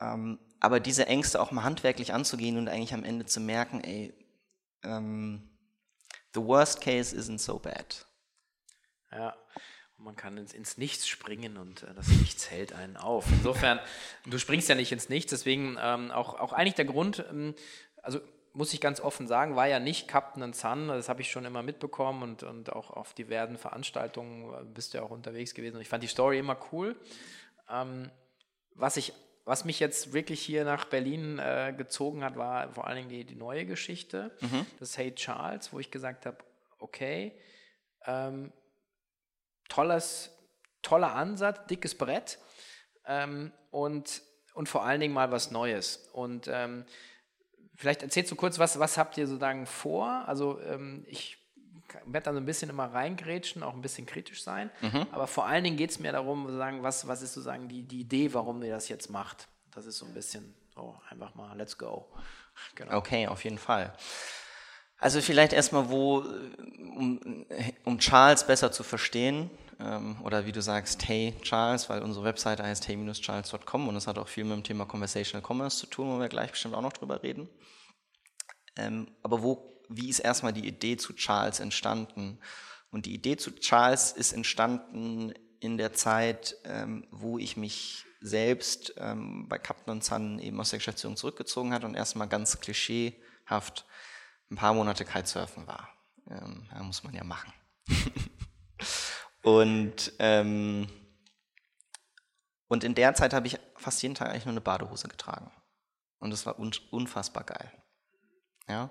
Ähm, 0.00 0.38
aber 0.60 0.80
diese 0.80 1.06
Ängste 1.06 1.40
auch 1.40 1.50
mal 1.50 1.64
handwerklich 1.64 2.12
anzugehen 2.12 2.58
und 2.58 2.68
eigentlich 2.68 2.94
am 2.94 3.04
Ende 3.04 3.26
zu 3.26 3.40
merken, 3.40 3.82
ey, 3.82 4.14
ähm, 4.82 5.50
the 6.34 6.42
worst 6.42 6.80
case 6.80 7.16
isn't 7.16 7.38
so 7.38 7.58
bad. 7.58 8.06
Ja, 9.12 9.36
man 9.98 10.16
kann 10.16 10.36
ins, 10.36 10.52
ins 10.52 10.78
Nichts 10.78 11.08
springen 11.08 11.56
und 11.56 11.82
äh, 11.82 11.94
das 11.94 12.08
Nichts 12.08 12.50
hält 12.50 12.72
einen 12.72 12.96
auf. 12.96 13.26
Insofern, 13.30 13.80
du 14.26 14.38
springst 14.38 14.68
ja 14.68 14.74
nicht 14.74 14.92
ins 14.92 15.08
Nichts, 15.08 15.30
deswegen 15.30 15.76
ähm, 15.80 16.10
auch, 16.10 16.38
auch 16.38 16.52
eigentlich 16.52 16.74
der 16.74 16.84
Grund, 16.84 17.24
ähm, 17.30 17.54
also 18.02 18.20
muss 18.52 18.72
ich 18.72 18.80
ganz 18.80 19.00
offen 19.00 19.26
sagen, 19.26 19.54
war 19.54 19.66
ja 19.66 19.78
nicht 19.78 20.08
Captain 20.08 20.52
Sun, 20.54 20.88
das 20.88 21.10
habe 21.10 21.20
ich 21.20 21.30
schon 21.30 21.44
immer 21.44 21.62
mitbekommen 21.62 22.22
und, 22.22 22.42
und 22.42 22.72
auch 22.72 22.90
auf 22.90 23.12
diversen 23.12 23.58
Veranstaltungen 23.58 24.52
äh, 24.52 24.64
bist 24.64 24.94
du 24.94 24.98
ja 24.98 25.04
auch 25.04 25.10
unterwegs 25.10 25.54
gewesen 25.54 25.76
und 25.76 25.82
ich 25.82 25.88
fand 25.88 26.02
die 26.02 26.08
Story 26.08 26.38
immer 26.38 26.58
cool. 26.72 26.96
Ähm, 27.70 28.10
was 28.74 28.96
ich 28.96 29.12
was 29.46 29.64
mich 29.64 29.78
jetzt 29.78 30.12
wirklich 30.12 30.42
hier 30.42 30.64
nach 30.64 30.86
Berlin 30.86 31.38
äh, 31.38 31.72
gezogen 31.74 32.24
hat, 32.24 32.36
war 32.36 32.72
vor 32.72 32.88
allen 32.88 32.96
Dingen 32.96 33.08
die, 33.08 33.24
die 33.24 33.36
neue 33.36 33.64
Geschichte, 33.64 34.36
mhm. 34.40 34.66
das 34.80 34.98
Hey 34.98 35.14
Charles, 35.14 35.72
wo 35.72 35.78
ich 35.78 35.92
gesagt 35.92 36.26
habe, 36.26 36.38
okay, 36.80 37.32
ähm, 38.06 38.52
tolles, 39.68 40.36
toller 40.82 41.14
Ansatz, 41.14 41.64
dickes 41.68 41.96
Brett 41.96 42.40
ähm, 43.06 43.52
und, 43.70 44.20
und 44.52 44.68
vor 44.68 44.84
allen 44.84 45.00
Dingen 45.00 45.14
mal 45.14 45.30
was 45.30 45.52
Neues. 45.52 46.08
Und 46.12 46.48
ähm, 46.48 46.84
vielleicht 47.76 48.02
erzählst 48.02 48.32
du 48.32 48.36
kurz, 48.36 48.58
was, 48.58 48.80
was 48.80 48.98
habt 48.98 49.16
ihr 49.16 49.28
sozusagen 49.28 49.66
vor? 49.66 50.24
Also 50.26 50.60
ähm, 50.62 51.04
ich 51.06 51.38
werde 52.04 52.24
dann 52.24 52.34
so 52.34 52.40
ein 52.40 52.46
bisschen 52.46 52.70
immer 52.70 52.92
reingrätschen, 52.92 53.62
auch 53.62 53.74
ein 53.74 53.80
bisschen 53.80 54.06
kritisch 54.06 54.42
sein. 54.42 54.70
Mhm. 54.80 55.06
Aber 55.12 55.26
vor 55.26 55.46
allen 55.46 55.64
Dingen 55.64 55.76
geht 55.76 55.90
es 55.90 55.98
mir 55.98 56.12
darum, 56.12 56.56
sagen, 56.56 56.82
was, 56.82 57.06
was 57.08 57.22
ist 57.22 57.34
sozusagen 57.34 57.68
die, 57.68 57.82
die 57.82 58.00
Idee, 58.00 58.34
warum 58.34 58.62
ihr 58.62 58.72
das 58.72 58.88
jetzt 58.88 59.10
macht. 59.10 59.48
Das 59.72 59.86
ist 59.86 59.98
so 59.98 60.06
ein 60.06 60.14
bisschen 60.14 60.54
so 60.74 60.98
einfach 61.08 61.34
mal, 61.34 61.56
let's 61.56 61.76
go. 61.78 62.08
Genau. 62.74 62.96
Okay, 62.96 63.26
auf 63.26 63.44
jeden 63.44 63.58
Fall. 63.58 63.92
Also 64.96 65.20
vielleicht 65.20 65.52
erstmal, 65.52 65.90
wo, 65.90 66.20
um, 66.20 67.44
um 67.84 67.98
Charles 67.98 68.46
besser 68.46 68.72
zu 68.72 68.82
verstehen, 68.82 69.50
ähm, 69.78 70.16
oder 70.22 70.46
wie 70.46 70.52
du 70.52 70.62
sagst, 70.62 71.06
Hey 71.06 71.34
Charles, 71.42 71.90
weil 71.90 72.02
unsere 72.02 72.24
Webseite 72.24 72.62
heißt 72.62 72.88
hey-charles.com 72.88 73.88
und 73.88 73.94
das 73.94 74.06
hat 74.06 74.18
auch 74.18 74.28
viel 74.28 74.44
mit 74.44 74.54
dem 74.54 74.64
Thema 74.64 74.86
Conversational 74.86 75.46
Commerce 75.46 75.78
zu 75.78 75.86
tun, 75.86 76.08
wo 76.08 76.18
wir 76.18 76.28
gleich 76.28 76.50
bestimmt 76.50 76.74
auch 76.74 76.82
noch 76.82 76.94
drüber 76.94 77.22
reden. 77.22 77.48
Ähm, 78.76 79.08
aber 79.22 79.42
wo 79.42 79.75
wie 79.88 80.08
ist 80.08 80.20
erstmal 80.20 80.52
die 80.52 80.66
Idee 80.66 80.96
zu 80.96 81.12
Charles 81.14 81.60
entstanden? 81.60 82.38
Und 82.90 83.06
die 83.06 83.14
Idee 83.14 83.36
zu 83.36 83.54
Charles 83.56 84.12
ist 84.12 84.32
entstanden 84.32 85.32
in 85.60 85.76
der 85.76 85.92
Zeit, 85.92 86.56
ähm, 86.64 87.06
wo 87.10 87.38
ich 87.38 87.56
mich 87.56 88.04
selbst 88.20 88.94
ähm, 88.98 89.48
bei 89.48 89.58
Captain 89.58 90.00
Sun 90.00 90.38
eben 90.38 90.60
aus 90.60 90.70
der 90.70 90.78
Geschäftsführung 90.78 91.16
zurückgezogen 91.16 91.72
hat 91.72 91.84
und 91.84 91.94
erstmal 91.94 92.28
ganz 92.28 92.60
klischeehaft 92.60 93.86
ein 94.50 94.56
paar 94.56 94.74
Monate 94.74 95.04
Kitesurfen 95.04 95.66
war. 95.66 95.88
Ähm, 96.28 96.68
ja, 96.72 96.82
muss 96.82 97.04
man 97.04 97.14
ja 97.14 97.24
machen. 97.24 97.52
und, 99.42 100.12
ähm, 100.18 100.88
und 102.68 102.84
in 102.84 102.94
der 102.94 103.14
Zeit 103.14 103.32
habe 103.32 103.46
ich 103.46 103.58
fast 103.76 104.02
jeden 104.02 104.14
Tag 104.14 104.30
eigentlich 104.30 104.44
nur 104.44 104.52
eine 104.52 104.60
Badehose 104.60 105.08
getragen. 105.08 105.50
Und 106.18 106.30
das 106.30 106.46
war 106.46 106.58
un 106.58 106.72
unfassbar 106.90 107.44
geil. 107.44 107.70
Ja. 108.68 108.90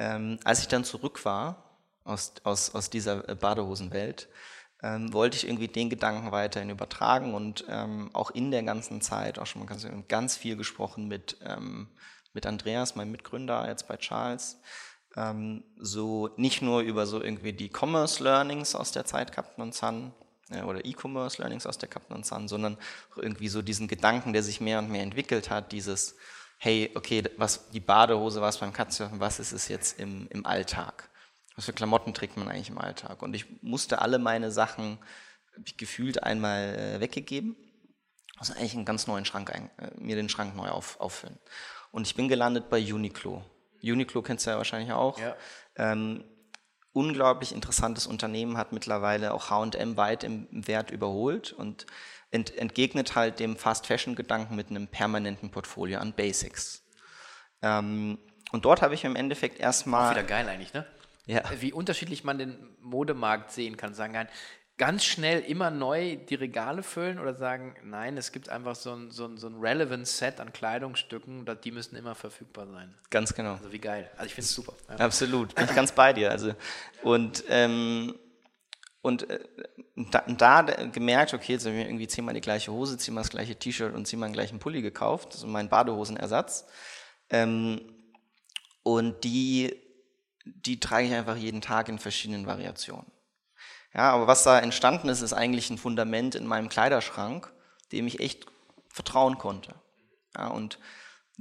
Ähm, 0.00 0.38
als 0.44 0.60
ich 0.60 0.68
dann 0.68 0.82
zurück 0.82 1.26
war 1.26 1.78
aus, 2.04 2.32
aus, 2.42 2.74
aus 2.74 2.88
dieser 2.88 3.28
äh, 3.28 3.34
Badehosenwelt, 3.34 4.30
ähm, 4.82 5.12
wollte 5.12 5.36
ich 5.36 5.46
irgendwie 5.46 5.68
den 5.68 5.90
Gedanken 5.90 6.32
weiterhin 6.32 6.70
übertragen 6.70 7.34
und 7.34 7.66
ähm, 7.68 8.08
auch 8.14 8.30
in 8.30 8.50
der 8.50 8.62
ganzen 8.62 9.02
Zeit 9.02 9.38
auch 9.38 9.44
schon 9.44 9.60
mal 9.60 9.68
ganz, 9.68 9.86
ganz 10.08 10.38
viel 10.38 10.56
gesprochen 10.56 11.06
mit, 11.06 11.36
ähm, 11.44 11.88
mit 12.32 12.46
Andreas, 12.46 12.96
meinem 12.96 13.10
Mitgründer 13.10 13.68
jetzt 13.68 13.88
bei 13.88 13.98
Charles. 13.98 14.62
Ähm, 15.16 15.64
so 15.76 16.30
nicht 16.38 16.62
nur 16.62 16.80
über 16.80 17.06
so 17.06 17.22
irgendwie 17.22 17.52
die 17.52 17.70
Commerce 17.70 18.24
Learnings 18.24 18.74
aus 18.74 18.92
der 18.92 19.04
Zeit 19.04 19.32
Captain 19.32 19.62
und 19.62 19.74
Sun 19.74 20.14
äh, 20.48 20.62
oder 20.62 20.82
E-Commerce 20.82 21.42
Learnings 21.42 21.66
aus 21.66 21.76
der 21.76 21.90
Captain 21.90 22.22
Sun, 22.22 22.48
sondern 22.48 22.78
irgendwie 23.16 23.48
so 23.48 23.60
diesen 23.60 23.86
Gedanken, 23.86 24.32
der 24.32 24.42
sich 24.42 24.62
mehr 24.62 24.78
und 24.78 24.90
mehr 24.90 25.02
entwickelt 25.02 25.50
hat, 25.50 25.72
dieses 25.72 26.16
hey, 26.62 26.90
okay, 26.94 27.24
was 27.38 27.70
die 27.70 27.80
Badehose, 27.80 28.42
was 28.42 28.58
beim 28.58 28.72
Katzensurfen, 28.72 29.18
was 29.18 29.40
ist 29.40 29.52
es 29.52 29.68
jetzt 29.68 29.98
im, 29.98 30.28
im 30.28 30.44
Alltag? 30.44 31.08
Was 31.56 31.64
für 31.64 31.72
Klamotten 31.72 32.12
trägt 32.12 32.36
man 32.36 32.48
eigentlich 32.48 32.68
im 32.68 32.78
Alltag? 32.78 33.22
Und 33.22 33.34
ich 33.34 33.46
musste 33.62 34.02
alle 34.02 34.18
meine 34.18 34.52
Sachen 34.52 34.98
gefühlt 35.78 36.22
einmal 36.22 36.74
äh, 36.76 37.00
weggegeben. 37.00 37.56
Also 38.36 38.52
eigentlich 38.52 38.74
einen 38.74 38.84
ganz 38.84 39.06
neuen 39.06 39.24
Schrank, 39.24 39.50
ein, 39.50 39.70
äh, 39.78 39.90
mir 39.98 40.16
den 40.16 40.28
Schrank 40.28 40.54
neu 40.54 40.68
auf, 40.68 41.00
auffüllen. 41.00 41.38
Und 41.92 42.06
ich 42.06 42.14
bin 42.14 42.28
gelandet 42.28 42.68
bei 42.68 42.78
Uniqlo. 42.78 43.42
Uniqlo 43.82 44.20
kennst 44.20 44.46
du 44.46 44.50
ja 44.50 44.58
wahrscheinlich 44.58 44.92
auch. 44.92 45.18
Ja. 45.18 45.36
Ähm, 45.76 46.24
unglaublich 46.92 47.52
interessantes 47.54 48.06
Unternehmen, 48.06 48.58
hat 48.58 48.72
mittlerweile 48.72 49.32
auch 49.32 49.48
H&M 49.48 49.96
weit 49.96 50.24
im 50.24 50.46
Wert 50.50 50.90
überholt 50.90 51.52
und 51.52 51.86
ent, 52.30 52.56
entgegnet 52.56 53.14
halt 53.14 53.40
dem 53.40 53.56
Fast-Fashion-Gedanken 53.56 54.56
mit 54.56 54.70
einem 54.70 54.88
permanenten 54.88 55.50
Portfolio 55.50 55.98
an 55.98 56.12
Basics. 56.12 56.84
Ähm, 57.62 58.18
und 58.52 58.64
dort 58.64 58.82
habe 58.82 58.94
ich 58.94 59.04
im 59.04 59.16
Endeffekt 59.16 59.60
erstmal... 59.60 60.08
Auch 60.08 60.16
wieder 60.16 60.26
geil 60.26 60.48
eigentlich, 60.48 60.72
ne? 60.74 60.86
Ja. 61.26 61.42
Wie 61.60 61.72
unterschiedlich 61.72 62.24
man 62.24 62.38
den 62.38 62.56
Modemarkt 62.80 63.52
sehen 63.52 63.76
kann. 63.76 63.94
Sagen 63.94 64.14
kann, 64.14 64.28
ganz 64.80 65.04
schnell 65.04 65.40
immer 65.40 65.70
neu 65.70 66.16
die 66.16 66.34
Regale 66.34 66.82
füllen 66.82 67.18
oder 67.18 67.34
sagen, 67.34 67.76
nein, 67.84 68.16
es 68.16 68.32
gibt 68.32 68.48
einfach 68.48 68.74
so 68.74 68.94
ein, 68.94 69.10
so 69.10 69.26
ein, 69.26 69.36
so 69.36 69.46
ein 69.46 69.56
relevant 69.60 70.06
Set 70.08 70.40
an 70.40 70.54
Kleidungsstücken, 70.54 71.44
die 71.62 71.70
müssen 71.70 71.96
immer 71.96 72.14
verfügbar 72.14 72.66
sein. 72.66 72.94
Ganz 73.10 73.34
genau. 73.34 73.52
Also 73.52 73.70
wie 73.72 73.78
geil. 73.78 74.10
Also 74.16 74.24
ich 74.26 74.34
finde 74.34 74.46
es 74.46 74.54
super. 74.54 74.72
Ja. 74.88 74.96
Absolut, 74.96 75.54
bin 75.54 75.66
ich 75.66 75.74
ganz 75.74 75.92
bei 75.92 76.14
dir. 76.14 76.30
Also 76.30 76.54
und 77.02 77.44
ähm, 77.48 78.14
und 79.02 79.30
äh, 79.30 79.40
da, 79.96 80.20
da, 80.26 80.62
gemerkt, 80.62 81.32
okay, 81.32 81.52
jetzt 81.52 81.64
habe 81.64 81.74
ich 81.74 81.82
mir 81.82 81.88
irgendwie 81.88 82.08
zehnmal 82.08 82.34
die 82.34 82.40
gleiche 82.40 82.72
Hose, 82.72 82.98
zehnmal 82.98 83.22
das 83.22 83.30
gleiche 83.30 83.56
T-Shirt 83.56 83.94
und 83.94 84.06
zehnmal 84.06 84.28
den 84.28 84.34
gleichen 84.34 84.58
Pulli 84.58 84.82
gekauft, 84.82 85.34
ist 85.34 85.46
mein 85.46 85.68
Badehosenersatz. 85.68 86.66
Ähm, 87.30 87.80
und 88.82 89.24
die, 89.24 89.74
die 90.44 90.80
trage 90.80 91.06
ich 91.06 91.14
einfach 91.14 91.36
jeden 91.36 91.60
Tag 91.60 91.88
in 91.88 91.98
verschiedenen 91.98 92.46
Variationen. 92.46 93.10
Ja, 93.94 94.12
aber 94.12 94.26
was 94.26 94.44
da 94.44 94.58
entstanden 94.58 95.08
ist, 95.08 95.20
ist 95.20 95.32
eigentlich 95.32 95.70
ein 95.70 95.78
Fundament 95.78 96.34
in 96.34 96.46
meinem 96.46 96.68
Kleiderschrank, 96.68 97.52
dem 97.92 98.06
ich 98.06 98.20
echt 98.20 98.46
vertrauen 98.88 99.38
konnte. 99.38 99.74
Ja, 100.36 100.48
und 100.48 100.78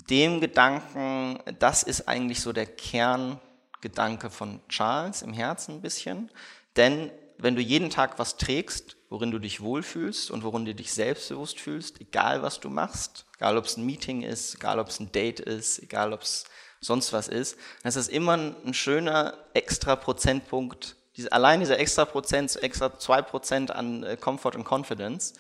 dem 0.10 0.40
Gedanken, 0.40 1.40
das 1.60 1.84
ist 1.84 2.08
eigentlich 2.08 2.42
so 2.42 2.54
der 2.54 2.66
Kerngedanke 2.66 4.30
von 4.30 4.62
Charles 4.70 5.22
im 5.22 5.34
Herzen 5.34 5.76
ein 5.76 5.82
bisschen. 5.82 6.32
Denn 6.76 7.12
wenn 7.42 7.56
du 7.56 7.62
jeden 7.62 7.90
Tag 7.90 8.20
was 8.20 8.38
trägst, 8.38 8.98
worin 9.10 9.32
du 9.32 9.40
dich 9.40 9.62
wohlfühlst 9.62 10.30
und 10.30 10.44
worin 10.44 10.66
du 10.66 10.76
dich 10.76 10.94
selbstbewusst 10.94 11.60
fühlst, 11.60 12.02
egal 12.02 12.42
was 12.42 12.60
du 12.60 12.70
machst, 12.70 13.26
egal 13.38 13.58
ob 13.58 13.66
es 13.66 13.78
ein 13.78 13.86
Meeting 13.86 14.22
ist, 14.22 14.56
egal 14.56 14.80
ob 14.80 14.90
es 14.90 15.00
ein 15.00 15.12
Date 15.12 15.40
ist, 15.40 15.80
egal 15.82 16.14
ob 16.14 16.22
es 16.22 16.46
sonst 16.82 17.14
was 17.14 17.28
ist, 17.28 17.58
dann 17.82 17.90
ist 17.90 17.98
das 17.98 18.08
immer 18.08 18.34
ein 18.38 18.74
schöner 18.74 19.38
extra 19.54 19.96
Prozentpunkt. 19.96 20.96
Diese, 21.18 21.32
allein 21.32 21.60
dieser 21.60 21.80
extra 21.80 22.06
Prozent, 22.06 22.62
extra 22.62 22.98
zwei 22.98 23.22
Prozent 23.22 23.72
an 23.72 24.04
äh, 24.04 24.18
Comfort 24.18 24.56
und 24.56 24.66
Confidence, 24.70 25.34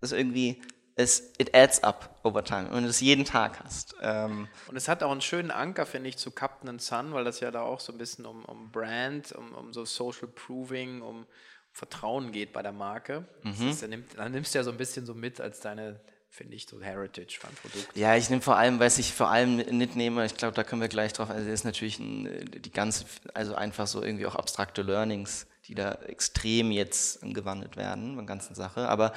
ist 0.00 0.12
irgendwie, 0.12 0.62
es, 1.00 1.32
it 1.38 1.54
adds 1.54 1.82
up 1.82 2.20
over 2.22 2.44
time, 2.44 2.68
wenn 2.70 2.82
du 2.82 2.88
das 2.88 3.00
jeden 3.00 3.24
Tag 3.24 3.60
hast. 3.62 3.94
Ähm 4.02 4.48
und 4.68 4.76
es 4.76 4.88
hat 4.88 5.02
auch 5.02 5.10
einen 5.10 5.20
schönen 5.20 5.50
Anker, 5.50 5.86
finde 5.86 6.08
ich, 6.08 6.16
zu 6.16 6.30
Captain 6.30 6.78
Sun, 6.78 7.12
weil 7.12 7.24
das 7.24 7.40
ja 7.40 7.50
da 7.50 7.62
auch 7.62 7.80
so 7.80 7.92
ein 7.92 7.98
bisschen 7.98 8.26
um, 8.26 8.44
um 8.44 8.70
Brand, 8.70 9.32
um, 9.32 9.54
um 9.54 9.72
so 9.72 9.84
Social 9.84 10.28
Proving, 10.28 11.02
um 11.02 11.26
Vertrauen 11.72 12.32
geht 12.32 12.52
bei 12.52 12.62
der 12.62 12.72
Marke. 12.72 13.26
Mhm. 13.42 13.70
Ist, 13.70 13.82
dann, 13.82 13.90
nimmt, 13.90 14.18
dann 14.18 14.32
nimmst 14.32 14.54
du 14.54 14.58
ja 14.58 14.64
so 14.64 14.70
ein 14.70 14.76
bisschen 14.76 15.06
so 15.06 15.14
mit 15.14 15.40
als 15.40 15.60
deine 15.60 16.00
finde 16.32 16.54
ich, 16.54 16.68
so 16.68 16.80
Heritage 16.80 17.38
von 17.40 17.50
Produkten. 17.54 17.98
Ja, 17.98 18.14
ich 18.14 18.30
nehme 18.30 18.40
vor 18.40 18.56
allem, 18.56 18.78
was 18.78 18.98
ich 18.98 19.12
vor 19.12 19.30
allem 19.30 19.56
mitnehme, 19.76 20.24
ich 20.24 20.36
glaube, 20.36 20.54
da 20.54 20.62
können 20.62 20.80
wir 20.80 20.88
gleich 20.88 21.12
drauf, 21.12 21.28
also 21.28 21.50
ist 21.50 21.64
natürlich 21.64 21.98
ein, 21.98 22.48
die 22.52 22.70
ganze, 22.70 23.04
also 23.34 23.56
einfach 23.56 23.88
so 23.88 24.00
irgendwie 24.02 24.26
auch 24.26 24.36
abstrakte 24.36 24.82
Learnings, 24.82 25.48
die 25.66 25.74
da 25.74 25.92
extrem 26.06 26.70
jetzt 26.70 27.20
gewandelt 27.22 27.76
werden, 27.76 28.14
bei 28.14 28.22
der 28.22 28.28
ganzen 28.28 28.54
Sache. 28.54 28.88
Aber 28.88 29.12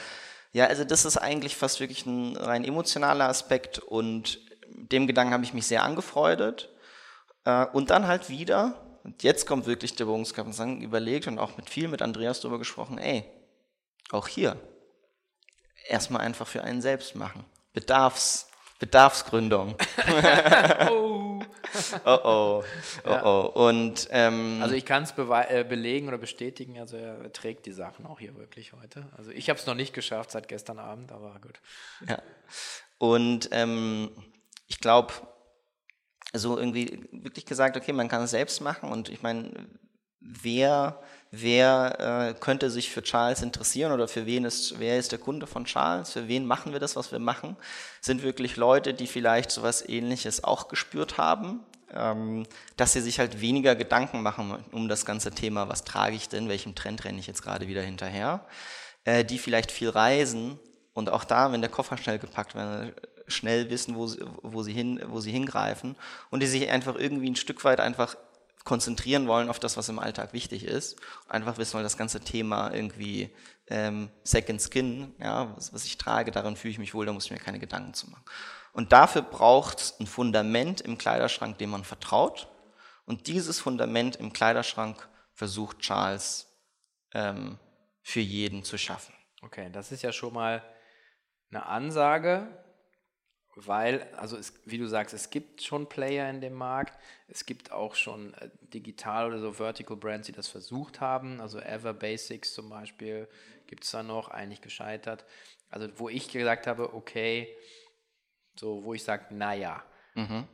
ja, 0.54 0.68
also 0.68 0.84
das 0.84 1.04
ist 1.04 1.18
eigentlich 1.18 1.56
fast 1.56 1.80
wirklich 1.80 2.06
ein 2.06 2.38
rein 2.38 2.64
emotionaler 2.64 3.28
Aspekt 3.28 3.80
und 3.80 4.40
dem 4.70 5.08
Gedanken 5.08 5.34
habe 5.34 5.44
ich 5.44 5.54
mich 5.54 5.68
sehr 5.68 5.84
angefreundet. 5.84 6.70
Äh, 7.44 7.66
und 7.68 7.90
dann 7.90 8.08
halt 8.08 8.30
wieder, 8.30 9.00
und 9.04 9.24
jetzt 9.24 9.48
kommt 9.48 9.66
wirklich 9.66 9.96
der 9.96 10.06
Bogenskampf, 10.06 10.60
überlegt 10.82 11.28
und 11.28 11.40
auch 11.40 11.58
mit 11.58 11.70
viel 11.70 11.88
mit 11.88 12.02
Andreas 12.02 12.40
darüber 12.40 12.60
gesprochen, 12.60 13.00
ey, 13.00 13.26
auch 14.12 14.28
hier, 14.28 14.58
erstmal 15.88 16.22
einfach 16.22 16.48
für 16.48 16.64
einen 16.64 16.82
selbst 16.82 17.16
machen. 17.16 17.46
Bedarfs, 17.74 18.48
Bedarfsgründung. 18.80 19.76
oh. 20.92 21.23
Oh 22.06 22.20
oh. 22.24 22.64
Oh 23.06 23.10
ja. 23.10 23.26
oh. 23.26 23.68
Und, 23.68 24.08
ähm, 24.12 24.60
also 24.62 24.76
ich 24.76 24.86
kann 24.86 25.04
es 25.04 25.14
äh, 25.18 25.66
belegen 25.68 26.08
oder 26.08 26.18
bestätigen, 26.18 26.80
also 26.80 26.98
er 26.98 27.32
trägt 27.34 27.66
die 27.66 27.72
Sachen 27.72 28.06
auch 28.06 28.20
hier 28.20 28.36
wirklich 28.36 28.74
heute. 28.74 29.08
Also 29.18 29.32
ich 29.32 29.50
habe 29.50 29.60
es 29.60 29.66
noch 29.66 29.76
nicht 29.76 29.94
geschafft 29.94 30.32
seit 30.32 30.48
gestern 30.48 30.80
Abend, 30.80 31.12
aber 31.12 31.40
gut. 31.42 31.60
Ja. 32.08 32.22
Und 32.98 33.50
ähm, 33.52 34.12
ich 34.68 34.80
glaube, 34.80 35.14
so 36.34 36.58
irgendwie 36.58 37.08
wirklich 37.12 37.46
gesagt, 37.46 37.78
okay, 37.78 37.94
man 37.94 38.08
kann 38.08 38.24
es 38.24 38.32
selbst 38.32 38.62
machen 38.62 38.92
und 38.92 39.10
ich 39.10 39.22
meine, 39.22 39.52
wer, 40.20 41.02
wer 41.36 42.30
äh, 42.30 42.40
könnte 42.40 42.70
sich 42.70 42.92
für 42.92 43.02
Charles 43.02 43.42
interessieren 43.42 43.92
oder 43.92 44.08
für 44.08 44.28
wen 44.28 44.46
ist, 44.46 44.78
wer 44.78 45.00
ist 45.00 45.12
der 45.12 45.18
Kunde 45.18 45.48
von 45.48 45.66
Charles, 45.66 46.12
für 46.12 46.28
wen 46.28 46.46
machen 46.46 46.74
wir 46.74 46.80
das, 46.80 46.96
was 46.96 47.12
wir 47.12 47.18
machen, 47.18 47.58
sind 48.02 48.22
wirklich 48.22 48.56
Leute, 48.56 48.94
die 48.94 49.08
vielleicht 49.08 49.50
sowas 49.50 49.84
ähnliches 49.90 50.44
auch 50.44 50.68
gespürt 50.68 51.18
haben, 51.18 51.62
ähm, 51.92 52.46
dass 52.78 52.94
sie 52.94 53.02
sich 53.02 53.18
halt 53.18 53.42
weniger 53.42 53.74
Gedanken 53.74 54.22
machen 54.22 54.64
um 54.72 54.88
das 54.88 55.08
ganze 55.08 55.32
Thema, 55.32 55.70
was 55.70 55.84
trage 55.84 56.16
ich 56.16 56.30
denn, 56.30 56.50
welchem 56.50 56.76
Trend 56.76 57.04
renne 57.04 57.18
ich 57.18 57.26
jetzt 57.26 57.42
gerade 57.42 57.68
wieder 57.68 57.82
hinterher, 57.82 58.46
äh, 59.04 59.26
die 59.26 59.40
vielleicht 59.40 59.72
viel 59.72 59.90
reisen 59.90 60.60
und 60.94 61.10
auch 61.10 61.24
da, 61.24 61.52
wenn 61.52 61.62
der 61.62 61.72
Koffer 61.72 61.98
schnell 61.98 62.20
gepackt 62.20 62.54
wird, 62.54 62.94
schnell 63.26 63.72
wissen, 63.72 63.96
wo 63.96 64.06
sie, 64.06 64.24
wo 64.44 64.62
sie, 64.62 64.74
hin, 64.74 65.02
wo 65.08 65.20
sie 65.20 65.32
hingreifen 65.32 65.96
und 66.30 66.44
die 66.44 66.48
sich 66.48 66.70
einfach 66.70 66.96
irgendwie 66.96 67.32
ein 67.32 67.36
Stück 67.36 67.64
weit 67.64 67.80
einfach 67.80 68.18
konzentrieren 68.64 69.28
wollen 69.28 69.50
auf 69.50 69.60
das, 69.60 69.78
was 69.78 69.90
im 69.90 70.00
Alltag 70.00 70.34
wichtig 70.34 70.64
ist. 70.64 71.00
Einfach 71.28 71.58
wissen 71.58 71.74
wollen, 71.74 71.84
das 71.84 71.98
ganze 71.98 72.22
Thema 72.22 72.74
irgendwie 72.74 73.36
ähm, 73.68 74.10
Second 74.24 74.62
Skin, 74.62 75.14
ja, 75.20 75.56
was, 75.56 75.74
was 75.74 75.86
ich 75.86 75.98
trage, 75.98 76.32
darin 76.32 76.56
fühle 76.56 76.72
ich 76.72 76.80
mich 76.80 76.94
wohl, 76.94 77.06
da 77.06 77.14
muss 77.14 77.26
ich 77.26 77.32
mir 77.32 77.38
keine 77.38 77.60
Gedanken 77.60 77.94
zu 77.94 78.10
machen. 78.10 78.24
Und 78.72 78.92
dafür 78.92 79.22
braucht 79.22 79.80
es 79.80 80.00
ein 80.00 80.08
Fundament 80.08 80.82
im 80.82 80.98
Kleiderschrank, 80.98 81.58
dem 81.58 81.70
man 81.72 81.84
vertraut. 81.84 82.48
Und 83.06 83.28
dieses 83.28 83.60
Fundament 83.60 84.16
im 84.16 84.34
Kleiderschrank 84.34 85.08
versucht 85.34 85.80
Charles 85.80 86.48
ähm, 87.14 87.60
für 88.02 88.22
jeden 88.22 88.64
zu 88.64 88.78
schaffen. 88.78 89.14
Okay, 89.42 89.70
das 89.72 89.92
ist 89.92 90.04
ja 90.04 90.12
schon 90.12 90.34
mal 90.34 90.64
eine 91.52 91.66
Ansage, 91.66 92.48
weil, 93.56 94.08
also 94.18 94.38
es, 94.38 94.54
wie 94.66 94.78
du 94.78 94.88
sagst, 94.88 95.14
es 95.14 95.30
gibt 95.30 95.62
schon 95.62 95.88
Player 95.88 96.30
in 96.30 96.42
dem 96.42 96.54
Markt, 96.54 96.98
es 97.28 97.46
gibt 97.46 97.72
auch 97.72 97.96
schon 97.96 98.34
äh, 98.36 98.50
digital 98.74 99.28
oder 99.28 99.40
so 99.40 99.54
Vertical 99.54 99.96
Brands, 99.96 100.26
die 100.28 100.32
das 100.32 100.48
versucht 100.48 101.02
haben, 101.02 101.40
also 101.40 101.60
Ever 101.60 101.94
Basics 101.94 102.54
zum 102.54 102.70
Beispiel 102.70 103.28
gibt 103.68 103.84
es 103.84 103.92
da 103.92 104.04
noch, 104.04 104.30
eigentlich 104.30 104.62
gescheitert. 104.62 105.26
Also 105.70 105.88
wo 105.98 106.10
ich 106.10 106.32
gesagt 106.32 106.68
habe, 106.68 106.94
okay, 106.94 107.56
so 108.56 108.84
wo 108.84 108.94
ich 108.94 109.04
sage, 109.04 109.34
naja, 109.34 109.84
mhm. 110.16 110.48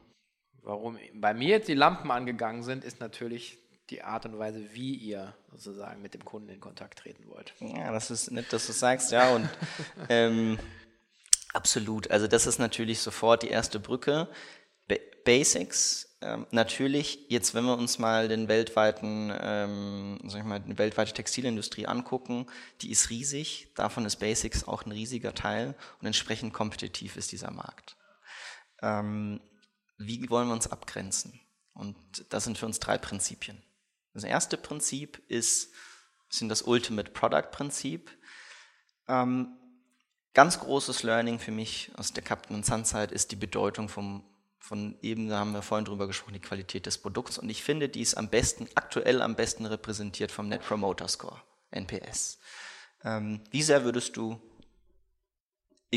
warum 0.62 0.97
bei 1.16 1.34
mir 1.34 1.50
jetzt 1.50 1.68
die 1.68 1.74
Lampen 1.74 2.12
angegangen 2.12 2.64
sind, 2.64 2.84
ist 2.84 3.00
natürlich 3.00 3.58
die 3.89 4.04
Art 4.04 4.26
und 4.26 4.38
Weise, 4.38 4.74
wie 4.74 4.93
ihr 4.93 5.36
sozusagen 5.52 6.02
mit 6.02 6.14
dem 6.14 6.24
Kunden 6.24 6.50
in 6.50 6.60
Kontakt 6.60 7.00
treten 7.00 7.28
wollt. 7.28 7.54
Ja, 7.60 7.91
das 7.91 8.12
ist 8.12 8.32
nett, 8.32 8.54
dass 8.54 8.68
du 8.68 8.74
sagst, 8.74 9.12
ja, 9.12 9.34
und 9.36 9.50
ähm, 10.10 10.60
Absolut. 11.54 12.12
Also 12.12 12.28
das 12.28 12.45
ist 12.45 12.60
natürlich 12.60 13.00
sofort 13.00 13.43
die 13.43 13.50
erste 13.50 13.80
Brücke. 13.80 14.30
Ba 14.88 14.95
Basics. 15.26 16.18
Ähm, 16.22 16.47
natürlich, 16.52 17.26
jetzt 17.30 17.54
wenn 17.54 17.64
wir 17.64 17.78
uns 17.78 17.97
mal 17.97 18.28
den 18.28 18.47
weltweiten, 18.47 19.32
ähm, 19.39 20.20
sag 20.26 20.39
ich 20.39 20.45
mal, 20.45 20.60
die 20.60 20.78
weltweite 20.78 21.14
Textilindustrie 21.14 21.88
angucken, 21.88 22.47
die 22.82 22.91
ist 22.91 23.10
riesig. 23.10 23.72
Davon 23.76 24.06
ist 24.06 24.18
Basics 24.18 24.68
auch 24.68 24.86
ein 24.86 24.91
riesiger 24.91 25.34
Teil 25.34 25.76
und 26.00 26.08
entsprechend 26.08 26.54
kompetitiv 26.54 27.16
ist 27.16 27.32
dieser 27.32 27.52
Markt. 27.52 27.95
Ähm, 28.82 29.39
wie 29.97 30.30
wollen 30.30 30.47
wir 30.47 30.54
uns 30.54 30.72
abgrenzen? 30.72 31.39
Und 31.74 31.95
das 32.30 32.43
sind 32.43 32.58
für 32.58 32.66
uns 32.66 32.80
drei 32.80 32.97
Prinzipien. 32.97 33.62
Das 34.14 34.24
erste 34.24 34.58
Prinzip 34.58 35.22
ist, 35.28 35.72
sind 36.30 36.50
das 36.50 36.64
Ultimate 36.64 37.12
Product 37.12 37.52
Prinzip. 37.52 38.12
Ähm, 39.08 39.59
Ganz 40.34 40.60
großes 40.60 41.04
Learning 41.04 41.40
für 41.40 41.52
mich 41.52 41.92
aus 41.98 42.14
der 42.14 42.24
Captain 42.24 42.64
Sun 42.64 42.86
Zeit 42.86 43.12
ist 43.12 43.32
die 43.32 43.36
Bedeutung 43.36 43.90
vom, 43.90 44.24
von 44.60 44.98
eben, 45.02 45.28
da 45.28 45.40
haben 45.40 45.54
wir 45.54 45.64
vorhin 45.64 45.86
drüber 45.86 46.06
gesprochen, 46.06 46.34
die 46.34 46.40
Qualität 46.40 46.86
des 46.86 47.00
Produkts. 47.00 47.40
Und 47.40 47.50
ich 47.50 47.64
finde, 47.64 47.90
die 47.90 48.02
ist 48.02 48.16
am 48.16 48.30
besten, 48.30 48.68
aktuell 48.76 49.22
am 49.22 49.36
besten 49.36 49.66
repräsentiert 49.66 50.32
vom 50.32 50.48
Net 50.48 50.62
Promoter 50.62 51.08
Score, 51.08 51.42
NPS. 51.72 52.40
Ähm, 53.04 53.42
wie 53.50 53.64
sehr 53.64 53.84
würdest 53.84 54.18
du 54.18 54.40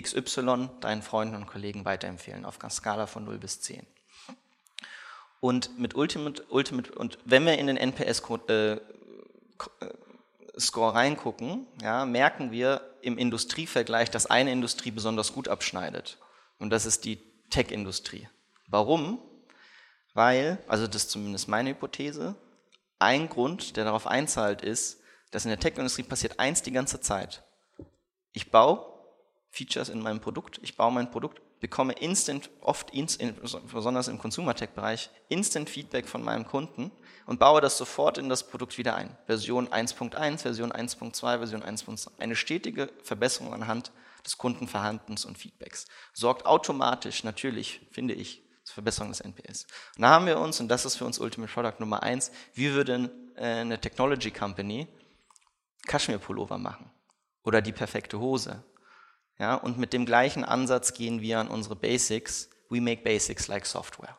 XY 0.01 0.71
deinen 0.81 1.03
Freunden 1.03 1.35
und 1.35 1.47
Kollegen 1.47 1.85
weiterempfehlen 1.85 2.47
auf 2.47 2.61
einer 2.61 2.71
Skala 2.71 3.07
von 3.07 3.25
0 3.25 3.39
bis 3.39 3.61
10? 3.61 3.87
Und 5.41 5.79
mit 5.79 5.95
Ultimate, 5.95 6.45
Ultimate 6.49 6.93
und 6.93 7.19
wenn 7.25 7.45
wir 7.45 7.59
in 7.59 7.67
den 7.67 7.77
NPS 7.77 8.23
äh, 8.47 8.77
Score 10.59 10.95
reingucken, 10.95 11.67
ja, 11.81 12.05
merken 12.05 12.51
wir 12.51 12.97
im 13.03 13.19
Industrievergleich, 13.19 14.11
dass 14.11 14.27
eine 14.27 14.53
Industrie 14.53 14.91
besonders 14.91 15.33
gut 15.33 15.49
abschneidet. 15.49 16.19
Und 16.59 16.71
das 16.71 16.87
ist 16.87 17.05
die 17.05 17.19
Tech-Industrie. 17.51 18.29
Warum? 18.69 19.21
Weil, 20.15 20.63
also 20.69 20.87
das 20.87 21.05
ist 21.05 21.11
zumindest 21.11 21.49
meine 21.49 21.71
Hypothese, 21.71 22.37
ein 22.99 23.29
Grund, 23.29 23.77
der 23.77 23.85
darauf 23.85 24.07
einzahlt, 24.07 24.63
ist, 24.63 25.01
dass 25.33 25.45
in 25.45 25.49
der 25.49 25.59
Tech-Industrie 25.59 26.05
passiert 26.05 26.39
eins 26.39 26.63
die 26.63 26.73
ganze 26.73 27.01
Zeit. 27.01 27.43
Ich 28.33 28.51
baue 28.51 28.87
Features 29.51 29.89
in 29.89 30.01
meinem 30.01 30.21
Produkt, 30.21 30.61
ich 30.63 30.77
baue 30.77 30.93
mein 30.93 31.11
Produkt, 31.11 31.42
bekomme 31.63 31.93
instant, 31.93 32.51
oft, 32.61 32.91
instant, 32.91 33.41
besonders 33.73 34.09
im 34.09 34.19
Consumer 34.19 34.55
Tech-Bereich, 34.55 35.11
instant 35.29 35.71
Feedback 35.71 36.09
von 36.09 36.23
meinem 36.23 36.45
Kunden 36.45 36.91
und 37.25 37.39
baue 37.39 37.61
das 37.61 37.79
sofort 37.79 38.19
in 38.19 38.29
das 38.29 38.49
Produkt 38.49 38.79
wieder 38.79 38.97
ein. 38.97 39.17
Version 39.27 39.69
1.1, 39.69 40.39
Version 40.39 40.73
1.2, 40.73 41.39
Version 41.39 41.63
1.2. 41.63 42.09
Eine 42.19 42.35
stetige 42.35 42.91
Verbesserung 43.05 43.55
anhand 43.55 43.93
des 44.27 44.39
Kundenverhaltens 44.39 45.25
und 45.25 45.39
Feedbacks. 45.39 45.87
Sorgt 46.13 46.47
automatisch, 46.47 47.23
natürlich, 47.23 47.81
finde 47.93 48.15
ich, 48.15 48.43
zur 48.65 48.75
Verbesserung 48.75 49.11
des 49.11 49.21
NPS. 49.21 49.67
Und 49.97 50.03
da 50.03 50.09
haben 50.09 50.27
wir 50.27 50.41
uns, 50.41 50.59
und 50.59 50.67
das 50.67 50.85
ist 50.85 50.97
für 50.97 51.05
uns 51.05 51.21
Ultimate 51.21 51.53
Product 51.53 51.79
Nummer 51.79 52.03
eins, 52.03 52.33
wie 52.55 52.73
würde 52.73 53.09
äh, 53.37 53.61
eine 53.61 53.81
Technology 53.81 54.33
Company 54.33 54.89
Kaschmir-Pullover 55.87 56.59
machen? 56.59 56.91
Oder 57.45 57.63
die 57.63 57.73
perfekte 57.73 58.19
Hose? 58.19 58.65
Ja, 59.43 59.57
und 59.57 59.77
mit 59.77 59.93
dem 59.93 60.07
gleichen 60.07 60.45
Ansatz 60.45 60.95
gehen 60.95 61.21
wir 61.21 61.41
an 61.41 61.49
unsere 61.49 61.75
Basics. 61.75 62.49
We 62.71 62.81
make 62.81 63.03
basics 63.03 63.49
like 63.49 63.67
software. 63.67 64.17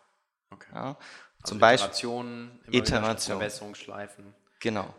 Okay. 0.52 0.68
Ja, 0.76 0.82
Also 0.82 0.98
zum 1.46 1.60
Beispiel 1.60 1.88
Iterationen, 1.88 2.60
immer 2.66 2.76
Iteration. 2.76 3.06
wieder 3.06 3.50
Verbesserungsschleifen. 3.50 4.36
Genau. 4.60 4.94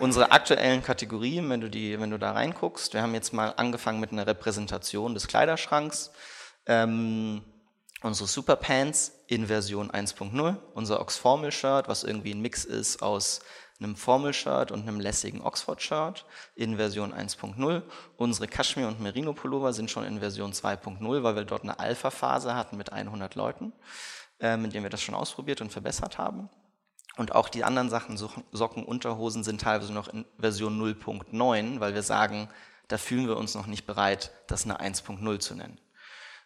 Unsere 0.00 0.32
aktuellen 0.32 0.82
Kategorien, 0.82 1.48
wenn 1.48 1.60
du, 1.60 1.70
die, 1.70 2.00
wenn 2.00 2.10
du 2.10 2.18
da 2.18 2.32
reinguckst, 2.32 2.92
wir 2.92 3.02
haben 3.02 3.14
jetzt 3.14 3.32
mal 3.32 3.50
angefangen 3.50 4.00
mit 4.00 4.10
einer 4.10 4.26
Repräsentation 4.26 5.14
des 5.14 5.28
Kleiderschranks. 5.28 6.10
Ähm, 6.66 7.44
unsere 8.02 8.26
Superpants 8.28 9.12
in 9.28 9.46
Version 9.46 9.92
1.0, 9.92 10.56
unser 10.74 11.00
Ox-Formal-Shirt, 11.00 11.86
was 11.86 12.02
irgendwie 12.02 12.34
ein 12.34 12.40
Mix 12.40 12.64
ist 12.64 13.00
aus 13.00 13.42
einem 13.80 13.96
Formal-Shirt 13.96 14.72
und 14.72 14.82
einem 14.82 15.00
lässigen 15.00 15.40
Oxford-Shirt 15.40 16.24
in 16.54 16.76
Version 16.76 17.12
1.0. 17.12 17.82
Unsere 18.16 18.46
Kaschmir- 18.48 18.88
und 18.88 19.00
Merino-Pullover 19.00 19.72
sind 19.72 19.90
schon 19.90 20.04
in 20.04 20.18
Version 20.18 20.52
2.0, 20.52 21.22
weil 21.22 21.36
wir 21.36 21.44
dort 21.44 21.62
eine 21.62 21.78
Alpha-Phase 21.78 22.54
hatten 22.54 22.76
mit 22.76 22.92
100 22.92 23.34
Leuten, 23.34 23.72
äh, 24.40 24.56
mit 24.56 24.74
denen 24.74 24.84
wir 24.84 24.90
das 24.90 25.02
schon 25.02 25.14
ausprobiert 25.14 25.60
und 25.60 25.72
verbessert 25.72 26.18
haben. 26.18 26.50
Und 27.16 27.34
auch 27.34 27.48
die 27.48 27.64
anderen 27.64 27.90
Sachen, 27.90 28.16
Socken, 28.16 28.84
Unterhosen, 28.84 29.42
sind 29.42 29.60
teilweise 29.60 29.92
noch 29.92 30.08
in 30.08 30.24
Version 30.38 30.80
0.9, 30.80 31.80
weil 31.80 31.94
wir 31.94 32.02
sagen, 32.02 32.48
da 32.86 32.96
fühlen 32.96 33.26
wir 33.26 33.36
uns 33.36 33.54
noch 33.54 33.66
nicht 33.66 33.86
bereit, 33.86 34.32
das 34.46 34.64
eine 34.64 34.80
1.0 34.80 35.38
zu 35.40 35.54
nennen. 35.54 35.80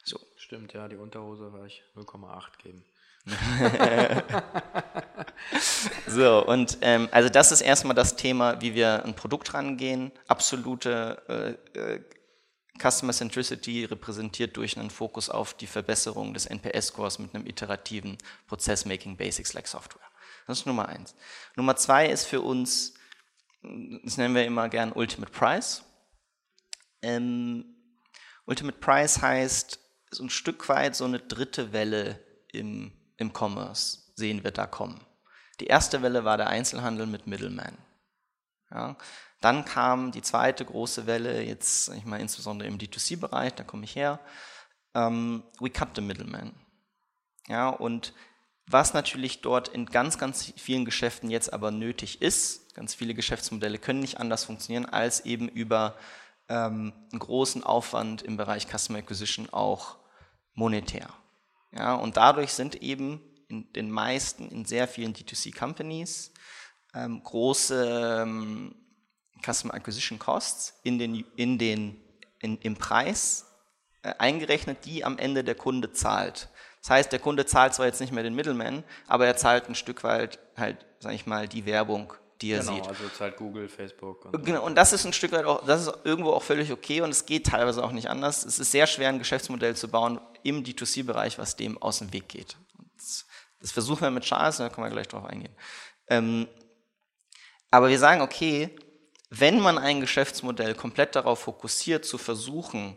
So. 0.03 0.19
Stimmt, 0.37 0.73
ja, 0.73 0.89
die 0.89 0.97
Unterhose 0.97 1.53
werde 1.53 1.67
ich 1.67 1.83
0,8 1.95 2.59
geben. 2.63 2.85
So, 6.07 6.45
und 6.47 6.79
ähm, 6.83 7.09
also 7.11 7.31
das 7.31 7.53
ist 7.53 7.63
erstmal 7.63 7.95
das 7.95 8.17
Thema, 8.17 8.61
wie 8.61 8.75
wir 8.75 9.05
ein 9.05 9.15
Produkt 9.15 9.55
rangehen. 9.55 10.13
Absolute 10.29 11.59
äh, 11.75 11.79
äh, 11.79 12.01
Customer 12.79 13.13
Centricity 13.13 13.85
repräsentiert 13.85 14.57
durch 14.57 14.77
einen 14.77 14.91
Fokus 14.91 15.31
auf 15.31 15.55
die 15.55 15.67
Verbesserung 15.67 16.35
des 16.35 16.47
NPS-Scores 16.47 17.19
mit 17.19 17.35
einem 17.35 17.47
iterativen 17.47 18.19
Prozess 18.47 18.85
Making 18.85 19.17
Basics 19.17 19.53
like 19.55 19.67
Software. 19.67 20.03
Das 20.47 20.59
ist 20.59 20.67
Nummer 20.67 20.89
eins. 20.89 21.15
Nummer 21.57 21.77
zwei 21.77 22.09
ist 22.09 22.27
für 22.27 22.41
uns, 22.41 22.95
das 23.63 24.17
nennen 24.17 24.35
wir 24.35 24.45
immer 24.45 24.69
gern 24.69 24.93
Ultimate 24.93 25.33
Price. 25.33 25.85
Ähm, 27.01 27.65
Ultimate 28.45 28.79
Price 28.79 29.23
heißt 29.23 29.79
so 30.11 30.25
ein 30.25 30.31
Stück 30.31 30.69
weit 30.69 30.95
so 30.95 31.05
eine 31.05 31.21
dritte 31.21 31.73
Welle 31.73 32.23
im, 32.53 32.93
im 33.23 33.33
Commerce 33.33 33.99
sehen 34.15 34.45
wir 34.45 34.51
da 34.51 34.67
kommen. 34.67 35.01
Die 35.61 35.67
erste 35.67 36.03
Welle 36.03 36.25
war 36.25 36.37
der 36.37 36.49
Einzelhandel 36.49 37.07
mit 37.07 37.27
Middleman. 37.27 37.77
Ja, 38.71 38.97
dann 39.41 39.65
kam 39.65 40.13
die 40.13 40.23
zweite 40.23 40.65
große 40.65 41.07
Welle, 41.07 41.43
jetzt 41.43 41.89
ich 41.91 42.05
mal 42.05 42.21
insbesondere 42.21 42.69
im 42.69 42.79
D2C-Bereich, 42.79 43.55
da 43.55 43.65
komme 43.65 43.85
ich 43.85 43.97
her. 43.97 44.21
Ähm, 44.95 45.43
we 45.59 45.71
cut 45.71 45.91
the 45.95 46.01
middleman. 46.01 46.53
Ja, 47.49 47.69
und 47.69 48.13
was 48.67 48.95
natürlich 48.95 49.41
dort 49.41 49.69
in 49.69 49.87
ganz, 49.87 50.19
ganz 50.19 50.53
vielen 50.57 50.85
Geschäften 50.85 51.31
jetzt 51.31 51.53
aber 51.53 51.71
nötig 51.71 52.23
ist, 52.23 52.75
ganz 52.75 52.95
viele 52.95 53.15
Geschäftsmodelle 53.15 53.79
können 53.79 54.01
nicht 54.01 54.21
anders 54.21 54.45
funktionieren, 54.45 54.87
als 54.87 55.21
eben 55.21 55.49
über 55.49 55.97
ähm, 56.49 56.93
einen 57.11 57.19
großen 57.19 57.65
Aufwand 57.65 58.23
im 58.23 58.37
Bereich 58.37 58.67
Customer 58.69 58.99
Acquisition 58.99 59.49
auch 59.51 59.97
monetär. 60.55 61.09
Ja, 61.75 61.95
und 61.95 62.17
dadurch 62.17 62.53
sind 62.53 62.83
eben 62.83 63.21
in 63.49 63.73
den 63.73 63.91
meisten, 63.91 64.49
in 64.49 64.65
sehr 64.65 64.89
vielen 64.89 65.15
D2C-Companies 65.15 66.33
ähm, 66.95 67.23
große 67.23 68.23
ähm, 68.23 68.75
Customer 69.45 69.75
Acquisition 69.75 70.19
Costs 70.19 70.75
in 70.85 70.99
den, 70.99 71.25
in 71.37 71.59
den, 71.59 72.01
in, 72.41 72.59
im 72.59 72.77
Preis 72.77 73.47
äh, 74.03 74.15
eingerechnet, 74.19 74.85
die 74.85 75.05
am 75.05 75.19
Ende 75.19 75.45
der 75.45 75.55
Kunde 75.55 75.93
zahlt. 75.93 76.49
Das 76.81 76.91
heißt, 76.91 77.13
der 77.13 77.21
Kunde 77.21 77.47
zahlt 77.47 77.75
zwar 77.75 77.87
jetzt 77.87 78.01
nicht 78.01 78.13
mehr 78.13 78.25
den 78.25 78.35
Middleman, 78.35 78.85
aber 79.07 79.27
er 79.27 79.37
zahlt 79.37 79.69
ein 79.69 79.75
Stück 79.75 80.03
weit 80.03 80.39
halt, 80.57 80.85
sag 80.99 81.13
ich 81.13 81.27
mal, 81.27 81.49
die 81.49 81.65
Werbung, 81.65 82.13
die 82.43 82.51
er 82.53 82.61
Genau, 82.61 82.75
sieht. 82.75 82.89
also 82.89 83.09
zahlt 83.17 83.37
Google, 83.37 83.69
Facebook 83.69 84.27
und 84.27 84.45
Genau, 84.45 84.65
und 84.65 84.75
das 84.75 84.93
ist 84.93 85.05
ein 85.07 85.13
Stück 85.13 85.33
weit 85.33 85.45
auch, 85.45 85.65
das 85.65 85.87
ist 85.87 85.95
irgendwo 86.05 86.33
auch 86.33 86.43
völlig 86.43 86.71
okay 86.73 87.01
und 87.01 87.11
es 87.11 87.25
geht 87.25 87.47
teilweise 87.47 87.83
auch 87.83 87.93
nicht 87.93 88.11
anders. 88.11 88.45
Es 88.45 88.59
ist 88.59 88.71
sehr 88.73 88.87
schwer, 88.87 89.09
ein 89.09 89.19
Geschäftsmodell 89.19 89.77
zu 89.77 89.89
bauen 89.89 90.21
im 90.43 90.65
D2C-Bereich, 90.65 91.39
was 91.39 91.57
dem 91.57 91.81
aus 91.81 92.01
dem 92.01 92.13
Weg 92.13 92.29
geht. 92.29 92.57
Das, 92.97 93.27
das 93.61 93.73
versuchen 93.73 94.03
wir 94.03 94.11
mit 94.11 94.25
Charles, 94.25 94.59
da 94.59 94.69
können 94.69 94.87
wir 94.87 94.91
gleich 94.91 95.09
drauf 95.09 95.25
eingehen. 95.25 95.55
Ähm, 96.09 96.49
aber 97.71 97.89
wir 97.89 97.99
sagen, 97.99 98.21
okay, 98.21 98.77
wenn 99.31 99.61
man 99.61 99.79
ein 99.79 100.01
Geschäftsmodell 100.01 100.75
komplett 100.75 101.17
darauf 101.17 101.39
fokussiert, 101.39 102.05
zu 102.05 102.19
versuchen, 102.19 102.97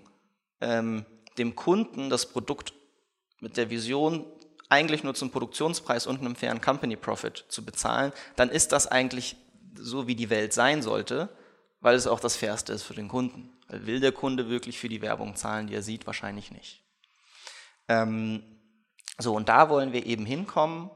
ähm, 0.59 1.05
dem 1.37 1.55
Kunden 1.55 2.09
das 2.09 2.25
Produkt 2.25 2.73
mit 3.39 3.57
der 3.57 3.69
Vision 3.69 4.25
eigentlich 4.69 5.03
nur 5.03 5.13
zum 5.13 5.31
Produktionspreis 5.31 6.07
und 6.07 6.21
einem 6.21 6.35
fairen 6.35 6.61
Company 6.61 6.95
Profit 6.95 7.45
zu 7.49 7.63
bezahlen, 7.63 8.11
dann 8.35 8.49
ist 8.49 8.71
das 8.71 8.87
eigentlich 8.87 9.35
so, 9.75 10.07
wie 10.07 10.15
die 10.15 10.29
Welt 10.29 10.53
sein 10.53 10.81
sollte, 10.81 11.29
weil 11.81 11.95
es 11.95 12.07
auch 12.07 12.19
das 12.19 12.35
Fairste 12.35 12.73
ist 12.73 12.83
für 12.83 12.95
den 12.95 13.07
Kunden. 13.07 13.51
Will 13.67 13.99
der 13.99 14.11
Kunde 14.11 14.49
wirklich 14.49 14.79
für 14.79 14.89
die 14.89 15.01
Werbung 15.01 15.35
zahlen, 15.35 15.67
die 15.67 15.75
er 15.75 15.83
sieht? 15.83 16.07
Wahrscheinlich 16.07 16.51
nicht. 16.51 16.83
Ähm, 17.87 18.43
so, 19.17 19.35
und 19.35 19.49
da 19.49 19.69
wollen 19.69 19.93
wir 19.93 20.05
eben 20.05 20.25
hinkommen, 20.25 20.89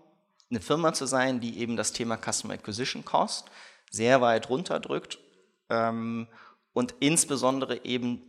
eine 0.49 0.61
Firma 0.61 0.93
zu 0.93 1.05
sein, 1.05 1.39
die 1.39 1.59
eben 1.59 1.78
das 1.78 1.93
Thema 1.93 2.17
Customer 2.17 2.55
Acquisition 2.55 3.05
Cost 3.05 3.49
sehr 3.91 4.22
weit 4.22 4.49
runterdrückt 4.49 5.20
ähm, 5.70 6.28
und 6.74 6.95
insbesondere 6.99 7.86
eben 7.86 8.22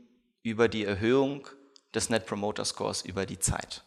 über 0.43 0.69
die 0.69 0.85
Erhöhung 0.85 1.49
des 1.95 2.11
Net 2.11 2.27
Promoter 2.27 2.65
Scores 2.65 3.03
über 3.03 3.27
die 3.27 3.39
Zeit. 3.39 3.85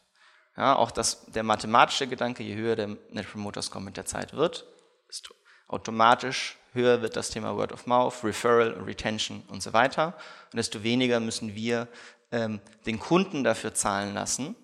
Ja, 0.56 0.76
auch 0.76 0.92
das, 0.92 1.26
der 1.26 1.44
mathematische 1.44 2.08
Gedanke, 2.08 2.44
je 2.44 2.56
höher 2.56 2.76
der 2.76 2.90
Net 3.10 3.32
Promoter 3.32 3.62
Score 3.62 3.84
mit 3.84 3.98
der 3.98 4.06
Zeit 4.06 4.34
wird, 4.34 4.66
ist 5.08 5.34
automatisch 5.68 6.58
höher 6.74 7.02
wird 7.02 7.16
das 7.16 7.30
Thema 7.30 7.56
Word 7.56 7.72
of 7.72 7.86
Mouth, 7.86 8.24
Referral, 8.24 8.72
Retention 8.86 9.44
und 9.48 9.62
so 9.62 9.74
weiter. 9.74 10.14
Und 10.52 10.58
desto 10.58 10.84
weniger 10.84 11.20
müssen 11.20 11.56
wir 11.56 11.88
ähm, 12.32 12.60
den 12.86 13.00
Kunden 13.00 13.44
dafür 13.44 13.74
zahlen 13.74 14.14
lassen, 14.14 14.56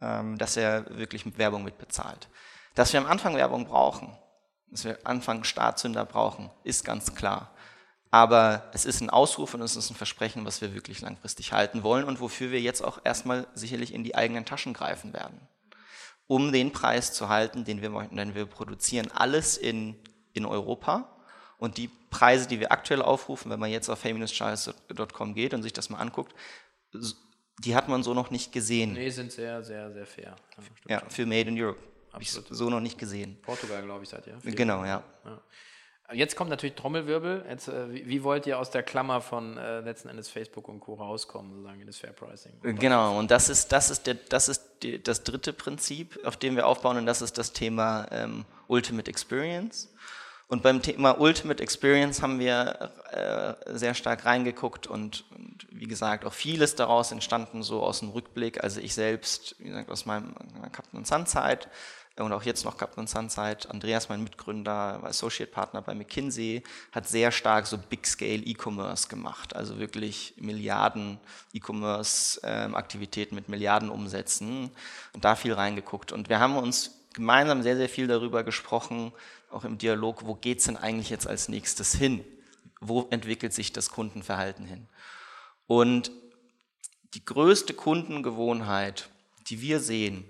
ähm, 0.00 0.36
dass 0.38 0.56
er 0.56 0.98
wirklich 0.98 1.38
Werbung 1.38 1.64
mitbezahlt. 1.64 2.28
Dass 2.74 2.92
wir 2.92 3.00
am 3.00 3.06
Anfang 3.06 3.36
Werbung 3.36 3.66
brauchen, 3.66 4.16
dass 4.70 4.84
wir 4.84 4.98
am 5.04 5.16
Anfang 5.16 5.44
Startzünder 5.44 6.04
brauchen, 6.04 6.50
ist 6.64 6.84
ganz 6.84 7.14
klar. 7.14 7.53
Aber 8.14 8.70
es 8.72 8.84
ist 8.84 9.00
ein 9.00 9.10
Ausruf 9.10 9.54
und 9.54 9.62
es 9.62 9.74
ist 9.74 9.90
ein 9.90 9.96
Versprechen, 9.96 10.46
was 10.46 10.60
wir 10.60 10.72
wirklich 10.72 11.00
langfristig 11.00 11.52
halten 11.52 11.82
wollen 11.82 12.04
und 12.04 12.20
wofür 12.20 12.52
wir 12.52 12.60
jetzt 12.60 12.80
auch 12.80 13.00
erstmal 13.02 13.48
sicherlich 13.54 13.92
in 13.92 14.04
die 14.04 14.14
eigenen 14.14 14.44
Taschen 14.44 14.72
greifen 14.72 15.12
werden. 15.12 15.40
Um 16.28 16.52
den 16.52 16.70
Preis 16.70 17.12
zu 17.12 17.28
halten, 17.28 17.64
den 17.64 17.82
wir, 17.82 17.90
den 18.12 18.36
wir 18.36 18.46
produzieren, 18.46 19.10
alles 19.10 19.56
in, 19.56 19.96
in 20.32 20.46
Europa. 20.46 21.08
Und 21.58 21.76
die 21.76 21.88
Preise, 22.10 22.46
die 22.46 22.60
wir 22.60 22.70
aktuell 22.70 23.02
aufrufen, 23.02 23.50
wenn 23.50 23.58
man 23.58 23.72
jetzt 23.72 23.88
auf 23.88 24.04
hey-charles.com 24.04 25.34
geht 25.34 25.52
und 25.52 25.64
sich 25.64 25.72
das 25.72 25.90
mal 25.90 25.98
anguckt, 25.98 26.36
die 27.64 27.74
hat 27.74 27.88
man 27.88 28.04
so 28.04 28.14
noch 28.14 28.30
nicht 28.30 28.52
gesehen. 28.52 28.92
Nee, 28.92 29.10
sind 29.10 29.32
sehr, 29.32 29.64
sehr, 29.64 29.90
sehr 29.92 30.06
fair. 30.06 30.36
Ja, 30.56 30.62
Ja, 30.88 31.02
für 31.08 31.26
Made 31.26 31.48
in 31.48 31.60
Europe. 31.60 31.80
Habe 32.12 32.22
ich 32.22 32.30
so 32.30 32.70
noch 32.70 32.78
nicht 32.78 32.96
gesehen. 32.96 33.42
Portugal, 33.42 33.82
glaube 33.82 34.04
ich, 34.04 34.08
seid 34.08 34.24
ihr. 34.28 34.38
Genau, 34.52 34.84
ja. 34.84 35.02
Jetzt 36.12 36.36
kommt 36.36 36.50
natürlich 36.50 36.74
Trommelwirbel. 36.74 37.46
Jetzt, 37.48 37.68
äh, 37.68 37.92
wie, 37.92 38.06
wie 38.06 38.22
wollt 38.22 38.46
ihr 38.46 38.58
aus 38.58 38.70
der 38.70 38.82
Klammer 38.82 39.20
von 39.20 39.56
äh, 39.56 39.80
letzten 39.80 40.08
Endes 40.08 40.28
Facebook 40.28 40.68
und 40.68 40.80
Co. 40.80 40.94
rauskommen, 40.94 41.52
sozusagen 41.52 41.80
in 41.80 41.86
das 41.86 41.96
Fair 41.96 42.12
Pricing? 42.12 42.52
Genau, 42.62 43.18
und 43.18 43.30
das 43.30 43.48
ist, 43.48 43.72
das 43.72 43.90
ist, 43.90 44.06
der, 44.06 44.14
das, 44.14 44.48
ist 44.48 44.62
die, 44.82 45.02
das 45.02 45.22
dritte 45.22 45.52
Prinzip, 45.54 46.18
auf 46.24 46.36
dem 46.36 46.56
wir 46.56 46.66
aufbauen, 46.66 46.98
und 46.98 47.06
das 47.06 47.22
ist 47.22 47.38
das 47.38 47.52
Thema 47.52 48.06
ähm, 48.10 48.44
Ultimate 48.68 49.10
Experience. 49.10 49.90
Und 50.46 50.62
beim 50.62 50.82
Thema 50.82 51.18
Ultimate 51.20 51.62
Experience 51.62 52.20
haben 52.20 52.38
wir 52.38 52.92
äh, 53.10 53.76
sehr 53.76 53.94
stark 53.94 54.26
reingeguckt 54.26 54.86
und, 54.86 55.24
und 55.30 55.66
wie 55.70 55.86
gesagt, 55.86 56.26
auch 56.26 56.34
vieles 56.34 56.74
daraus 56.74 57.12
entstanden 57.12 57.62
so 57.62 57.82
aus 57.82 58.00
dem 58.00 58.10
Rückblick. 58.10 58.62
Also 58.62 58.80
ich 58.80 58.92
selbst, 58.92 59.56
wie 59.58 59.68
gesagt, 59.68 59.90
aus 59.90 60.04
meinem, 60.04 60.34
Captain 60.70 61.06
Sun 61.06 61.26
Zeit, 61.26 61.68
und 62.16 62.32
auch 62.32 62.44
jetzt 62.44 62.64
noch 62.64 62.76
Captain 62.76 63.06
Sun 63.06 63.28
Zeit. 63.28 63.68
Andreas, 63.70 64.08
mein 64.08 64.22
Mitgründer, 64.22 65.02
Associate 65.02 65.50
Partner 65.50 65.82
bei 65.82 65.94
McKinsey, 65.94 66.62
hat 66.92 67.08
sehr 67.08 67.32
stark 67.32 67.66
so 67.66 67.76
Big 67.76 68.06
Scale 68.06 68.42
E-Commerce 68.44 69.08
gemacht, 69.08 69.56
also 69.56 69.78
wirklich 69.78 70.34
Milliarden 70.36 71.18
E-Commerce-Aktivitäten 71.52 73.34
mit 73.34 73.48
Milliarden 73.48 73.90
Umsätzen 73.90 74.70
und 75.12 75.24
da 75.24 75.34
viel 75.34 75.54
reingeguckt. 75.54 76.12
Und 76.12 76.28
wir 76.28 76.38
haben 76.38 76.56
uns 76.56 76.92
gemeinsam 77.14 77.62
sehr, 77.62 77.76
sehr 77.76 77.88
viel 77.88 78.06
darüber 78.06 78.44
gesprochen, 78.44 79.12
auch 79.50 79.64
im 79.64 79.78
Dialog, 79.78 80.26
wo 80.26 80.34
geht's 80.34 80.64
denn 80.64 80.76
eigentlich 80.76 81.10
jetzt 81.10 81.26
als 81.26 81.48
nächstes 81.48 81.94
hin? 81.94 82.24
Wo 82.80 83.06
entwickelt 83.10 83.52
sich 83.52 83.72
das 83.72 83.90
Kundenverhalten 83.90 84.66
hin? 84.66 84.86
Und 85.66 86.12
die 87.14 87.24
größte 87.24 87.74
Kundengewohnheit, 87.74 89.08
die 89.48 89.60
wir 89.60 89.80
sehen, 89.80 90.24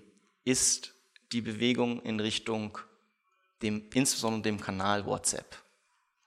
ist 0.45 0.94
die 1.35 1.41
Bewegung 1.41 2.01
in 2.03 2.21
Richtung 2.21 2.79
dem, 3.63 3.85
insbesondere 3.93 4.43
dem 4.43 4.61
Kanal 4.61 5.05
WhatsApp. 5.05 5.57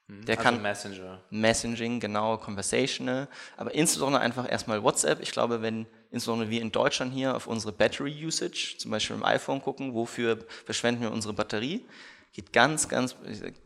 Hm, 0.08 0.26
der 0.26 0.38
also 0.38 0.44
kann 0.44 0.62
Messenger. 0.62 1.22
Messaging, 1.30 2.00
genau, 2.00 2.38
conversational, 2.38 3.28
aber 3.56 3.74
insbesondere 3.74 4.22
einfach 4.22 4.50
erstmal 4.50 4.84
WhatsApp. 4.84 5.22
Ich 5.22 5.32
glaube, 5.32 5.62
wenn 5.62 5.86
insbesondere 6.12 6.50
wir 6.50 6.62
in 6.62 6.72
Deutschland 6.72 7.14
hier 7.14 7.36
auf 7.36 7.48
unsere 7.48 7.74
Battery 7.74 8.26
Usage, 8.26 8.76
zum 8.78 8.92
Beispiel 8.92 9.16
im 9.16 9.24
iPhone 9.24 9.62
gucken, 9.62 9.94
wofür 9.94 10.46
verschwenden 10.66 11.02
wir 11.02 11.12
unsere 11.12 11.34
Batterie, 11.34 11.86
geht 12.34 12.54
ganz, 12.54 12.88
ganz, 12.88 13.16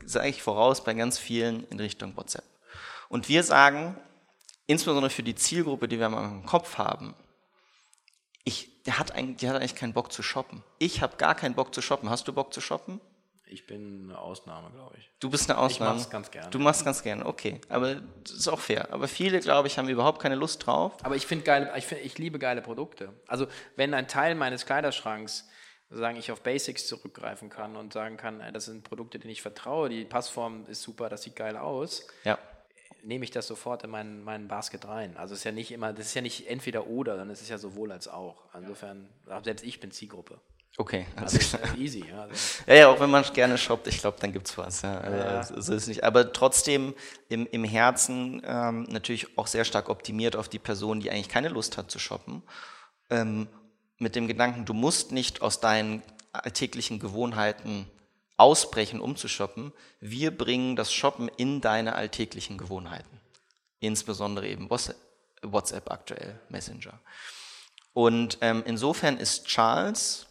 sage 0.06 0.30
ich 0.30 0.42
voraus, 0.42 0.84
bei 0.84 0.94
ganz 0.94 1.20
vielen 1.20 1.68
in 1.70 1.80
Richtung 1.80 2.16
WhatsApp. 2.16 2.46
Und 3.10 3.28
wir 3.28 3.44
sagen, 3.44 3.98
insbesondere 4.68 5.10
für 5.10 5.24
die 5.24 5.36
Zielgruppe, 5.36 5.88
die 5.88 6.00
wir 6.00 6.08
im 6.08 6.46
Kopf 6.46 6.78
haben, 6.78 7.14
ich, 8.44 8.71
der, 8.86 9.00
hat 9.00 9.14
eigentlich, 9.14 9.38
der 9.38 9.50
hat 9.52 9.58
eigentlich 9.58 9.76
keinen 9.76 9.94
Bock 9.94 10.12
zu 10.12 10.24
shoppen. 10.24 10.64
Ich 10.80 11.02
habe 11.02 11.18
gar 11.18 11.36
keinen 11.36 11.56
Bock 11.56 11.74
zu 11.74 11.82
shoppen. 11.82 12.10
Hast 12.10 12.28
du 12.28 12.34
Bock 12.34 12.54
zu 12.54 12.62
shoppen? 12.62 13.00
Ich 13.46 13.68
bin 13.68 14.10
eine 14.10 14.18
Ausnahme, 14.18 14.72
glaube 14.72 14.96
ich. 14.98 15.10
Du 15.20 15.30
bist 15.30 15.50
eine 15.50 15.60
Ausnahme. 15.60 15.96
Ich 15.96 16.04
mach's 16.04 16.10
ganz 16.10 16.32
gerne. 16.32 16.50
Du 16.52 16.60
machst 16.60 16.86
ganz 16.86 17.04
gerne, 17.04 17.26
okay. 17.26 17.60
Aber 17.68 17.96
das 17.96 18.34
ist 18.34 18.48
auch 18.48 18.60
fair. 18.60 18.88
Aber 18.94 19.10
viele, 19.10 19.42
glaube 19.42 19.68
ich, 19.68 19.78
haben 19.78 19.90
überhaupt 19.90 20.22
keine 20.22 20.36
Lust 20.36 20.66
drauf. 20.66 20.94
Aber 21.04 21.18
ich 21.18 21.28
finde 21.28 21.44
geile, 21.44 21.74
ich, 21.78 21.86
find, 21.86 22.02
ich 22.02 22.18
liebe 22.18 22.40
geile 22.40 22.62
Produkte. 22.62 23.14
Also 23.28 23.48
wenn 23.76 23.94
ein 23.94 24.08
Teil 24.08 24.36
meines 24.36 24.66
Kleiderschranks 24.66 25.50
sagen, 25.90 26.16
ich 26.16 26.32
auf 26.32 26.42
Basics 26.42 26.88
zurückgreifen 26.88 27.50
kann 27.50 27.76
und 27.76 27.92
sagen 27.92 28.16
kann, 28.16 28.42
das 28.54 28.66
sind 28.66 28.86
Produkte, 28.86 29.20
denen 29.20 29.32
ich 29.32 29.42
vertraue, 29.42 29.90
die 29.90 30.06
Passform 30.06 30.66
ist 30.68 30.82
super, 30.82 31.10
das 31.10 31.24
sieht 31.24 31.36
geil 31.36 31.58
aus. 31.58 32.08
Ja 32.24 32.40
nehme 33.04 33.24
ich 33.24 33.32
das 33.32 33.48
sofort 33.48 33.84
in 33.84 33.90
meinen, 33.90 34.24
meinen 34.24 34.48
Basket 34.48 34.88
rein. 34.88 35.18
Also 35.18 35.34
es 35.34 35.40
ist 35.40 35.44
ja 35.44 35.52
nicht 35.52 35.72
immer, 35.72 35.94
das 35.94 36.08
ist 36.08 36.14
ja 36.14 36.22
nicht 36.22 36.48
entweder 36.48 36.88
oder, 36.88 37.14
sondern 37.14 37.32
es 37.32 37.42
ist 37.42 37.50
ja 37.50 37.58
sowohl 37.58 37.92
als 37.92 38.08
auch. 38.08 38.44
Insofern, 38.56 39.10
selbst 39.44 39.66
ich 39.66 39.80
bin 39.80 39.92
Zielgruppe. 39.92 40.40
Okay, 40.78 41.06
also 41.18 41.38
ist 41.38 41.58
easy. 41.78 42.06
Ja, 42.08 42.24
also. 42.24 42.36
ja, 42.66 42.74
ja, 42.76 42.88
auch 42.88 43.00
wenn 43.00 43.10
man 43.10 43.24
gerne 43.34 43.58
shoppt, 43.58 43.88
ich 43.88 44.00
glaube, 44.00 44.18
dann 44.22 44.32
gibt 44.32 44.48
es 44.48 44.58
was. 44.58 44.82
Ja. 44.84 45.00
Also, 45.00 45.18
ja. 45.18 45.62
So 45.62 45.74
ist 45.74 45.88
nicht. 45.88 46.04
Aber 46.04 46.32
trotzdem 46.32 46.96
im, 47.28 47.46
im 47.48 47.66
Herzen 47.66 48.42
ähm, 48.46 48.84
natürlich 48.90 49.38
auch 49.38 49.48
sehr 49.48 49.66
stark 49.66 49.90
optimiert 49.90 50.36
auf 50.36 50.48
die 50.48 50.60
Person, 50.60 51.02
die 51.02 51.12
eigentlich 51.12 51.30
keine 51.30 51.50
Lust 51.50 51.78
hat 51.78 51.92
zu 51.92 52.00
shoppen. 52.00 52.42
Ähm, 53.10 53.48
mit 53.98 54.16
dem 54.16 54.28
Gedanken, 54.28 54.64
du 54.64 54.74
musst 54.74 55.12
nicht 55.12 55.42
aus 55.42 55.60
deinen 55.60 56.02
alltäglichen 56.32 57.00
Gewohnheiten 57.00 57.86
ausbrechen, 58.42 59.00
um 59.00 59.16
zu 59.16 59.28
shoppen. 59.28 59.72
Wir 60.00 60.36
bringen 60.36 60.76
das 60.76 60.92
Shoppen 60.92 61.30
in 61.38 61.62
deine 61.62 61.94
alltäglichen 61.94 62.58
Gewohnheiten. 62.58 63.22
Insbesondere 63.80 64.48
eben 64.48 64.70
WhatsApp 64.70 65.92
aktuell, 65.92 66.40
Messenger. 66.50 67.00
Und 67.94 68.40
ähm, 68.42 68.64
insofern 68.66 69.18
ist 69.18 69.46
Charles 69.46 70.26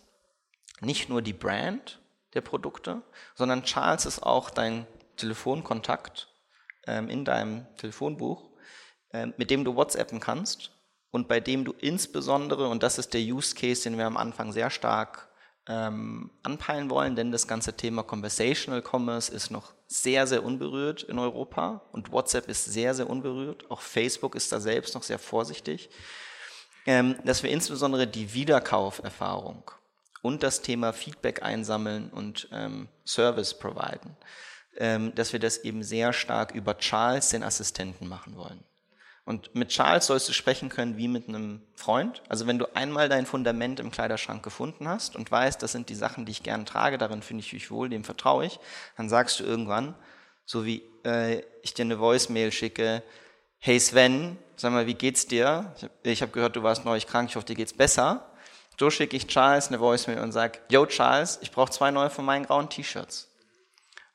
nicht 0.81 1.09
nur 1.09 1.23
die 1.23 1.33
Brand 1.33 2.01
der 2.35 2.41
Produkte, 2.41 3.03
sondern 3.37 3.63
Charles 3.63 4.07
ist 4.07 4.23
auch 4.25 4.51
dein 4.51 4.87
Telefonkontakt 5.17 6.29
ähm, 6.89 7.09
in 7.09 7.25
deinem 7.25 7.67
Telefonbuch, 7.77 8.51
ähm, 9.13 9.35
mit 9.37 9.51
dem 9.51 9.65
du 9.65 9.77
WhatsAppen 9.77 10.19
kannst 10.19 10.73
und 11.13 11.29
bei 11.29 11.39
dem 11.39 11.65
du 11.65 11.73
insbesondere, 11.73 12.69
und 12.69 12.83
das 12.83 12.99
ist 12.99 13.15
der 13.15 13.21
Use 13.21 13.55
Case, 13.55 13.85
den 13.85 13.99
wir 13.99 14.07
am 14.07 14.17
Anfang 14.17 14.53
sehr 14.53 14.71
stark 14.71 15.30
ähm, 15.71 16.31
anpeilen 16.43 16.91
wollen, 16.91 17.15
denn 17.15 17.31
das 17.31 17.47
ganze 17.47 17.77
Thema 17.77 18.03
Conversational 18.03 18.83
Commerce 18.83 19.33
ist 19.33 19.51
noch 19.51 19.73
sehr, 19.87 20.27
sehr 20.27 20.45
unberührt 20.45 21.05
in 21.05 21.19
Europa 21.19 21.83
und 21.93 22.11
WhatsApp 22.11 22.49
ist 22.49 22.65
sehr, 22.65 22.93
sehr 22.95 23.09
unberührt. 23.09 23.71
Auch 23.71 23.81
Facebook 23.81 24.35
ist 24.35 24.51
da 24.51 24.59
selbst 24.59 24.95
noch 24.95 25.05
sehr 25.05 25.21
vorsichtig. 25.21 25.89
Ähm, 26.87 27.17
dass 27.25 27.43
wir 27.43 27.51
insbesondere 27.51 28.07
die 28.07 28.33
Wiederkauferfahrung 28.33 29.71
und 30.23 30.43
das 30.43 30.63
Thema 30.63 30.93
Feedback 30.93 31.43
einsammeln 31.43 32.11
und 32.11 32.49
ähm, 32.53 32.89
Service 33.05 33.57
providen, 33.57 34.17
ähm, 34.77 35.15
dass 35.15 35.33
wir 35.33 35.41
das 35.41 35.59
eben 35.59 35.83
sehr 35.83 36.13
stark 36.13 36.55
über 36.55 36.79
Charles, 36.79 37.29
den 37.31 37.43
Assistenten, 37.43 38.09
machen 38.09 38.37
wollen. 38.37 38.65
Und 39.25 39.55
mit 39.55 39.69
Charles 39.69 40.07
sollst 40.07 40.29
du 40.29 40.33
sprechen 40.33 40.71
können 40.71 40.97
wie 40.97 41.09
mit 41.09 41.29
einem 41.29 41.63
Freund. 41.75 42.23
Also 42.29 42.47
wenn 42.47 42.59
du 42.59 42.75
einmal 42.75 43.09
dein 43.09 43.27
Fundament 43.27 43.79
im 43.79 43.91
Kleiderschrank 43.91 44.43
gefunden 44.43 44.89
hast 44.89 45.15
und 45.15 45.31
weißt, 45.31 45.63
das 45.63 45.73
sind 45.73 45.89
die 45.89 45.95
Sachen, 45.95 46.25
die 46.25 46.33
ich 46.33 46.43
gerne 46.43 46.65
trage, 46.65 46.99
darin 46.99 47.23
finde 47.23 47.45
ich 47.45 47.53
mich 47.53 47.71
wohl, 47.71 47.89
dem 47.89 48.03
vertraue 48.03 48.47
ich, 48.47 48.59
dann 48.97 49.09
sagst 49.09 49.39
du 49.39 49.45
irgendwann, 49.45 49.95
so 50.45 50.65
wie 50.65 50.83
äh, 51.05 51.43
ich 51.63 51.75
dir 51.75 51.85
eine 51.85 52.01
Voicemail 52.01 52.51
schicke, 52.51 53.03
hey 53.59 53.79
Sven, 53.79 54.39
sag 54.57 54.73
mal, 54.73 54.87
wie 54.87 54.95
geht's 54.95 55.27
dir? 55.27 55.75
Ich 56.03 56.23
habe 56.23 56.29
hab 56.29 56.33
gehört, 56.33 56.57
du 56.57 56.63
warst 56.63 56.85
neulich 56.85 57.07
krank, 57.07 57.29
ich 57.29 57.37
hoffe, 57.37 57.47
dir 57.47 57.55
geht's 57.55 57.75
besser. 57.75 58.27
So 58.79 58.91
schicke 58.91 59.17
ich 59.17 59.27
Charles 59.27 59.69
eine 59.69 59.79
Voicemail 59.79 60.21
und 60.21 60.33
sage, 60.33 60.59
yo 60.71 60.87
Charles, 60.87 61.39
ich 61.43 61.53
brauche 61.53 61.71
zwei 61.71 61.91
neue 61.91 62.09
von 62.09 62.25
meinen 62.25 62.47
grauen 62.47 62.71
T-Shirts. 62.71 63.29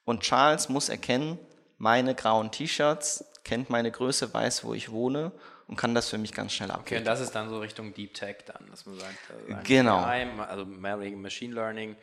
Und 0.03 0.21
Charles 0.21 0.69
muss 0.69 0.89
erkennen, 0.89 1.37
meine 1.77 2.15
grauen 2.15 2.51
T-Shirts 2.51 3.23
kennt 3.45 3.69
meine 3.69 3.91
Größe, 3.91 4.33
weiß, 4.33 4.65
wo 4.65 4.73
ich 4.73 4.91
wohne 4.91 5.31
und 5.67 5.77
kann 5.77 5.95
das 5.95 6.09
für 6.09 6.17
mich 6.17 6.33
ganz 6.33 6.51
schnell 6.51 6.71
abwickeln. 6.71 6.97
Okay, 6.97 6.97
und 6.97 7.05
das 7.05 7.21
ist 7.21 7.33
dann 7.33 7.49
so 7.49 7.59
Richtung 7.59 7.93
Deep 7.93 8.13
Tech 8.13 8.37
dann, 8.45 8.69
dass 8.69 8.85
man 8.85 8.99
sagt, 8.99 9.17
also 9.29 9.61
genau. 9.63 9.99
also 9.99 10.65
Machine 10.65 11.53
Learning, 11.53 11.95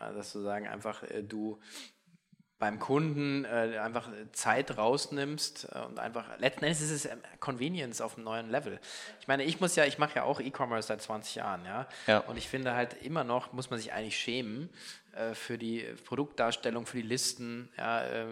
äh, 0.00 0.14
dass 0.14 0.32
du 0.32 0.40
sagen 0.40 0.66
einfach, 0.66 1.02
äh, 1.02 1.22
du 1.22 1.60
beim 2.58 2.80
Kunden 2.80 3.44
äh, 3.44 3.78
einfach 3.78 4.08
Zeit 4.32 4.76
rausnimmst 4.76 5.68
äh, 5.72 5.78
und 5.80 5.98
einfach, 5.98 6.38
letzten 6.38 6.64
Endes 6.64 6.80
ist 6.80 6.90
es 6.90 7.04
ähm, 7.04 7.20
Convenience 7.38 8.00
auf 8.00 8.16
einem 8.16 8.24
neuen 8.24 8.50
Level. 8.50 8.80
Ich 9.20 9.28
meine, 9.28 9.44
ich 9.44 9.60
muss 9.60 9.76
ja, 9.76 9.84
ich 9.84 9.98
mache 9.98 10.16
ja 10.16 10.22
auch 10.24 10.40
E-Commerce 10.40 10.88
seit 10.88 11.00
20 11.00 11.36
Jahren, 11.36 11.64
ja? 11.64 11.88
ja. 12.08 12.18
Und 12.18 12.36
ich 12.36 12.48
finde 12.48 12.74
halt 12.74 13.00
immer 13.02 13.22
noch, 13.22 13.52
muss 13.52 13.70
man 13.70 13.78
sich 13.78 13.92
eigentlich 13.92 14.18
schämen 14.18 14.70
äh, 15.07 15.07
für 15.34 15.58
die 15.58 15.84
Produktdarstellung, 16.04 16.86
für 16.86 16.98
die 16.98 17.02
Listen, 17.02 17.70
ja, 17.76 18.02
äh, 18.02 18.22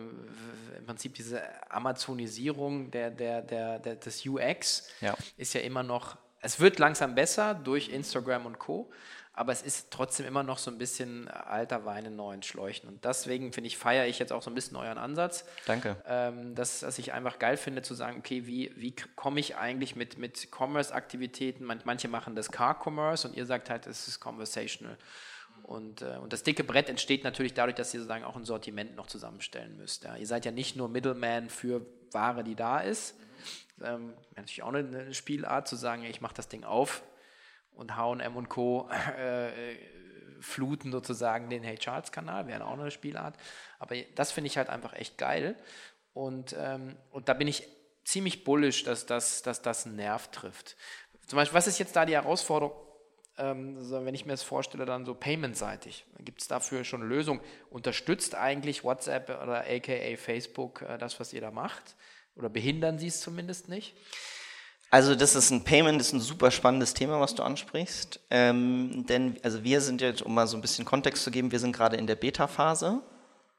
im 0.79 0.87
Prinzip 0.87 1.15
diese 1.15 1.43
Amazonisierung 1.71 2.91
der, 2.91 3.11
der, 3.11 3.43
der, 3.43 3.79
der 3.79 3.97
des 3.97 4.25
UX 4.27 4.89
ja. 5.01 5.15
ist 5.37 5.55
ja 5.55 5.61
immer 5.63 5.83
noch, 5.83 6.17
es 6.41 6.61
wird 6.61 6.79
langsam 6.79 7.15
besser 7.15 7.55
durch 7.55 7.89
Instagram 7.89 8.47
und 8.47 8.59
Co., 8.59 8.91
aber 9.37 9.53
es 9.53 9.61
ist 9.61 9.91
trotzdem 9.91 10.25
immer 10.25 10.43
noch 10.43 10.57
so 10.57 10.71
ein 10.71 10.79
bisschen 10.79 11.29
alter 11.29 11.85
Wein 11.85 12.07
in 12.07 12.17
neuen 12.17 12.43
Schläuchen. 12.43 12.89
Und 12.89 13.05
deswegen 13.05 13.53
finde 13.53 13.69
ich, 13.69 13.77
feiere 13.77 14.07
ich 14.07 14.19
jetzt 14.19 14.33
auch 14.33 14.43
so 14.43 14.51
ein 14.51 14.55
bisschen 14.55 14.79
euren 14.79 14.97
Ansatz. 14.97 15.45
Danke. 15.67 15.97
Ähm, 16.07 16.55
dass, 16.55 16.81
dass 16.81 16.99
ich 16.99 17.13
einfach 17.13 17.39
geil 17.39 17.59
finde 17.59 17.83
zu 17.83 17.93
sagen, 17.93 18.19
okay, 18.19 18.47
wie, 18.47 18.73
wie 18.77 18.97
komme 19.15 19.39
ich 19.39 19.57
eigentlich 19.57 19.95
mit, 19.95 20.17
mit 20.17 20.49
Commerce-Aktivitäten? 20.51 21.67
manche 21.85 22.09
machen 22.09 22.35
das 22.35 22.51
Car-Commerce 22.51 23.29
und 23.29 23.37
ihr 23.37 23.45
sagt 23.45 23.69
halt, 23.69 23.87
es 23.87 24.09
ist 24.09 24.21
conversational. 24.21 24.97
Und, 25.67 26.03
äh, 26.03 26.19
und 26.23 26.33
das 26.33 26.45
dicke 26.45 26.63
Brett 26.63 26.89
entsteht 26.89 27.25
natürlich 27.25 27.53
dadurch, 27.53 27.75
dass 27.75 27.93
ihr 27.93 27.99
sozusagen 27.99 28.25
auch 28.25 28.37
ein 28.37 28.45
Sortiment 28.45 28.95
noch 28.95 29.09
zusammenstellen 29.09 29.77
müsst. 29.77 30.05
Ja. 30.05 30.15
Ihr 30.15 30.27
seid 30.27 30.45
ja 30.45 30.53
nicht 30.53 30.77
nur 30.77 30.89
Middleman 30.89 31.51
für 31.51 31.85
Ware, 32.13 32.45
die 32.45 32.55
da 32.55 32.79
ist. 32.79 33.17
Ähm, 33.83 34.15
natürlich 34.37 34.63
auch 34.63 34.73
eine, 34.73 35.13
Spielart 35.13 35.67
zu 35.67 35.75
sagen, 35.75 36.05
ich 36.05 36.21
mache 36.21 36.35
das 36.35 36.49
Ding 36.49 36.63
auf, 36.63 37.03
und 37.73 37.97
H&M 37.97 38.37
und 38.37 38.49
Co. 38.49 38.89
Äh, 39.19 39.77
fluten 40.41 40.93
sozusagen 40.93 41.49
den 41.49 41.63
Hey 41.63 41.79
Charles 41.79 42.13
Kanal, 42.13 42.47
wäre 42.47 42.67
auch 42.67 42.79
eine 42.79 42.91
Spielart. 42.91 43.37
Aber 43.79 43.97
das 44.15 44.33
finde 44.33 44.49
ich 44.49 44.59
halt 44.59 44.69
einfach 44.69 44.93
echt 44.93 45.17
geil. 45.17 45.57
Und, 46.13 46.55
ähm, 46.59 46.97
und 47.11 47.29
da 47.29 47.35
bin 47.35 47.49
ich 47.49 47.67
ziemlich 48.05 48.45
bullisch, 48.45 48.85
dass 48.85 49.07
das, 49.07 49.43
dass 49.43 49.63
das 49.63 49.87
einen 49.87 49.97
Nerv 49.97 50.31
trifft. 50.31 50.77
Zum 51.27 51.39
Beispiel, 51.39 51.57
was 51.57 51.67
ist 51.67 51.79
jetzt 51.79 51.97
da 51.97 52.05
die 52.05 52.15
Herausforderung, 52.15 52.86
ähm, 53.39 53.77
wenn 53.91 54.15
ich 54.15 54.25
mir 54.25 54.33
das 54.33 54.43
vorstelle, 54.43 54.87
dann 54.87 55.05
so 55.05 55.15
paymentseitig? 55.15 56.05
Gibt 56.21 56.41
es 56.41 56.49
dafür 56.49 56.85
schon 56.85 57.03
Lösungen? 57.03 57.41
Unterstützt 57.71 58.35
eigentlich 58.35 58.85
WhatsApp 58.85 59.29
oder 59.43 59.65
aka 59.69 60.17
Facebook 60.17 60.83
äh, 60.83 60.99
das, 60.99 61.21
was 61.21 61.33
ihr 61.33 61.41
da 61.41 61.51
macht? 61.51 61.97
Oder 62.35 62.49
behindern 62.49 62.99
sie 62.99 63.09
es 63.09 63.21
zumindest 63.21 63.69
nicht? 63.69 63.95
Also 64.91 65.15
das 65.15 65.35
ist 65.35 65.51
ein 65.51 65.65
Payment, 65.65 66.01
ist 66.01 66.13
ein 66.13 66.21
super 66.21 66.51
spannendes 66.51 66.95
Thema, 66.95 67.21
was 67.21 67.35
du 67.35 67.43
ansprichst. 67.43 68.21
Ähm, 68.31 69.05
denn 69.09 69.37
also 69.43 69.65
wir 69.65 69.81
sind 69.81 70.01
jetzt, 70.01 70.23
um 70.23 70.35
mal 70.35 70.47
so 70.47 70.57
ein 70.57 70.61
bisschen 70.61 70.85
Kontext 70.85 71.25
zu 71.25 71.31
geben, 71.31 71.51
wir 71.51 71.59
sind 71.59 71.73
gerade 71.73 71.97
in 71.97 72.07
der 72.07 72.15
Beta-Phase. 72.15 73.03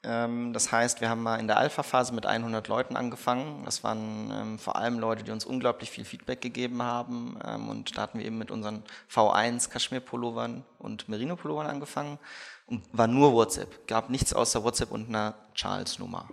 Ähm, 0.07 0.53
das 0.53 0.71
heißt, 0.71 1.01
wir 1.01 1.09
haben 1.09 1.21
mal 1.21 1.35
in 1.35 1.47
der 1.47 1.57
Alpha-Phase 1.57 2.13
mit 2.13 2.25
100 2.25 2.67
Leuten 2.69 2.95
angefangen. 2.95 3.65
Das 3.65 3.83
waren 3.83 4.31
ähm, 4.31 4.59
vor 4.59 4.77
allem 4.77 4.99
Leute, 4.99 5.23
die 5.23 5.31
uns 5.31 5.43
unglaublich 5.43 5.91
viel 5.91 6.05
Feedback 6.05 6.39
gegeben 6.39 6.81
haben. 6.81 7.37
Ähm, 7.45 7.67
und 7.67 7.97
da 7.97 8.03
hatten 8.03 8.19
wir 8.19 8.25
eben 8.25 8.37
mit 8.37 8.49
unseren 8.49 8.83
V1 9.13 9.69
Kaschmir-Pullovern 9.69 10.63
und 10.79 11.09
Merino-Pullovern 11.09 11.67
angefangen. 11.67 12.19
Und 12.67 12.83
war 12.93 13.07
nur 13.07 13.33
WhatsApp. 13.33 13.85
Gab 13.87 14.09
nichts 14.09 14.33
außer 14.33 14.63
WhatsApp 14.63 14.91
und 14.91 15.09
einer 15.09 15.35
Charles-Nummer. 15.53 16.29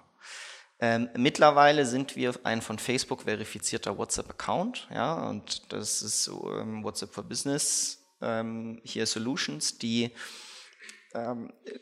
Ähm, 0.81 1.09
mittlerweile 1.17 1.87
sind 1.87 2.15
wir 2.15 2.35
ein 2.45 2.63
von 2.63 2.79
Facebook 2.79 3.23
verifizierter 3.23 3.97
WhatsApp-Account, 3.97 4.89
ja, 4.93 5.29
und 5.29 5.73
das 5.73 6.03
ist 6.03 6.29
ähm, 6.29 6.83
WhatsApp 6.83 7.15
for 7.15 7.23
Business 7.23 8.05
ähm, 8.21 8.81
hier 8.83 9.07
Solutions, 9.07 9.79
die 9.79 10.11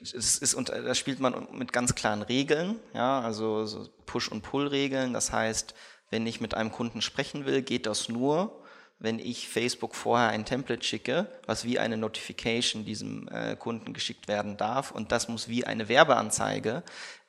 es 0.03 0.12
ist, 0.12 0.55
und 0.55 0.68
da 0.68 0.95
spielt 0.95 1.20
man 1.20 1.49
mit 1.53 1.72
ganz 1.72 1.95
klaren 1.95 2.22
Regeln, 2.22 2.78
ja, 2.93 3.20
also 3.20 3.64
so 3.66 3.89
Push- 4.07 4.30
und 4.30 4.43
Pull-Regeln. 4.43 5.12
Das 5.12 5.33
heißt, 5.33 5.74
wenn 6.11 6.26
ich 6.26 6.41
mit 6.41 6.55
einem 6.55 6.70
Kunden 6.70 7.01
sprechen 7.01 7.47
will, 7.47 7.62
geht 7.62 7.87
das 7.87 8.09
nur, 8.09 8.62
wenn 8.99 9.18
ich 9.18 9.49
Facebook 9.49 9.95
vorher 9.95 10.28
ein 10.28 10.45
Template 10.45 10.85
schicke, 10.85 11.26
was 11.47 11.64
wie 11.64 11.78
eine 11.78 11.97
Notification 11.97 12.85
diesem 12.85 13.28
äh, 13.28 13.57
Kunden 13.57 13.95
geschickt 13.95 14.28
werden 14.28 14.57
darf. 14.57 14.93
Und 14.93 15.11
das 15.11 15.28
muss 15.28 15.49
wie 15.49 15.64
eine 15.64 15.89
Werbeanzeige 15.89 16.83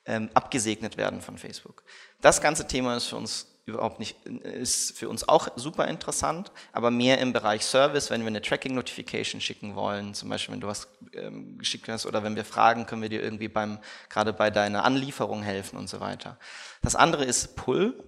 ähm, 0.04 0.30
abgesegnet 0.34 0.96
werden 0.96 1.20
von 1.20 1.38
Facebook. 1.38 1.82
Das 2.20 2.40
ganze 2.40 2.66
Thema 2.66 2.96
ist 2.96 3.06
für 3.06 3.16
uns 3.16 3.53
überhaupt 3.66 3.98
nicht, 3.98 4.26
ist 4.26 4.96
für 4.96 5.08
uns 5.08 5.26
auch 5.26 5.48
super 5.56 5.88
interessant, 5.88 6.52
aber 6.72 6.90
mehr 6.90 7.18
im 7.18 7.32
Bereich 7.32 7.64
Service, 7.64 8.10
wenn 8.10 8.20
wir 8.20 8.28
eine 8.28 8.42
Tracking-Notification 8.42 9.40
schicken 9.40 9.74
wollen, 9.74 10.12
zum 10.12 10.28
Beispiel 10.28 10.52
wenn 10.52 10.60
du 10.60 10.66
was 10.66 10.88
ähm, 11.14 11.56
geschickt 11.56 11.88
hast 11.88 12.04
oder 12.04 12.22
wenn 12.22 12.36
wir 12.36 12.44
fragen, 12.44 12.84
können 12.84 13.00
wir 13.00 13.08
dir 13.08 13.22
irgendwie 13.22 13.48
beim, 13.48 13.78
gerade 14.10 14.32
bei 14.32 14.50
deiner 14.50 14.84
Anlieferung 14.84 15.42
helfen 15.42 15.78
und 15.78 15.88
so 15.88 16.00
weiter. 16.00 16.38
Das 16.82 16.94
andere 16.94 17.24
ist 17.24 17.56
Pull. 17.56 18.02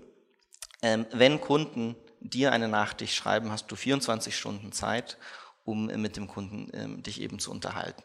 Ähm, 0.83 1.07
wenn 1.13 1.41
Kunden 1.41 1.97
dir 2.21 2.53
eine 2.53 2.69
Nachricht 2.69 3.15
schreiben, 3.15 3.51
hast 3.51 3.71
du 3.71 3.77
24 3.77 4.37
Stunden 4.37 4.73
Zeit, 4.73 5.17
um 5.65 5.87
mit 5.87 6.17
dem 6.17 6.29
Kunden 6.29 6.71
ähm, 6.75 7.03
dich 7.03 7.21
eben 7.21 7.39
zu 7.39 7.51
unterhalten. 7.51 8.03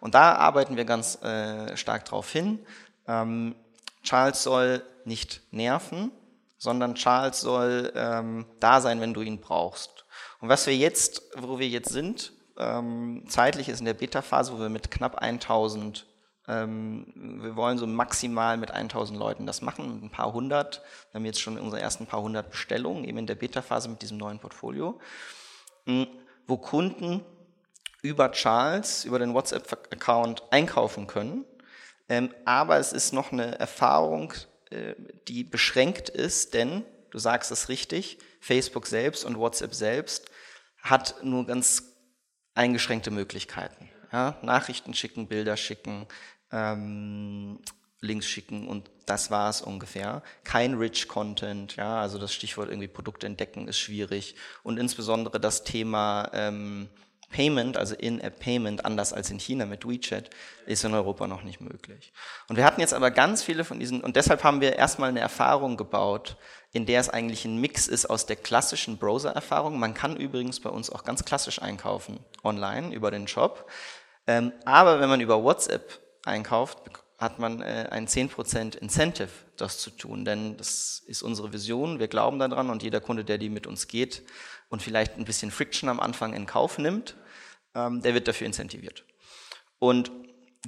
Und 0.00 0.14
da 0.14 0.34
arbeiten 0.34 0.76
wir 0.76 0.84
ganz 0.84 1.22
äh, 1.22 1.76
stark 1.76 2.04
drauf 2.04 2.30
hin. 2.30 2.58
Ähm, 3.06 3.54
Charles 4.02 4.42
soll 4.42 4.82
nicht 5.04 5.42
nerven, 5.50 6.10
sondern 6.60 6.94
Charles 6.94 7.40
soll 7.40 7.90
ähm, 7.96 8.44
da 8.60 8.82
sein, 8.82 9.00
wenn 9.00 9.14
du 9.14 9.22
ihn 9.22 9.40
brauchst. 9.40 10.04
Und 10.40 10.50
was 10.50 10.66
wir 10.66 10.76
jetzt, 10.76 11.22
wo 11.36 11.58
wir 11.58 11.66
jetzt 11.66 11.88
sind, 11.88 12.32
ähm, 12.58 13.24
zeitlich 13.28 13.70
ist 13.70 13.80
in 13.80 13.86
der 13.86 13.94
Beta-Phase, 13.94 14.52
wo 14.52 14.60
wir 14.60 14.68
mit 14.68 14.90
knapp 14.90 15.22
1000, 15.22 16.06
ähm, 16.48 17.40
wir 17.42 17.56
wollen 17.56 17.78
so 17.78 17.86
maximal 17.86 18.58
mit 18.58 18.72
1000 18.72 19.18
Leuten 19.18 19.46
das 19.46 19.62
machen, 19.62 19.94
mit 19.94 20.04
ein 20.04 20.10
paar 20.10 20.34
hundert. 20.34 20.82
Wir 21.10 21.18
haben 21.18 21.24
jetzt 21.24 21.40
schon 21.40 21.58
unsere 21.58 21.80
ersten 21.80 22.06
paar 22.06 22.20
hundert 22.20 22.50
Bestellungen, 22.50 23.04
eben 23.04 23.16
in 23.16 23.26
der 23.26 23.36
Beta-Phase 23.36 23.88
mit 23.88 24.02
diesem 24.02 24.18
neuen 24.18 24.38
Portfolio, 24.38 25.00
hm, 25.86 26.08
wo 26.46 26.58
Kunden 26.58 27.24
über 28.02 28.32
Charles, 28.32 29.06
über 29.06 29.18
den 29.18 29.32
WhatsApp-Account 29.32 30.42
einkaufen 30.50 31.06
können. 31.06 31.46
Ähm, 32.10 32.34
aber 32.44 32.76
es 32.76 32.92
ist 32.92 33.14
noch 33.14 33.32
eine 33.32 33.58
Erfahrung, 33.58 34.34
die 35.28 35.44
beschränkt 35.44 36.08
ist, 36.08 36.54
denn, 36.54 36.84
du 37.10 37.18
sagst 37.18 37.50
es 37.50 37.68
richtig, 37.68 38.18
Facebook 38.40 38.86
selbst 38.86 39.24
und 39.24 39.38
WhatsApp 39.38 39.74
selbst 39.74 40.30
hat 40.78 41.22
nur 41.22 41.46
ganz 41.46 41.84
eingeschränkte 42.54 43.10
Möglichkeiten. 43.10 43.90
Ja, 44.12 44.38
Nachrichten 44.42 44.94
schicken, 44.94 45.28
Bilder 45.28 45.56
schicken, 45.56 46.06
ähm, 46.50 47.60
Links 48.00 48.26
schicken 48.26 48.66
und 48.66 48.90
das 49.06 49.30
war 49.30 49.50
es 49.50 49.60
ungefähr. 49.60 50.22
Kein 50.42 50.74
Rich 50.74 51.06
Content, 51.06 51.76
ja, 51.76 52.00
also 52.00 52.18
das 52.18 52.32
Stichwort 52.32 52.70
irgendwie 52.70 52.88
Produkte 52.88 53.26
entdecken 53.26 53.68
ist 53.68 53.78
schwierig 53.78 54.34
und 54.62 54.78
insbesondere 54.78 55.38
das 55.38 55.64
Thema 55.64 56.30
ähm, 56.32 56.88
Payment, 57.30 57.76
also 57.76 57.94
In-App 57.94 58.40
Payment, 58.40 58.84
anders 58.84 59.12
als 59.12 59.30
in 59.30 59.38
China 59.38 59.64
mit 59.64 59.88
WeChat, 59.88 60.30
ist 60.66 60.84
in 60.84 60.94
Europa 60.94 61.26
noch 61.26 61.42
nicht 61.42 61.60
möglich. 61.60 62.12
Und 62.48 62.56
wir 62.56 62.64
hatten 62.64 62.80
jetzt 62.80 62.92
aber 62.92 63.10
ganz 63.10 63.42
viele 63.42 63.64
von 63.64 63.78
diesen, 63.78 64.00
und 64.02 64.16
deshalb 64.16 64.44
haben 64.44 64.60
wir 64.60 64.76
erstmal 64.76 65.08
eine 65.08 65.20
Erfahrung 65.20 65.76
gebaut, 65.76 66.36
in 66.72 66.86
der 66.86 67.00
es 67.00 67.08
eigentlich 67.08 67.44
ein 67.44 67.60
Mix 67.60 67.88
ist 67.88 68.06
aus 68.06 68.26
der 68.26 68.36
klassischen 68.36 68.98
Browser-Erfahrung. 68.98 69.78
Man 69.78 69.94
kann 69.94 70.16
übrigens 70.16 70.60
bei 70.60 70.70
uns 70.70 70.90
auch 70.90 71.04
ganz 71.04 71.24
klassisch 71.24 71.62
einkaufen, 71.62 72.18
online, 72.44 72.94
über 72.94 73.10
den 73.10 73.28
Shop. 73.28 73.70
Ähm, 74.26 74.52
aber 74.64 75.00
wenn 75.00 75.08
man 75.08 75.20
über 75.20 75.42
WhatsApp 75.42 76.00
einkauft, 76.24 76.78
hat 77.20 77.38
man 77.38 77.60
äh, 77.60 77.86
ein 77.90 78.06
10% 78.06 78.76
Incentive, 78.78 79.28
das 79.56 79.78
zu 79.78 79.90
tun. 79.90 80.24
Denn 80.24 80.56
das 80.56 81.02
ist 81.06 81.22
unsere 81.22 81.52
Vision, 81.52 81.98
wir 81.98 82.08
glauben 82.08 82.38
daran 82.38 82.70
und 82.70 82.82
jeder 82.82 83.00
Kunde, 83.00 83.24
der 83.24 83.38
die 83.38 83.50
mit 83.50 83.66
uns 83.66 83.88
geht 83.88 84.22
und 84.70 84.82
vielleicht 84.82 85.16
ein 85.18 85.24
bisschen 85.24 85.50
Friction 85.50 85.88
am 85.88 86.00
Anfang 86.00 86.32
in 86.32 86.46
Kauf 86.46 86.78
nimmt, 86.78 87.16
ähm, 87.74 88.02
der 88.02 88.14
wird 88.14 88.28
dafür 88.28 88.46
incentiviert. 88.46 89.04
Und 89.78 90.10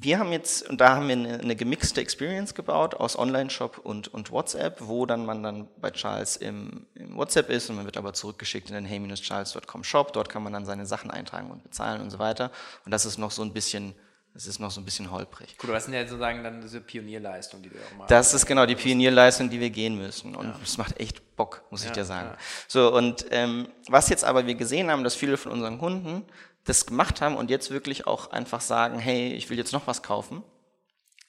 wir 0.01 0.19
haben 0.19 0.33
jetzt, 0.33 0.69
und 0.69 0.81
da 0.81 0.97
haben 0.97 1.09
wir 1.09 1.17
eine, 1.17 1.41
eine 1.41 1.55
gemixte 1.55 2.01
Experience 2.01 2.55
gebaut 2.55 2.95
aus 2.95 3.19
Online-Shop 3.19 3.79
und, 3.79 4.09
und 4.09 4.31
WhatsApp, 4.31 4.79
wo 4.81 5.05
dann 5.05 5.27
man 5.27 5.43
dann 5.43 5.69
bei 5.81 5.91
Charles 5.91 6.37
im, 6.37 6.87
im 6.95 7.17
WhatsApp 7.17 7.51
ist 7.51 7.69
und 7.69 7.77
man 7.77 7.85
wird 7.85 7.99
aber 7.99 8.15
zurückgeschickt 8.15 8.71
in 8.71 8.75
den 8.75 8.87
hey-charles.com 8.87 9.85
Shop. 9.85 10.13
Dort 10.15 10.31
kann 10.31 10.43
man 10.43 10.55
dann 10.55 10.65
seine 10.65 10.87
Sachen 10.87 11.11
eintragen 11.11 11.51
und 11.51 11.63
bezahlen 11.63 12.01
und 12.01 12.11
so 12.11 12.19
weiter. 12.19 12.51
Und 12.87 12.93
das 12.93 13.05
ist 13.05 13.19
noch 13.19 13.31
so 13.31 13.43
ein 13.43 13.53
bisschen 13.53 13.95
das 14.35 14.47
ist 14.47 14.61
noch 14.61 14.71
so 14.71 14.81
ein 14.81 14.85
bisschen 14.87 15.11
holprig. 15.11 15.59
Gut, 15.59 15.69
das 15.69 15.85
sind 15.85 15.93
ja 15.93 16.07
sozusagen 16.07 16.43
dann 16.43 16.63
diese 16.63 16.81
Pionierleistung, 16.81 17.61
die 17.61 17.71
wir 17.71 17.81
auch 17.81 17.99
machen. 17.99 18.09
Das 18.09 18.33
ist 18.33 18.47
genau 18.47 18.65
die 18.65 18.77
Pionierleistung, 18.77 19.51
die 19.51 19.61
wir 19.61 19.69
gehen 19.69 19.97
müssen. 19.99 20.35
Und 20.35 20.55
es 20.63 20.77
ja. 20.77 20.83
macht 20.83 20.99
echt 20.99 21.37
Bock, 21.37 21.63
muss 21.71 21.83
ja, 21.83 21.89
ich 21.89 21.93
dir 21.93 22.07
sagen. 22.07 22.29
Ja. 22.31 22.39
So, 22.67 22.95
und 22.95 23.27
ähm, 23.31 23.69
was 23.89 24.09
jetzt 24.09 24.25
aber 24.25 24.47
wir 24.47 24.55
gesehen 24.55 24.91
haben, 24.91 25.05
dass 25.05 25.15
viele 25.15 25.37
von 25.37 25.53
unseren 25.53 25.79
Kunden 25.79 26.25
das 26.65 26.87
gemacht 26.87 27.21
haben 27.21 27.37
und 27.37 27.51
jetzt 27.51 27.71
wirklich 27.71 28.07
auch 28.07 28.31
einfach 28.31 28.61
sagen, 28.61 28.99
hey, 28.99 29.33
ich 29.33 29.51
will 29.51 29.59
jetzt 29.59 29.73
noch 29.73 29.87
was 29.87 30.03
kaufen. 30.03 30.43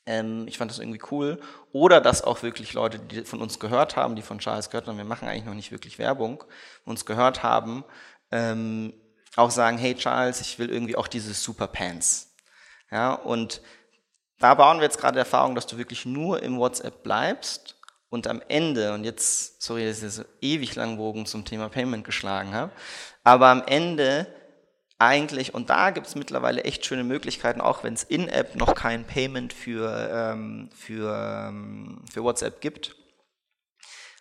Ähm, 0.05 0.47
ich 0.47 0.57
fand 0.57 0.69
das 0.69 0.79
irgendwie 0.79 1.01
cool. 1.11 1.39
Oder 1.71 2.01
dass 2.01 2.23
auch 2.23 2.43
wirklich 2.43 2.73
Leute, 2.73 2.99
die 2.99 3.23
von 3.23 3.41
uns 3.41 3.59
gehört 3.59 3.95
haben, 3.95 4.15
die 4.15 4.21
von 4.21 4.39
Charles 4.39 4.69
gehört 4.69 4.88
haben, 4.88 4.97
wir 4.97 5.05
machen 5.05 5.27
eigentlich 5.27 5.45
noch 5.45 5.53
nicht 5.53 5.71
wirklich 5.71 5.97
Werbung, 5.97 6.43
uns 6.86 7.05
gehört 7.05 7.41
haben, 7.41 7.84
ähm, 8.31 8.93
auch 9.36 9.51
sagen, 9.51 9.77
hey 9.77 9.95
Charles, 9.95 10.41
ich 10.41 10.59
will 10.59 10.69
irgendwie 10.69 10.95
auch 10.95 11.07
diese 11.07 11.34
Super 11.34 11.67
Pants. 11.67 12.36
Ja, 12.91 13.13
und 13.13 13.61
da 14.39 14.53
bauen 14.53 14.77
wir 14.77 14.84
jetzt 14.84 14.99
gerade 14.99 15.17
Erfahrung, 15.17 15.55
dass 15.55 15.65
du 15.65 15.77
wirklich 15.77 16.05
nur 16.05 16.43
im 16.43 16.59
WhatsApp 16.59 17.01
bleibst 17.01 17.77
und 18.09 18.27
am 18.27 18.41
Ende, 18.47 18.93
und 18.93 19.05
jetzt, 19.05 19.63
sorry, 19.63 19.88
dass 19.88 20.03
ich 20.03 20.11
so 20.11 20.23
ewig 20.41 20.75
lang 20.75 20.97
Bogen 20.97 21.25
zum 21.25 21.45
Thema 21.45 21.69
Payment 21.69 22.03
geschlagen 22.03 22.53
habe, 22.53 22.71
aber 23.23 23.47
am 23.47 23.63
Ende 23.65 24.27
eigentlich, 25.05 25.53
und 25.53 25.69
da 25.69 25.91
gibt 25.91 26.07
es 26.07 26.15
mittlerweile 26.15 26.63
echt 26.63 26.85
schöne 26.85 27.03
Möglichkeiten, 27.03 27.61
auch 27.61 27.83
wenn 27.83 27.93
es 27.93 28.03
in-App 28.03 28.55
noch 28.55 28.75
kein 28.75 29.05
Payment 29.05 29.53
für, 29.53 30.09
ähm, 30.11 30.69
für, 30.75 31.47
ähm, 31.47 32.03
für 32.11 32.23
WhatsApp 32.23 32.61
gibt, 32.61 32.95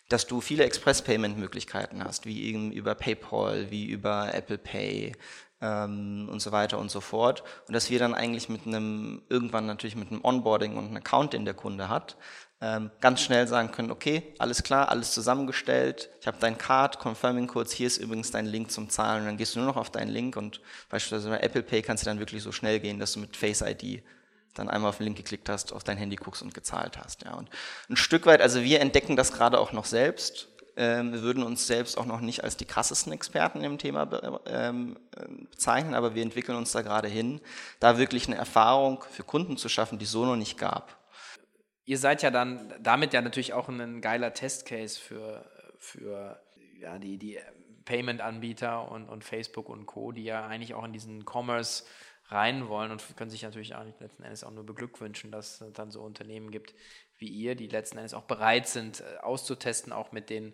dass 0.09 0.27
du 0.27 0.41
viele 0.41 0.65
Express-Payment-Möglichkeiten 0.65 2.05
hast, 2.05 2.27
wie 2.27 2.45
eben 2.45 2.73
über 2.73 2.95
PayPal, 2.95 3.71
wie 3.71 3.87
über 3.87 4.35
Apple 4.35 4.59
Pay 4.59 5.13
ähm, 5.61 6.29
und 6.31 6.41
so 6.41 6.53
weiter 6.53 6.79
und 6.79 6.91
so 6.91 7.01
fort. 7.01 7.43
Und 7.67 7.75
dass 7.75 7.89
wir 7.89 7.99
dann 7.99 8.15
eigentlich 8.15 8.49
mit 8.49 8.67
einem, 8.67 9.23
irgendwann 9.29 9.67
natürlich 9.67 9.97
mit 9.97 10.11
einem 10.11 10.25
Onboarding 10.25 10.77
und 10.77 10.87
einem 10.87 10.97
Account, 10.97 11.33
den 11.33 11.45
der 11.45 11.55
Kunde 11.55 11.89
hat, 11.89 12.17
ganz 13.01 13.21
schnell 13.21 13.49
sagen 13.49 13.73
können, 13.73 13.91
okay, 13.91 14.23
alles 14.39 14.63
klar, 14.63 14.89
alles 14.89 15.13
zusammengestellt, 15.13 16.11
ich 16.21 16.29
habe 16.29 16.37
dein 16.39 16.59
Card, 16.59 17.01
Confirming 17.01 17.49
kurz, 17.49 17.73
hier 17.73 17.89
ist 17.89 17.99
übrigens 17.99 18.31
dein 18.31 18.47
Link 18.47 18.71
zum 18.71 18.89
Zahlen 18.89 19.23
und 19.23 19.27
dann 19.27 19.37
gehst 19.37 19.57
du 19.57 19.59
nur 19.59 19.67
noch 19.67 19.77
auf 19.77 19.91
deinen 19.91 20.11
Link 20.11 20.37
und 20.37 20.61
beispielsweise 20.89 21.31
bei 21.31 21.41
Apple 21.41 21.65
Pay 21.65 21.83
kannst 21.83 22.05
du 22.05 22.09
dann 22.09 22.21
wirklich 22.21 22.41
so 22.41 22.53
schnell 22.53 22.79
gehen, 22.79 23.01
dass 23.01 23.15
du 23.15 23.21
mit 23.21 23.37
Face 23.37 23.63
ID 23.63 24.05
dann 24.55 24.69
einmal 24.69 24.91
auf 24.91 24.99
den 24.99 25.05
Link 25.05 25.17
geklickt 25.17 25.49
hast, 25.49 25.73
auf 25.73 25.83
dein 25.83 25.97
Handy 25.97 26.15
guckst 26.15 26.43
und 26.43 26.55
gezahlt 26.55 26.99
hast. 26.99 27.25
Ja. 27.25 27.35
Und 27.35 27.51
ein 27.91 27.97
Stück 27.97 28.27
weit, 28.27 28.41
also 28.41 28.63
wir 28.63 28.81
entdecken 28.81 29.17
das 29.17 29.33
gerade 29.33 29.59
auch 29.59 29.73
noch 29.73 29.87
selbst. 29.87 30.49
Ähm, 30.77 31.13
wir 31.13 31.23
würden 31.23 31.43
uns 31.43 31.67
selbst 31.67 31.99
auch 31.99 32.07
noch 32.07 32.21
nicht 32.21 32.45
als 32.45 32.57
die 32.57 32.65
krassesten 32.65 33.13
Experten 33.13 33.65
im 33.65 33.79
Thema 33.79 34.09
ähm, 34.47 34.99
bezeichnen, 35.51 35.95
aber 35.95 36.15
wir 36.15 36.23
entwickeln 36.23 36.57
uns 36.57 36.71
da 36.71 36.83
gerade 36.83 37.09
hin, 37.09 37.41
da 37.81 37.99
wirklich 37.99 38.29
eine 38.29 38.37
Erfahrung 38.37 39.03
für 39.11 39.25
Kunden 39.25 39.57
zu 39.57 39.69
schaffen, 39.69 39.99
die 39.99 40.05
es 40.05 40.13
so 40.13 40.25
noch 40.25 40.37
nicht 40.37 40.59
gab 40.59 41.02
ihr 41.85 41.99
seid 41.99 42.23
ja 42.23 42.31
dann 42.31 42.73
damit 42.81 43.13
ja 43.13 43.21
natürlich 43.21 43.53
auch 43.53 43.69
ein 43.69 44.01
geiler 44.01 44.33
Testcase 44.33 44.99
für, 44.99 45.45
für 45.79 46.41
ja, 46.79 46.99
die, 46.99 47.19
die 47.19 47.39
Payment-Anbieter 47.85 48.91
und, 48.91 49.09
und 49.09 49.25
Facebook 49.25 49.69
und 49.69 49.87
Co., 49.87 50.13
die 50.13 50.25
ja 50.25 50.47
eigentlich 50.47 50.75
auch 50.75 50.85
in 50.85 50.93
diesen 50.93 51.25
Commerce 51.25 51.85
rein 52.27 52.69
wollen 52.69 52.91
und 52.91 53.05
können 53.17 53.31
sich 53.31 53.43
natürlich 53.43 53.75
auch 53.75 53.85
letzten 54.01 54.23
Endes 54.23 54.45
auch 54.45 54.51
nur 54.51 54.65
beglückwünschen, 54.65 55.31
dass 55.31 55.61
es 55.61 55.73
dann 55.73 55.91
so 55.91 56.01
Unternehmen 56.03 56.51
gibt 56.51 56.75
wie 57.19 57.29
ihr, 57.29 57.55
die 57.55 57.69
letzten 57.69 57.99
Endes 57.99 58.15
auch 58.15 58.25
bereit 58.25 58.67
sind, 58.67 59.01
äh, 59.01 59.19
auszutesten, 59.19 59.93
auch 59.93 60.11
mit 60.11 60.29
den, 60.29 60.53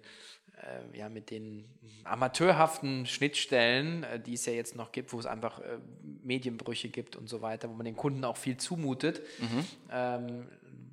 äh, 0.63 0.99
ja, 0.99 1.09
mit 1.09 1.31
den 1.31 1.65
amateurhaften 2.05 3.07
Schnittstellen, 3.07 4.05
äh, 4.05 4.21
die 4.21 4.35
es 4.35 4.45
ja 4.45 4.53
jetzt 4.53 4.77
noch 4.77 4.93
gibt, 4.93 5.13
wo 5.13 5.19
es 5.19 5.25
einfach 5.25 5.61
äh, 5.61 5.79
Medienbrüche 6.23 6.91
gibt 6.91 7.17
und 7.17 7.29
so 7.29 7.41
weiter, 7.41 7.71
wo 7.71 7.75
man 7.75 7.87
den 7.87 7.97
Kunden 7.97 8.25
auch 8.25 8.37
viel 8.37 8.59
zumutet. 8.59 9.23
Mhm. 9.39 9.67
Ähm, 9.91 10.49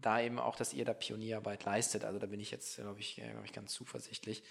da 0.05 0.21
eben 0.21 0.39
auch, 0.39 0.55
dass 0.55 0.73
ihr 0.73 0.85
da 0.85 0.93
Pionierarbeit 0.93 1.65
leistet. 1.65 2.05
Also 2.05 2.19
da 2.19 2.27
bin 2.27 2.39
ich 2.39 2.51
jetzt, 2.51 2.77
glaube 2.77 2.99
ich, 2.99 3.15
glaub 3.15 3.45
ich, 3.45 3.53
ganz 3.53 3.73
zuversichtlich. 3.73 4.43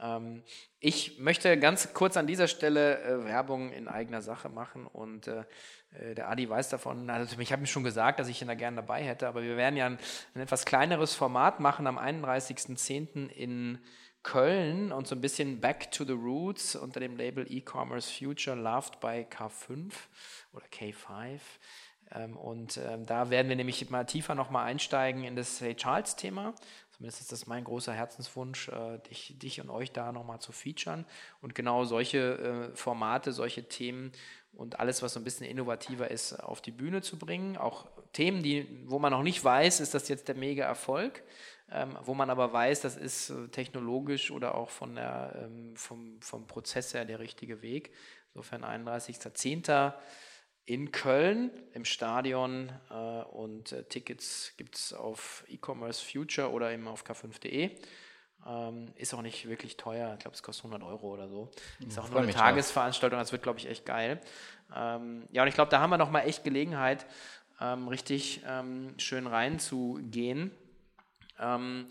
Ähm, 0.00 0.42
ich 0.80 1.18
möchte 1.18 1.58
ganz 1.58 1.92
kurz 1.92 2.16
an 2.16 2.26
dieser 2.26 2.48
Stelle 2.48 3.02
äh, 3.02 3.24
Werbung 3.24 3.72
in 3.72 3.88
eigener 3.88 4.22
Sache 4.22 4.48
machen 4.48 4.86
und 4.86 5.26
äh, 5.26 5.44
äh 5.92 6.14
der 6.14 6.30
Adi 6.30 6.48
weiß 6.48 6.68
davon. 6.68 7.08
Also 7.10 7.38
ich 7.38 7.52
habe 7.52 7.62
ihm 7.62 7.66
schon 7.66 7.84
gesagt, 7.84 8.20
dass 8.20 8.28
ich 8.28 8.40
ihn 8.42 8.48
da 8.48 8.54
gerne 8.54 8.76
dabei 8.76 9.02
hätte, 9.02 9.28
aber 9.28 9.42
wir 9.42 9.56
werden 9.56 9.76
ja 9.76 9.86
ein, 9.86 9.98
ein 10.34 10.40
etwas 10.40 10.64
kleineres 10.64 11.14
Format 11.14 11.60
machen 11.60 11.86
am 11.86 11.98
31.10. 11.98 13.28
in 13.28 13.78
Köln 14.22 14.92
und 14.92 15.08
so 15.08 15.16
ein 15.16 15.20
bisschen 15.20 15.60
Back 15.60 15.90
to 15.90 16.04
the 16.04 16.12
Roots 16.12 16.76
unter 16.76 17.00
dem 17.00 17.16
Label 17.16 17.44
E-Commerce 17.50 18.08
Future 18.08 18.56
Loved 18.56 19.00
by 19.00 19.26
K5 19.28 19.92
oder 20.52 20.66
K5. 20.66 21.40
Ähm, 22.14 22.36
und 22.36 22.78
ähm, 22.78 23.06
da 23.06 23.30
werden 23.30 23.48
wir 23.48 23.56
nämlich 23.56 23.88
mal 23.90 24.04
tiefer 24.04 24.34
nochmal 24.34 24.66
einsteigen 24.66 25.24
in 25.24 25.36
das 25.36 25.60
Hey 25.60 25.74
Charles-Thema. 25.74 26.54
Zumindest 26.90 27.20
ist 27.22 27.32
das 27.32 27.46
mein 27.46 27.64
großer 27.64 27.92
Herzenswunsch, 27.92 28.68
äh, 28.68 28.98
dich, 29.10 29.38
dich 29.38 29.60
und 29.60 29.70
euch 29.70 29.92
da 29.92 30.12
nochmal 30.12 30.40
zu 30.40 30.52
featuren 30.52 31.06
und 31.40 31.54
genau 31.54 31.84
solche 31.84 32.70
äh, 32.72 32.76
Formate, 32.76 33.32
solche 33.32 33.68
Themen 33.68 34.12
und 34.52 34.78
alles, 34.78 35.02
was 35.02 35.14
so 35.14 35.20
ein 35.20 35.24
bisschen 35.24 35.46
innovativer 35.46 36.10
ist, 36.10 36.34
auf 36.34 36.60
die 36.60 36.70
Bühne 36.70 37.00
zu 37.00 37.18
bringen. 37.18 37.56
Auch 37.56 37.86
Themen, 38.12 38.42
die, 38.42 38.68
wo 38.84 38.98
man 38.98 39.12
noch 39.12 39.22
nicht 39.22 39.42
weiß, 39.42 39.80
ist 39.80 39.94
das 39.94 40.08
jetzt 40.08 40.28
der 40.28 40.34
mega 40.34 40.64
Erfolg, 40.64 41.22
ähm, 41.70 41.96
wo 42.04 42.12
man 42.12 42.28
aber 42.28 42.52
weiß, 42.52 42.82
das 42.82 42.96
ist 42.96 43.30
äh, 43.30 43.48
technologisch 43.48 44.30
oder 44.30 44.54
auch 44.54 44.68
von 44.68 44.94
der, 44.94 45.34
ähm, 45.44 45.74
vom, 45.74 46.20
vom 46.20 46.46
Prozess 46.46 46.92
her 46.92 47.06
der 47.06 47.18
richtige 47.18 47.62
Weg. 47.62 47.90
Insofern 48.34 48.64
31.10 48.64 49.92
in 50.64 50.92
Köln 50.92 51.50
im 51.72 51.84
Stadion 51.84 52.70
äh, 52.90 52.94
und 52.94 53.72
äh, 53.72 53.84
Tickets 53.84 54.52
gibt 54.56 54.76
es 54.76 54.92
auf 54.92 55.44
e-commerce 55.48 56.04
future 56.04 56.50
oder 56.50 56.72
eben 56.72 56.86
auf 56.86 57.04
k5.de. 57.04 57.76
Ähm, 58.44 58.92
ist 58.96 59.14
auch 59.14 59.22
nicht 59.22 59.48
wirklich 59.48 59.76
teuer, 59.76 60.12
ich 60.14 60.20
glaube, 60.20 60.34
es 60.34 60.42
kostet 60.42 60.64
100 60.64 60.88
Euro 60.88 61.12
oder 61.12 61.28
so. 61.28 61.50
Ist 61.86 61.98
auch 61.98 62.10
nur 62.10 62.20
eine 62.20 62.32
Tagesveranstaltung, 62.32 63.18
das 63.18 63.30
wird, 63.32 63.42
glaube 63.42 63.58
ich, 63.58 63.68
echt 63.68 63.86
geil. 63.86 64.20
Ähm, 64.74 65.28
ja, 65.30 65.42
und 65.42 65.48
ich 65.48 65.54
glaube, 65.54 65.70
da 65.70 65.80
haben 65.80 65.90
wir 65.90 65.98
nochmal 65.98 66.26
echt 66.26 66.42
Gelegenheit, 66.42 67.06
ähm, 67.60 67.86
richtig 67.86 68.42
ähm, 68.46 68.94
schön 68.98 69.28
reinzugehen. 69.28 70.50
Ähm, 71.38 71.86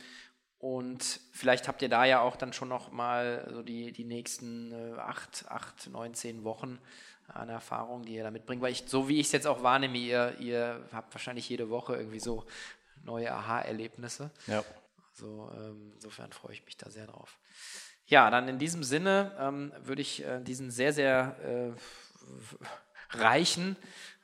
und 0.59 1.21
vielleicht 1.31 1.67
habt 1.67 1.81
ihr 1.81 1.89
da 1.89 2.05
ja 2.05 2.21
auch 2.21 2.35
dann 2.35 2.53
schon 2.53 2.67
noch 2.67 2.91
mal 2.91 3.49
so 3.51 3.63
die, 3.63 3.91
die 3.91 4.03
nächsten 4.03 4.71
äh, 4.71 4.99
acht, 4.99 5.45
acht, 5.47 5.89
neun, 5.89 6.13
zehn 6.13 6.43
Wochen 6.43 6.79
an 7.33 7.49
Erfahrung, 7.49 8.03
die 8.03 8.15
ihr 8.15 8.23
da 8.23 8.31
mitbringt. 8.31 8.61
Weil 8.61 8.71
ich, 8.71 8.83
so 8.87 9.07
wie 9.07 9.19
ich 9.19 9.27
es 9.27 9.31
jetzt 9.31 9.47
auch 9.47 9.63
wahrnehme, 9.63 9.97
ihr, 9.97 10.35
ihr 10.39 10.87
habt 10.91 11.13
wahrscheinlich 11.13 11.47
jede 11.49 11.69
Woche 11.69 11.95
irgendwie 11.95 12.19
so 12.19 12.45
neue 13.03 13.31
Aha-Erlebnisse. 13.31 14.31
Ja. 14.47 14.63
Also 15.11 15.51
ähm, 15.55 15.91
insofern 15.95 16.31
freue 16.31 16.53
ich 16.53 16.65
mich 16.65 16.77
da 16.77 16.89
sehr 16.89 17.07
drauf. 17.07 17.37
Ja, 18.07 18.29
dann 18.29 18.47
in 18.47 18.59
diesem 18.59 18.83
Sinne 18.83 19.35
ähm, 19.39 19.71
würde 19.83 20.01
ich 20.01 20.23
äh, 20.25 20.41
diesen 20.41 20.71
sehr, 20.71 20.93
sehr 20.93 21.35
äh, 21.43 23.17
reichen 23.17 23.77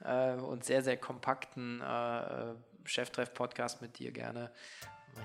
äh, 0.03 0.33
und 0.33 0.65
sehr, 0.65 0.83
sehr 0.83 0.97
kompakten 0.97 1.81
äh, 1.81 2.53
Cheftreff-Podcast 2.85 3.81
mit 3.81 3.99
dir 3.99 4.11
gerne 4.11 4.51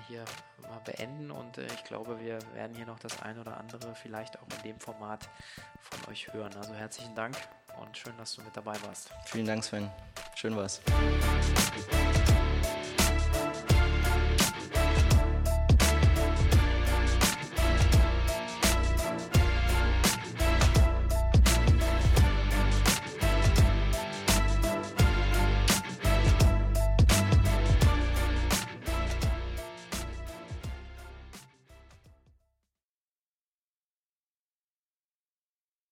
hier 0.07 0.25
mal 0.61 0.79
beenden 0.85 1.31
und 1.31 1.57
äh, 1.57 1.65
ich 1.67 1.83
glaube, 1.83 2.19
wir 2.19 2.39
werden 2.53 2.75
hier 2.75 2.85
noch 2.85 2.99
das 2.99 3.21
ein 3.21 3.39
oder 3.39 3.57
andere 3.57 3.93
vielleicht 3.95 4.39
auch 4.39 4.47
in 4.57 4.71
dem 4.71 4.79
Format 4.79 5.29
von 5.81 6.11
euch 6.11 6.33
hören. 6.33 6.53
Also 6.55 6.73
herzlichen 6.73 7.15
Dank 7.15 7.35
und 7.79 7.97
schön, 7.97 8.13
dass 8.17 8.35
du 8.35 8.41
mit 8.41 8.55
dabei 8.55 8.75
warst. 8.85 9.09
Vielen 9.25 9.45
Dank, 9.45 9.63
Sven. 9.63 9.89
Schön 10.35 10.55
war's. 10.55 10.81